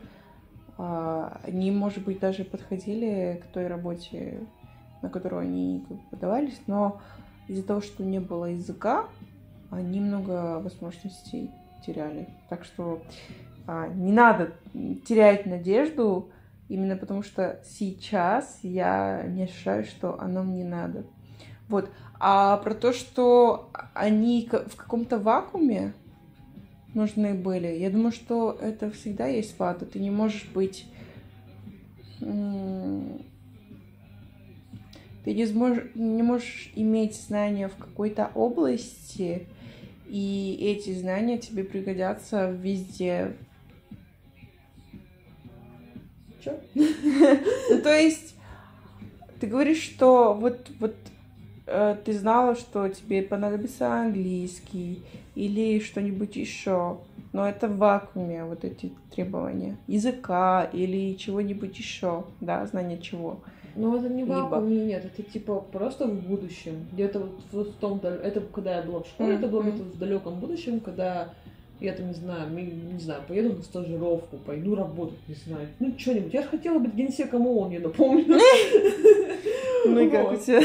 А, 0.79 1.41
Они, 1.45 1.71
может 1.71 2.05
быть, 2.05 2.21
даже 2.21 2.45
подходили 2.45 3.43
к 3.43 3.53
той 3.53 3.67
работе, 3.67 4.41
на 5.03 5.11
которую 5.11 5.43
они 5.43 5.85
как 5.87 5.97
бы 5.97 6.03
подавались, 6.11 6.61
но 6.67 7.01
из-за 7.47 7.63
того, 7.63 7.81
что 7.81 8.03
не 8.03 8.21
было 8.21 8.47
языка, 8.47 9.07
они 9.71 10.01
много 10.01 10.61
возможностей 10.61 11.51
теряли. 11.85 12.29
Так 12.49 12.65
что 12.65 13.03
а, 13.67 13.89
не 13.89 14.13
надо 14.13 14.53
терять 14.73 15.47
надежду, 15.47 16.31
именно 16.75 16.97
потому 16.97 17.23
что 17.23 17.61
сейчас 17.65 18.59
я 18.63 19.25
не 19.27 19.45
ощущаю, 19.45 19.85
что 19.85 20.21
оно 20.21 20.43
мне 20.43 20.65
надо. 20.65 21.05
Вот. 21.69 21.91
А 22.21 22.57
про 22.59 22.75
то, 22.75 22.93
что 22.93 23.71
они 23.95 24.49
в 24.51 24.77
каком-то 24.77 25.19
вакууме, 25.19 25.95
нужны 26.95 27.35
были. 27.35 27.69
Я 27.69 27.91
думаю, 27.91 28.13
что 28.13 28.57
это 28.61 28.91
всегда 28.91 29.27
есть 29.27 29.57
факт. 29.57 29.91
Ты 29.93 29.99
не 29.99 30.11
можешь 30.11 30.49
быть... 30.55 30.87
Ты 32.21 32.27
не, 35.33 35.47
сможешь, 35.47 35.85
не 35.95 36.23
можешь 36.23 36.71
иметь 36.75 37.17
знания 37.17 37.69
в 37.69 37.77
какой-то 37.77 38.31
области, 38.35 39.47
и 40.07 40.59
эти 40.61 40.93
знания 40.93 41.39
тебе 41.39 41.65
пригодятся 41.65 42.51
везде. 42.51 43.35
Чё? 46.45 46.53
Ну, 47.71 47.81
то 47.83 47.95
есть, 47.95 48.35
ты 49.41 49.47
говоришь, 49.47 49.83
что 49.83 50.35
вот, 50.35 50.71
вот 50.79 50.95
э, 51.67 51.97
ты 52.05 52.13
знала, 52.13 52.55
что 52.55 52.89
тебе 52.89 53.23
понадобится 53.23 53.93
английский 53.93 55.03
или 55.35 55.81
что-нибудь 55.81 56.37
еще, 56.37 56.99
но 57.33 57.49
это 57.49 57.69
в 57.69 57.79
вакууме, 57.79 58.45
вот 58.45 58.65
эти 58.65 58.93
требования 59.11 59.77
языка 59.87 60.69
или 60.73 61.15
чего-нибудь 61.17 61.77
еще, 61.79 62.25
да, 62.41 62.65
знание 62.67 62.99
чего. 62.99 63.41
Ну, 63.77 63.97
это 63.97 64.09
не 64.09 64.23
Либо. 64.23 64.35
вакуум, 64.35 64.87
нет, 64.87 65.05
это 65.05 65.23
типа 65.23 65.61
просто 65.73 66.07
в 66.07 66.15
будущем. 66.15 66.87
Где-то 66.93 67.29
вот 67.51 67.69
в, 67.69 67.73
том, 67.81 68.01
это 68.03 68.41
когда 68.41 68.77
я 68.77 68.83
была 68.83 69.03
в 69.03 69.07
школе, 69.07 69.35
это 69.35 69.49
было 69.49 69.63
где-то 69.63 69.83
в 69.83 69.99
далеком 69.99 70.39
будущем, 70.39 70.79
когда 70.79 71.31
я 71.85 71.93
там, 71.93 72.09
не 72.09 72.15
знаю, 72.15 72.51
не 72.51 72.99
знаю, 72.99 73.23
поеду 73.27 73.55
на 73.55 73.63
стажировку, 73.63 74.39
пойду 74.39 74.75
работать, 74.75 75.19
не 75.29 75.35
знаю, 75.35 75.69
ну, 75.81 75.95
что-нибудь. 75.99 76.35
Я 76.35 76.43
же 76.43 76.49
хотела 76.49 76.79
быть 76.79 76.95
генсеком 76.95 77.47
ООН, 77.47 77.71
я 77.71 77.81
напомню. 77.81 78.39
Ну 79.87 80.01
и 80.01 80.09
как 80.11 80.33
у 80.33 80.37
тебя? 80.37 80.63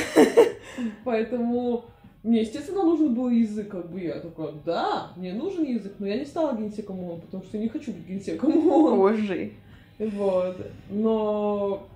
Поэтому 1.03 1.85
мне, 2.23 2.41
естественно, 2.41 2.83
нужен 2.83 3.13
был 3.13 3.29
язык, 3.29 3.69
как 3.69 3.91
бы 3.91 4.01
я 4.01 4.19
такая, 4.19 4.53
да, 4.65 5.11
мне 5.15 5.33
нужен 5.33 5.63
язык, 5.63 5.93
но 5.99 6.07
я 6.07 6.17
не 6.17 6.25
стала 6.25 6.55
генсеком 6.55 6.99
ООН, 6.99 7.21
потому 7.21 7.43
что 7.43 7.57
я 7.57 7.63
не 7.63 7.69
хочу 7.69 7.91
быть 7.91 8.07
генсеком 8.07 8.67
ООН. 8.67 8.97
Позже. 8.97 9.51
Вот. 9.99 10.57
Но, 10.89 11.87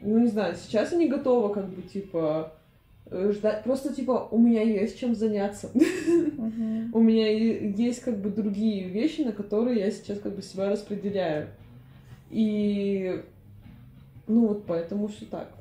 ну 0.00 0.18
не 0.18 0.28
знаю, 0.28 0.54
сейчас 0.56 0.92
я 0.92 0.98
не 0.98 1.08
готова, 1.08 1.52
как 1.52 1.68
бы, 1.68 1.82
типа, 1.82 2.52
ждать. 3.10 3.64
Просто, 3.64 3.94
типа, 3.94 4.28
у 4.30 4.38
меня 4.38 4.62
есть 4.62 4.98
чем 4.98 5.14
заняться. 5.14 5.70
У 6.92 7.00
меня 7.00 7.30
есть, 7.30 8.00
как 8.00 8.18
бы, 8.18 8.30
другие 8.30 8.88
вещи, 8.88 9.22
на 9.22 9.32
которые 9.32 9.80
я 9.80 9.90
сейчас, 9.90 10.18
как 10.20 10.34
бы, 10.34 10.42
себя 10.42 10.68
распределяю. 10.68 11.48
И, 12.30 13.22
ну 14.26 14.48
вот 14.48 14.66
поэтому 14.66 15.08
все 15.08 15.24
так. 15.26 15.52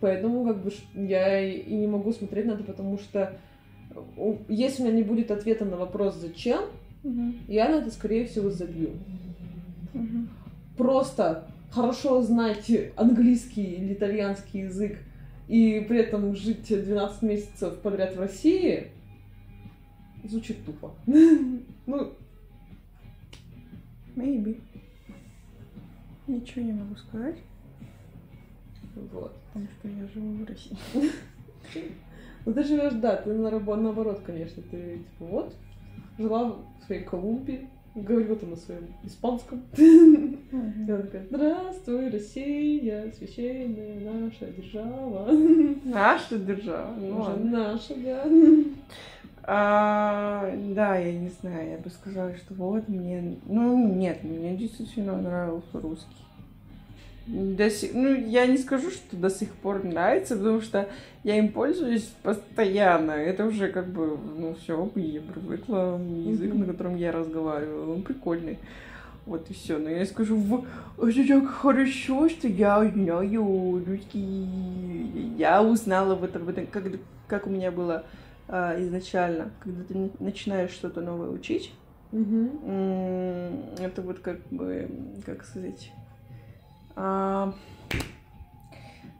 Поэтому, 0.00 0.44
как 0.44 0.62
бы, 0.62 0.72
я 0.94 1.40
и 1.40 1.74
не 1.74 1.86
могу 1.86 2.12
смотреть 2.12 2.46
на 2.46 2.52
это, 2.52 2.64
потому 2.64 2.98
что 2.98 3.38
если 4.48 4.82
у 4.82 4.86
меня 4.86 4.96
не 4.96 5.02
будет 5.02 5.30
ответа 5.30 5.64
на 5.64 5.76
вопрос 5.76 6.16
«зачем?», 6.16 6.64
я 7.48 7.68
на 7.68 7.76
это, 7.76 7.90
скорее 7.90 8.26
всего, 8.26 8.50
забью. 8.50 8.90
Просто 10.76 11.46
хорошо 11.70 12.22
знать 12.22 12.70
английский 12.96 13.74
или 13.74 13.94
итальянский 13.94 14.62
язык 14.62 14.98
и 15.48 15.80
при 15.88 15.98
этом 15.98 16.34
жить 16.34 16.66
12 16.68 17.22
месяцев 17.22 17.78
подряд 17.80 18.16
в 18.16 18.20
России, 18.20 18.88
звучит 20.24 20.64
тупо. 20.64 20.92
Ну, 21.84 22.12
Maybe. 24.14 24.60
Ничего 26.26 26.64
не 26.64 26.72
могу 26.72 26.94
сказать, 26.94 27.36
вот. 28.94 29.34
потому 29.46 29.66
что 29.78 29.88
я 29.88 30.06
живу 30.06 30.44
в 30.44 30.48
России. 30.48 30.76
Ну, 32.44 32.52
ты 32.52 32.62
живешь, 32.62 32.94
да, 32.94 33.16
ты 33.16 33.32
наоборот, 33.32 34.22
конечно, 34.24 34.62
ты 34.62 34.98
типа 34.98 35.24
вот, 35.24 35.54
жила 36.18 36.56
в 36.80 36.84
своей 36.86 37.02
Колумбии, 37.04 37.68
говорила 37.94 38.36
там 38.36 38.50
на 38.50 38.56
своем 38.56 38.86
испанском. 39.04 39.62
И 40.52 40.90
она 40.90 41.02
такая, 41.02 41.24
здравствуй, 41.30 42.10
Россия, 42.10 43.10
священная 43.16 44.00
наша 44.00 44.46
держава. 44.52 45.28
Наша 45.84 46.38
держава. 46.38 46.94
ну 46.98 47.20
Уже 47.20 47.36
наша, 47.38 47.94
да. 47.96 48.24
А, 49.44 50.54
да, 50.74 50.96
я 50.98 51.18
не 51.18 51.30
знаю, 51.40 51.70
я 51.72 51.78
бы 51.78 51.90
сказала, 51.90 52.32
что 52.36 52.54
вот 52.54 52.88
мне... 52.88 53.38
Ну, 53.46 53.92
нет, 53.94 54.22
мне 54.22 54.54
действительно 54.56 55.16
нравился 55.16 55.80
русский. 55.80 56.06
До 57.26 57.70
сих- 57.70 57.94
Ну, 57.94 58.14
я 58.14 58.46
не 58.46 58.58
скажу, 58.58 58.90
что 58.90 59.16
до 59.16 59.30
сих 59.30 59.48
пор 59.54 59.84
нравится, 59.84 60.36
потому 60.36 60.60
что 60.60 60.88
я 61.24 61.38
им 61.38 61.48
пользуюсь 61.48 62.12
постоянно. 62.22 63.12
Это 63.12 63.44
уже 63.46 63.68
как 63.68 63.88
бы, 63.88 64.16
ну, 64.38 64.54
все, 64.62 64.90
я 64.96 65.20
привыкла. 65.20 65.98
Язык, 66.26 66.50
Мгм. 66.52 66.60
на 66.60 66.66
котором 66.66 66.96
я 66.96 67.10
разговариваю, 67.10 67.92
он 67.94 68.02
прикольный. 68.02 68.58
Вот 69.26 69.50
и 69.50 69.54
все. 69.54 69.78
Но 69.78 69.88
я 69.88 70.04
скажу, 70.06 70.36
«В- 70.36 70.66
это 70.98 71.24
так 71.24 71.46
хорошо, 71.46 72.28
что 72.28 72.48
я 72.48 72.84
знаю 72.84 73.82
русский. 73.84 75.34
Я 75.38 75.62
узнала 75.62 76.14
в 76.16 76.24
этом, 76.24 76.44
в 76.44 76.48
этом 76.48 76.66
как, 76.66 76.84
как 77.28 77.46
у 77.46 77.50
меня 77.50 77.70
было 77.70 78.04
а, 78.48 78.80
изначально, 78.82 79.50
когда 79.60 79.84
ты 79.84 80.10
начинаешь 80.18 80.70
что-то 80.72 81.00
новое 81.00 81.30
учить. 81.30 81.72
М, 82.12 83.74
Это 83.78 84.02
вот 84.02 84.18
как 84.18 84.40
бы, 84.48 84.90
как 85.24 85.44
сказать... 85.44 85.92
а, 86.96 87.54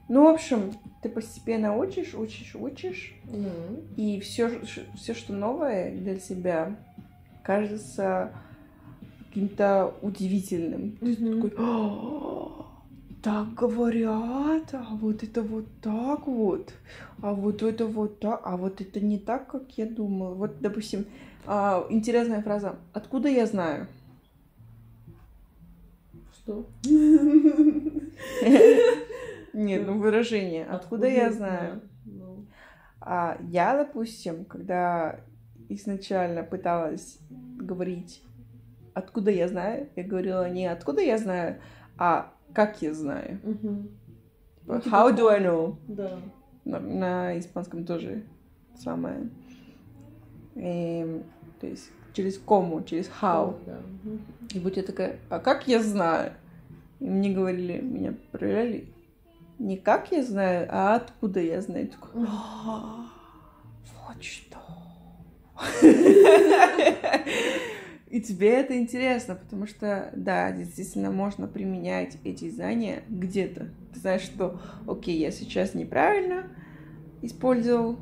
Ну, 0.08 0.24
в 0.24 0.34
общем, 0.34 0.72
ты 1.02 1.08
постепенно 1.08 1.76
учишь, 1.76 2.14
учишь, 2.14 2.54
учишь, 2.54 3.14
и 3.96 4.20
все, 4.20 4.50
все, 4.96 5.14
что 5.14 5.32
новое 5.32 5.92
для 5.96 6.18
себя, 6.18 6.76
кажется 7.42 8.32
каким-то 9.32 9.94
удивительным. 10.02 10.92
Такой, 10.98 11.52
«А, 11.56 12.66
так 13.22 13.54
говорят, 13.54 14.74
а 14.74 14.94
вот 14.96 15.22
это 15.22 15.40
вот 15.42 15.64
так 15.80 16.26
вот, 16.26 16.74
а 17.22 17.32
вот 17.32 17.62
это 17.62 17.86
вот 17.86 18.20
так, 18.20 18.42
а 18.44 18.58
вот 18.58 18.82
это 18.82 19.00
не 19.00 19.18
так, 19.18 19.46
как 19.46 19.78
я 19.78 19.86
думала. 19.86 20.34
Вот, 20.34 20.60
допустим, 20.60 21.06
а, 21.46 21.86
интересная 21.88 22.42
фраза. 22.42 22.76
Откуда 22.92 23.30
я 23.30 23.46
знаю? 23.46 23.86
Что? 26.36 26.66
Нет, 29.54 29.86
ну 29.86 29.98
выражение. 29.98 30.66
Откуда 30.66 31.08
я 31.08 31.32
знаю? 31.32 31.80
Ну, 32.04 32.44
А 33.00 33.38
я, 33.48 33.76
допустим, 33.76 34.44
когда 34.44 35.20
изначально 35.70 36.42
пыталась 36.42 37.18
говорить 37.30 38.22
«откуда 38.94 39.30
я 39.30 39.48
знаю», 39.48 39.88
я 39.96 40.04
говорила 40.04 40.48
не 40.48 40.66
«откуда 40.66 41.00
я 41.00 41.18
знаю», 41.18 41.60
а 41.98 42.32
«как 42.52 42.82
я 42.82 42.94
знаю». 42.94 43.38
типа 44.60 44.74
«How 44.86 45.16
do 45.16 45.28
I 45.28 45.40
know?» 45.40 45.76
Да. 45.88 46.18
На, 46.64 46.78
на 46.78 47.38
испанском 47.38 47.84
тоже 47.84 48.22
самое. 48.76 49.28
Эм, 50.54 51.24
то 51.60 51.66
есть 51.66 51.90
через 52.12 52.38
кому, 52.38 52.82
через 52.82 53.10
how. 53.20 53.56
Да. 53.66 53.78
И 54.54 54.60
вот 54.60 54.76
я 54.76 54.82
такая, 54.82 55.18
а 55.28 55.38
как 55.38 55.66
я 55.66 55.82
знаю? 55.82 56.32
И 57.00 57.08
мне 57.08 57.32
говорили, 57.32 57.80
меня 57.80 58.14
проверяли, 58.30 58.86
не 59.58 59.76
как 59.76 60.12
я 60.12 60.22
знаю, 60.22 60.68
а 60.70 60.94
откуда 60.94 61.40
я 61.40 61.60
знаю. 61.60 61.88
Такой, 61.88 62.26
«А, 62.28 63.06
вот 64.06 64.22
что. 64.22 64.58
И 68.12 68.20
тебе 68.20 68.60
это 68.60 68.78
интересно, 68.78 69.34
потому 69.34 69.66
что, 69.66 70.10
да, 70.14 70.52
действительно 70.52 71.10
можно 71.10 71.48
применять 71.48 72.18
эти 72.24 72.50
знания 72.50 73.04
где-то. 73.08 73.70
Ты 73.94 74.00
знаешь, 74.00 74.20
что, 74.20 74.60
окей, 74.86 75.18
я 75.18 75.30
сейчас 75.30 75.72
неправильно 75.72 76.44
использовал, 77.22 77.96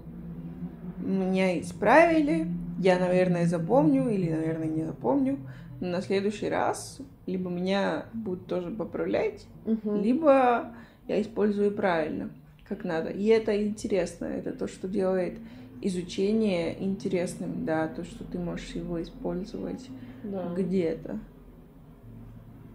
меня 0.98 1.60
исправили, 1.60 2.48
я, 2.76 2.98
наверное, 2.98 3.46
запомню 3.46 4.08
или, 4.08 4.28
наверное, 4.32 4.66
не 4.66 4.84
запомню, 4.84 5.38
но 5.78 5.86
на 5.86 6.02
следующий 6.02 6.48
раз 6.48 7.00
либо 7.26 7.48
меня 7.48 8.06
будут 8.12 8.48
тоже 8.48 8.72
поправлять, 8.72 9.46
Мгм. 9.64 10.02
либо 10.02 10.74
я 11.06 11.22
использую 11.22 11.70
правильно, 11.70 12.30
как 12.68 12.82
надо. 12.82 13.10
И 13.10 13.26
это 13.26 13.64
интересно, 13.64 14.24
это 14.24 14.50
то, 14.54 14.66
что 14.66 14.88
делает 14.88 15.38
изучение 15.82 16.82
интересным, 16.82 17.64
да, 17.64 17.88
то, 17.88 18.04
что 18.04 18.24
ты 18.24 18.38
можешь 18.38 18.70
его 18.70 19.02
использовать 19.02 19.88
Да. 20.22 20.52
где-то. 20.56 21.18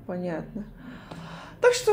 Понятно. 0.05 0.65
Так 1.61 1.73
что, 1.73 1.91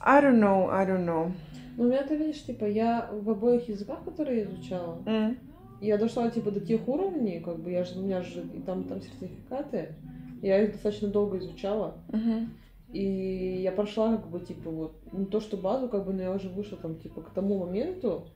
I 0.00 0.22
don't 0.22 0.40
know, 0.40 0.68
I 0.70 0.86
don't 0.86 1.04
know. 1.04 1.32
Ну, 1.76 1.84
у 1.84 1.86
меня, 1.88 2.02
ты 2.04 2.16
видишь, 2.16 2.42
типа, 2.44 2.64
я 2.64 3.08
в 3.12 3.28
обоих 3.30 3.68
языках, 3.68 4.02
которые 4.04 4.38
я 4.40 4.44
изучала, 4.44 5.02
М, 5.06 5.36
я 5.80 5.98
дошла, 5.98 6.30
типа, 6.30 6.50
до 6.50 6.60
тех 6.60 6.88
уровней, 6.88 7.40
как 7.40 7.58
бы, 7.58 7.70
я 7.70 7.84
же, 7.84 7.98
у 7.98 8.02
меня 8.02 8.22
же 8.22 8.42
и 8.54 8.60
там, 8.60 8.82
и 8.82 8.84
там 8.88 9.00
сертификаты, 9.02 9.94
я 10.42 10.62
их 10.62 10.72
достаточно 10.72 11.08
долго 11.08 11.38
изучала, 11.38 11.98
мгм. 12.10 12.50
и 12.92 13.60
я 13.62 13.72
прошла, 13.72 14.16
как 14.16 14.28
бы, 14.28 14.40
типа, 14.40 14.70
вот, 14.70 14.92
не 15.12 15.26
то 15.26 15.40
что 15.40 15.56
базу, 15.58 15.88
как 15.88 16.06
бы, 16.06 16.14
но 16.14 16.22
я 16.22 16.32
уже 16.32 16.48
вышла, 16.48 16.78
там, 16.78 16.96
типа, 16.98 17.20
к 17.20 17.30
тому 17.30 17.58
моменту, 17.58 18.26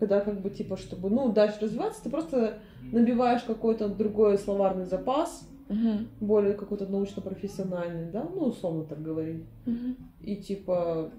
когда, 0.00 0.20
как 0.20 0.40
бы, 0.40 0.50
типа, 0.50 0.76
чтобы, 0.76 1.10
ну, 1.10 1.30
дальше 1.32 1.58
развиваться, 1.60 2.02
ты 2.02 2.10
просто 2.10 2.58
набиваешь 2.90 3.42
какой-то 3.42 3.88
другой 3.88 4.38
словарный 4.38 4.86
запас, 4.86 5.46
Мгм. 5.68 6.08
более 6.20 6.54
какой-то 6.54 6.86
научно-профессиональный, 6.86 8.10
да, 8.10 8.28
ну, 8.34 8.46
условно 8.46 8.84
так 8.84 9.00
говорить. 9.02 9.44
Мгм. 9.66 9.96
и 10.22 10.36
типа 10.36 11.10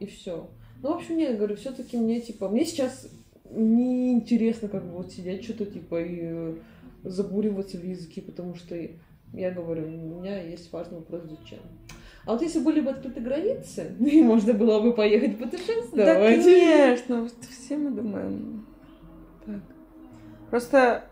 и 0.00 0.06
все. 0.06 0.48
Ну, 0.82 0.92
в 0.92 0.96
общем, 0.96 1.16
нет, 1.16 1.36
говорю, 1.36 1.56
все-таки 1.56 1.96
мне 1.96 2.20
типа, 2.20 2.48
мне 2.48 2.64
сейчас 2.64 3.08
не 3.50 4.12
интересно 4.12 4.68
как 4.68 4.84
бы 4.84 4.96
вот 4.98 5.12
сидеть 5.12 5.44
что-то 5.44 5.66
типа 5.66 6.00
и 6.00 6.54
забуриваться 7.04 7.76
в 7.76 7.84
языке, 7.84 8.22
потому 8.22 8.54
что 8.54 8.76
я 9.32 9.50
говорю, 9.50 9.86
у 9.86 10.20
меня 10.20 10.40
есть 10.42 10.72
важный 10.72 10.98
вопрос, 10.98 11.22
зачем. 11.24 11.58
А 12.24 12.32
вот 12.32 12.42
если 12.42 12.60
были 12.60 12.80
бы 12.80 12.90
открыты 12.90 13.20
границы, 13.20 13.94
и 14.00 14.22
можно 14.22 14.52
было 14.52 14.80
бы 14.80 14.92
поехать 14.94 15.38
Да, 15.38 15.44
путешествовать. 15.44 16.44
конечно, 16.44 17.22
вот 17.22 17.34
все 17.50 17.76
мы 17.76 17.90
думаем 17.90 18.66
так. 19.44 19.60
Просто 20.50 21.04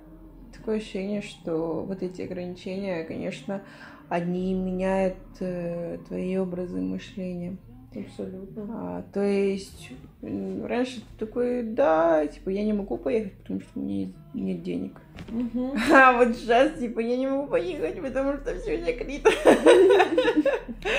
такое 0.56 0.76
ощущение, 0.76 1.22
что 1.22 1.84
вот 1.86 2.02
эти 2.02 2.22
ограничения, 2.22 3.04
конечно, 3.04 3.62
они 4.08 4.54
меняют 4.54 5.16
э, 5.40 5.98
твои 6.06 6.36
образы 6.36 6.80
мышления. 6.80 7.56
Абсолютно. 7.94 8.66
А, 8.70 9.04
то 9.12 9.22
есть 9.22 9.90
раньше 10.22 11.00
ты 11.00 11.26
такой, 11.26 11.62
да, 11.64 12.26
типа, 12.26 12.50
я 12.50 12.64
не 12.64 12.72
могу 12.72 12.96
поехать, 12.96 13.32
потому 13.34 13.60
что 13.60 13.80
у 13.80 13.82
меня 13.82 14.08
нет 14.32 14.62
денег. 14.62 14.92
Мгм. 15.28 15.72
А 15.92 16.12
вот 16.16 16.36
сейчас, 16.36 16.78
типа, 16.78 17.00
я 17.00 17.16
не 17.16 17.26
могу 17.26 17.48
поехать, 17.48 18.00
потому 18.00 18.34
что 18.36 18.56
все 18.58 18.84
закрыто. 18.84 19.30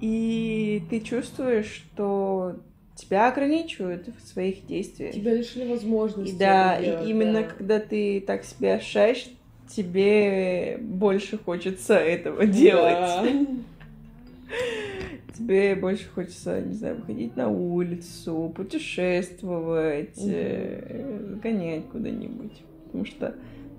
И 0.00 0.82
ты 0.88 1.00
чувствуешь, 1.00 1.66
что 1.66 2.56
тебя 2.94 3.28
ограничивают 3.28 4.08
в 4.08 4.26
своих 4.26 4.66
действиях. 4.66 5.14
Тебя 5.14 5.34
лишили 5.34 5.70
возможности. 5.70 6.34
И 6.34 6.38
да, 6.38 6.78
и 6.78 7.10
именно 7.10 7.42
да. 7.42 7.48
когда 7.48 7.80
ты 7.80 8.20
так 8.20 8.44
себя 8.44 8.74
ощущаешь, 8.74 9.26
тебе 9.68 10.78
больше 10.80 11.36
хочется 11.38 11.94
этого 11.94 12.46
делать. 12.46 12.92
Да. 12.92 13.26
Тебе 15.34 15.74
больше 15.74 16.08
хочется, 16.08 16.60
не 16.60 16.74
знаю, 16.74 16.96
выходить 16.96 17.36
на 17.36 17.48
улицу, 17.48 18.52
путешествовать, 18.54 20.18
э, 20.18 21.36
гонять 21.42 21.86
куда-нибудь. 21.86 22.62
Потому 22.86 23.04
что 23.04 23.34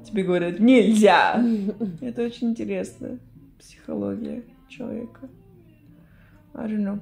тебе 0.06 0.24
говорят 0.24 0.60
нельзя. 0.60 1.44
Это 2.02 2.24
очень 2.24 2.52
интересно. 2.52 3.20
Психология 3.60 4.44
человека. 4.70 5.30
I 6.54 6.68
don't 6.68 6.84
know. 6.84 7.00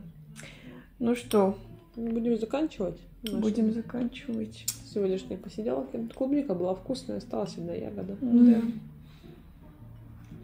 Ну 1.00 1.16
что, 1.16 1.58
Будем 1.96 2.38
заканчивать. 2.38 2.98
нашу 3.24 3.40
будем 3.40 3.74
заканчивать. 3.74 4.66
Сегодняшняя 4.94 5.38
посиделка. 5.38 6.00
Клубника 6.16 6.56
была 6.56 6.76
вкусная, 6.76 7.18
осталась 7.18 7.58
одна 7.58 7.74
ягода. 7.74 8.18
Да. 8.22 8.62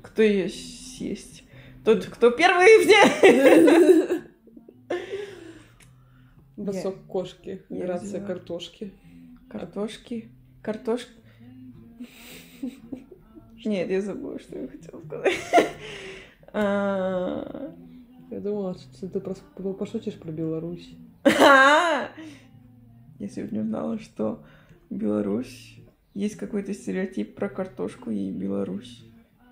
Кто 0.03 0.21
ее 0.21 0.49
съесть? 0.49 1.44
Тот, 1.85 2.03
кто 2.07 2.31
первый 2.31 2.83
в 2.83 2.87
день. 2.87 4.23
Босок 6.57 7.05
кошки, 7.05 7.61
грация 7.69 8.25
картошки. 8.25 8.91
Картошки. 9.47 10.31
Картошка. 10.63 11.11
Нет, 13.65 13.91
я 13.91 14.01
забыла, 14.01 14.39
что 14.39 14.57
я 14.57 14.67
хотела 14.67 14.99
сказать. 15.01 15.33
А, 16.57 17.75
Я 18.31 18.39
думала, 18.39 18.77
что 18.77 19.09
ты 19.09 19.19
просто 19.19 19.43
пошутишь 19.73 20.17
про 20.17 20.31
Беларусь. 20.31 20.95
Я 21.25 22.09
сегодня 23.29 23.61
узнала, 23.61 23.99
что 23.99 24.43
Беларусь... 24.89 25.79
Есть 26.13 26.37
какой-то 26.37 26.73
стереотип 26.73 27.35
про 27.35 27.49
картошку 27.49 28.09
и 28.09 28.31
Беларусь. 28.31 29.03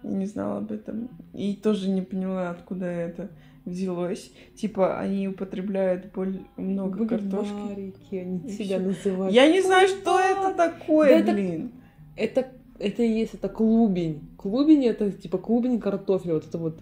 Я 0.04 0.10
не 0.10 0.26
знала 0.26 0.58
об 0.58 0.72
этом. 0.72 1.10
И 1.34 1.56
тоже 1.56 1.90
не 1.90 2.02
поняла, 2.02 2.50
откуда 2.50 2.86
это 2.86 3.30
взялось. 3.66 4.32
Типа, 4.56 5.00
они 5.00 5.28
употребляют 5.30 6.12
боль... 6.14 6.40
много 6.58 7.08
картошки. 7.08 7.54
Бульварики, 7.54 8.16
они 8.16 8.40
И 8.40 8.52
себя 8.52 8.80
называют. 8.80 9.34
Я 9.34 9.50
не 9.52 9.62
знаю, 9.62 9.88
что 9.88 10.20
это 10.20 10.54
такое, 10.54 11.10
Да 11.10 11.16
это- 11.20 11.32
блин. 11.34 11.72
Это, 12.16 12.48
это 12.80 13.02
и 13.04 13.08
есть, 13.20 13.34
это 13.36 13.50
клубень. 13.50 14.22
Клубень 14.38 14.86
это 14.86 15.12
типа 15.12 15.38
клубень 15.38 15.80
картофеля. 15.80 16.34
Вот 16.36 16.46
это 16.48 16.58
вот. 16.58 16.80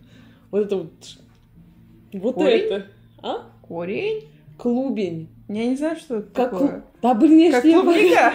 Вот 0.50 0.66
это 0.66 0.76
вот. 0.78 0.92
Вот 2.14 2.36
Корень? 2.36 2.60
это. 2.64 2.88
А? 3.22 3.50
Корень? 3.62 4.28
Клубень. 4.58 5.30
Я 5.48 5.68
не 5.68 5.76
знаю, 5.78 5.96
что 5.98 6.18
это 6.18 6.32
Как 6.34 6.52
такое. 6.52 6.68
клу- 6.70 6.82
Да 7.02 7.14
блин, 7.14 7.38
я 7.40 7.52
Как 7.52 7.64
клубника? 7.64 8.34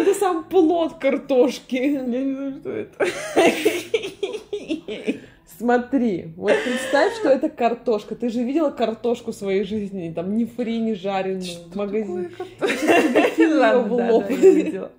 Это 0.00 0.14
сам 0.14 0.44
плод 0.44 0.94
картошки. 0.94 1.76
Я 1.76 2.02
не 2.02 2.34
знаю, 2.34 2.60
что 2.60 2.70
это. 2.70 3.06
Смотри, 5.58 6.32
вот 6.36 6.54
представь, 6.64 7.14
что 7.16 7.28
это 7.28 7.50
картошка. 7.50 8.14
Ты 8.14 8.30
же 8.30 8.42
видела 8.42 8.70
картошку 8.70 9.32
в 9.32 9.34
своей 9.34 9.64
жизни, 9.64 10.10
там 10.10 10.34
ни 10.34 10.46
фри, 10.46 10.78
ни 10.78 10.94
жареную 10.94 11.42
в 11.70 11.76
магазине. 11.76 12.30
Ладно. 13.58 14.90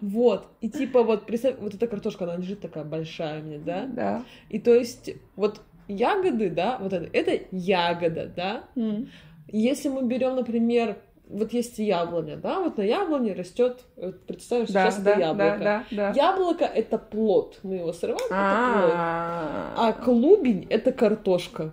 Вот. 0.00 0.48
И 0.60 0.68
типа 0.68 1.04
вот, 1.04 1.26
представь, 1.26 1.54
вот 1.60 1.74
эта 1.74 1.86
картошка, 1.86 2.24
она 2.24 2.36
лежит 2.36 2.60
такая 2.60 2.82
большая 2.82 3.40
у 3.40 3.44
меня, 3.44 3.58
да? 3.58 3.86
Да. 3.86 4.24
И 4.48 4.58
то 4.58 4.74
есть 4.74 5.10
вот 5.36 5.60
ягоды, 5.86 6.50
да, 6.50 6.78
вот 6.80 6.92
это, 6.92 7.08
это 7.12 7.44
ягода, 7.52 8.26
да? 8.26 8.64
М. 8.74 9.10
Если 9.46 9.88
мы 9.88 10.02
берем, 10.02 10.34
например, 10.34 10.96
вот 11.32 11.52
есть 11.52 11.78
яблоня, 11.78 12.36
да, 12.36 12.60
вот 12.60 12.76
на 12.76 12.82
яблоне 12.82 13.32
растет, 13.32 13.80
представь, 14.26 14.68
Да, 14.70 14.90
сейчас 14.90 15.02
да, 15.02 15.10
это 15.12 15.20
яблоко. 15.20 15.58
да, 15.58 15.84
да, 15.90 16.12
да. 16.12 16.12
Яблоко 16.14 16.64
это 16.64 16.98
плод, 16.98 17.58
мы 17.62 17.76
его 17.76 17.92
срываем, 17.92 18.24
это 18.26 18.28
плод. 18.28 18.92
А 18.94 19.74
А, 19.76 19.92
клубень 19.92 20.66
это 20.68 20.92
картошка. 20.92 21.72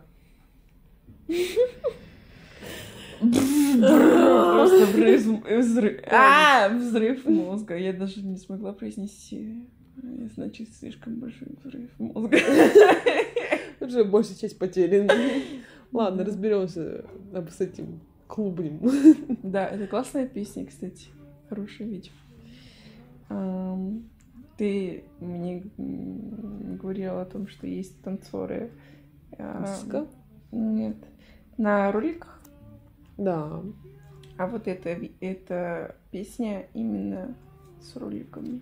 Просто 3.19 4.85
взрыв, 4.85 5.43
взрыв, 5.45 6.01
а, 6.09 6.69
взрыв 6.69 7.25
мозга. 7.25 7.75
Я 7.77 7.93
даже 7.93 8.21
не 8.21 8.37
смогла 8.37 8.71
произнести. 8.73 9.65
Значит, 10.35 10.69
слишком 10.73 11.15
большой 11.15 11.49
взрыв 11.63 11.89
мозга. 11.99 12.37
Уже 13.81 14.05
большая 14.05 14.37
часть 14.37 14.57
потеряна. 14.57 15.13
Ладно, 15.91 16.23
разберемся 16.23 17.03
с 17.33 17.59
этим 17.61 17.99
клубнем. 18.29 18.79
Да, 19.43 19.67
это 19.67 19.87
классная 19.87 20.27
песня, 20.27 20.65
кстати. 20.65 21.07
Хорошее 21.49 21.89
видео. 21.89 22.13
Ты 24.57 25.03
мне 25.19 25.63
говорила 26.81 27.21
о 27.21 27.25
том, 27.25 27.47
что 27.47 27.65
есть 27.67 28.01
танцоры. 28.01 28.71
Ска? 29.31 30.07
Нет. 30.51 30.97
На 31.57 31.91
роликах. 31.91 32.39
Да. 33.17 33.61
А 34.37 34.47
вот 34.47 34.67
ви- 34.95 35.15
эта 35.19 35.95
песня 36.11 36.67
именно 36.73 37.35
с 37.81 37.95
роликами. 37.95 38.61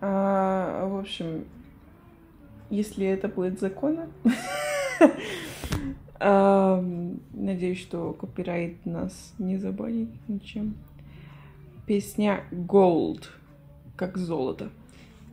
А, 0.00 0.86
в 0.88 0.96
общем, 0.98 1.44
если 2.70 3.06
это 3.06 3.28
будет 3.28 3.60
законно, 3.60 4.08
надеюсь, 6.20 7.78
что 7.80 8.12
копирайт 8.12 8.84
нас 8.86 9.34
не 9.38 9.56
забанит 9.56 10.08
ничем. 10.28 10.76
Песня 11.86 12.44
Gold, 12.50 13.24
как 13.96 14.16
золото. 14.16 14.70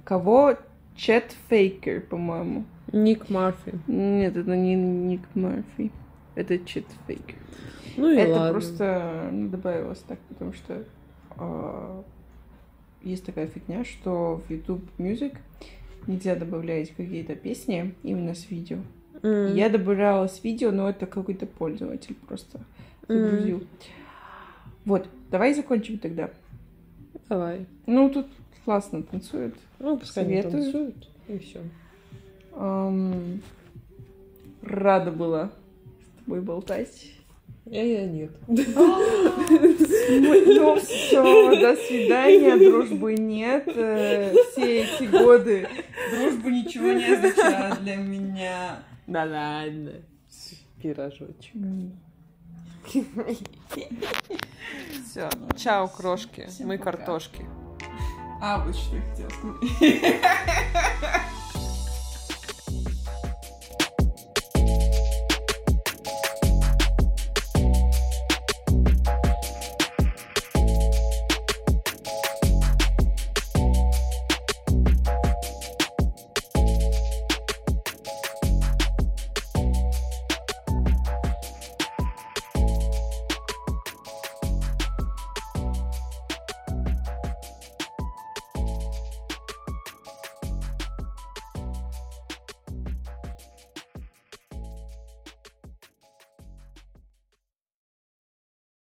Кого? 0.03 0.57
Чет 0.95 1.35
Фейкер, 1.49 2.01
по-моему. 2.01 2.65
Ник 2.91 3.29
Марфи. 3.29 3.79
Нет, 3.87 4.35
это 4.35 4.55
не 4.57 4.75
Ник 4.75 5.21
Мерфи. 5.33 5.91
Это 6.35 6.59
Чет 6.59 6.85
Фейкер. 7.07 7.35
Ну 7.97 8.11
и 8.11 8.17
Это 8.17 8.33
ладно. 8.33 8.51
просто 8.51 9.29
добавилось 9.31 9.99
так, 9.99 10.19
потому 10.29 10.53
что 10.53 10.83
а, 11.37 12.03
есть 13.01 13.25
такая 13.25 13.47
фигня, 13.47 13.83
что 13.83 14.41
в 14.47 14.51
YouTube 14.51 14.83
Music 14.97 15.37
нельзя 16.07 16.35
добавлять 16.35 16.91
какие-то 16.91 17.35
песни 17.35 17.95
именно 18.03 18.33
с 18.33 18.49
видео. 18.49 18.79
М. 19.23 19.55
Я 19.55 19.69
с 20.27 20.43
видео, 20.43 20.71
но 20.71 20.89
это 20.89 21.05
какой-то 21.05 21.45
пользователь 21.45 22.15
просто 22.27 22.59
загрузил. 23.07 23.63
Вот, 24.85 25.07
давай 25.29 25.53
закончим 25.53 25.99
тогда. 25.99 26.29
Давай. 27.29 27.65
Ну, 27.85 28.09
тут 28.09 28.27
классно 28.65 29.03
танцуют. 29.03 29.55
Ну, 29.79 29.97
пускай 29.97 30.23
Советую. 30.25 30.51
танцуют. 30.63 31.09
И 31.27 31.37
все. 31.37 31.59
Ам, 32.53 33.41
рада 34.61 35.11
была 35.11 35.47
с 35.47 36.23
тобой 36.25 36.41
болтать. 36.41 37.11
Я, 37.65 37.83
я 37.83 38.05
нет. 38.07 38.31
Ну 40.13 40.75
все, 40.79 41.21
до 41.59 41.75
свидания, 41.75 42.57
дружбы 42.57 43.13
нет. 43.13 43.63
Э, 43.67 44.33
Все 44.51 44.81
эти 44.81 45.03
годы 45.03 45.67
дружба 46.11 46.49
ничего 46.49 46.91
не 46.91 47.05
означала 47.05 47.75
для 47.77 47.95
меня. 47.95 48.83
Да 49.11 49.25
ладно. 49.25 49.91
Пирожочек. 50.81 51.53
Все. 55.05 55.29
Чао, 55.57 55.87
крошки. 55.89 56.47
Всем 56.47 56.67
Мы 56.69 56.77
пока. 56.77 56.91
картошки. 56.93 57.45
А, 58.41 58.63
вот 58.65 58.73
что 58.73 58.95
я 58.95 59.01
хотела 59.01 59.29
сказать. 59.29 59.61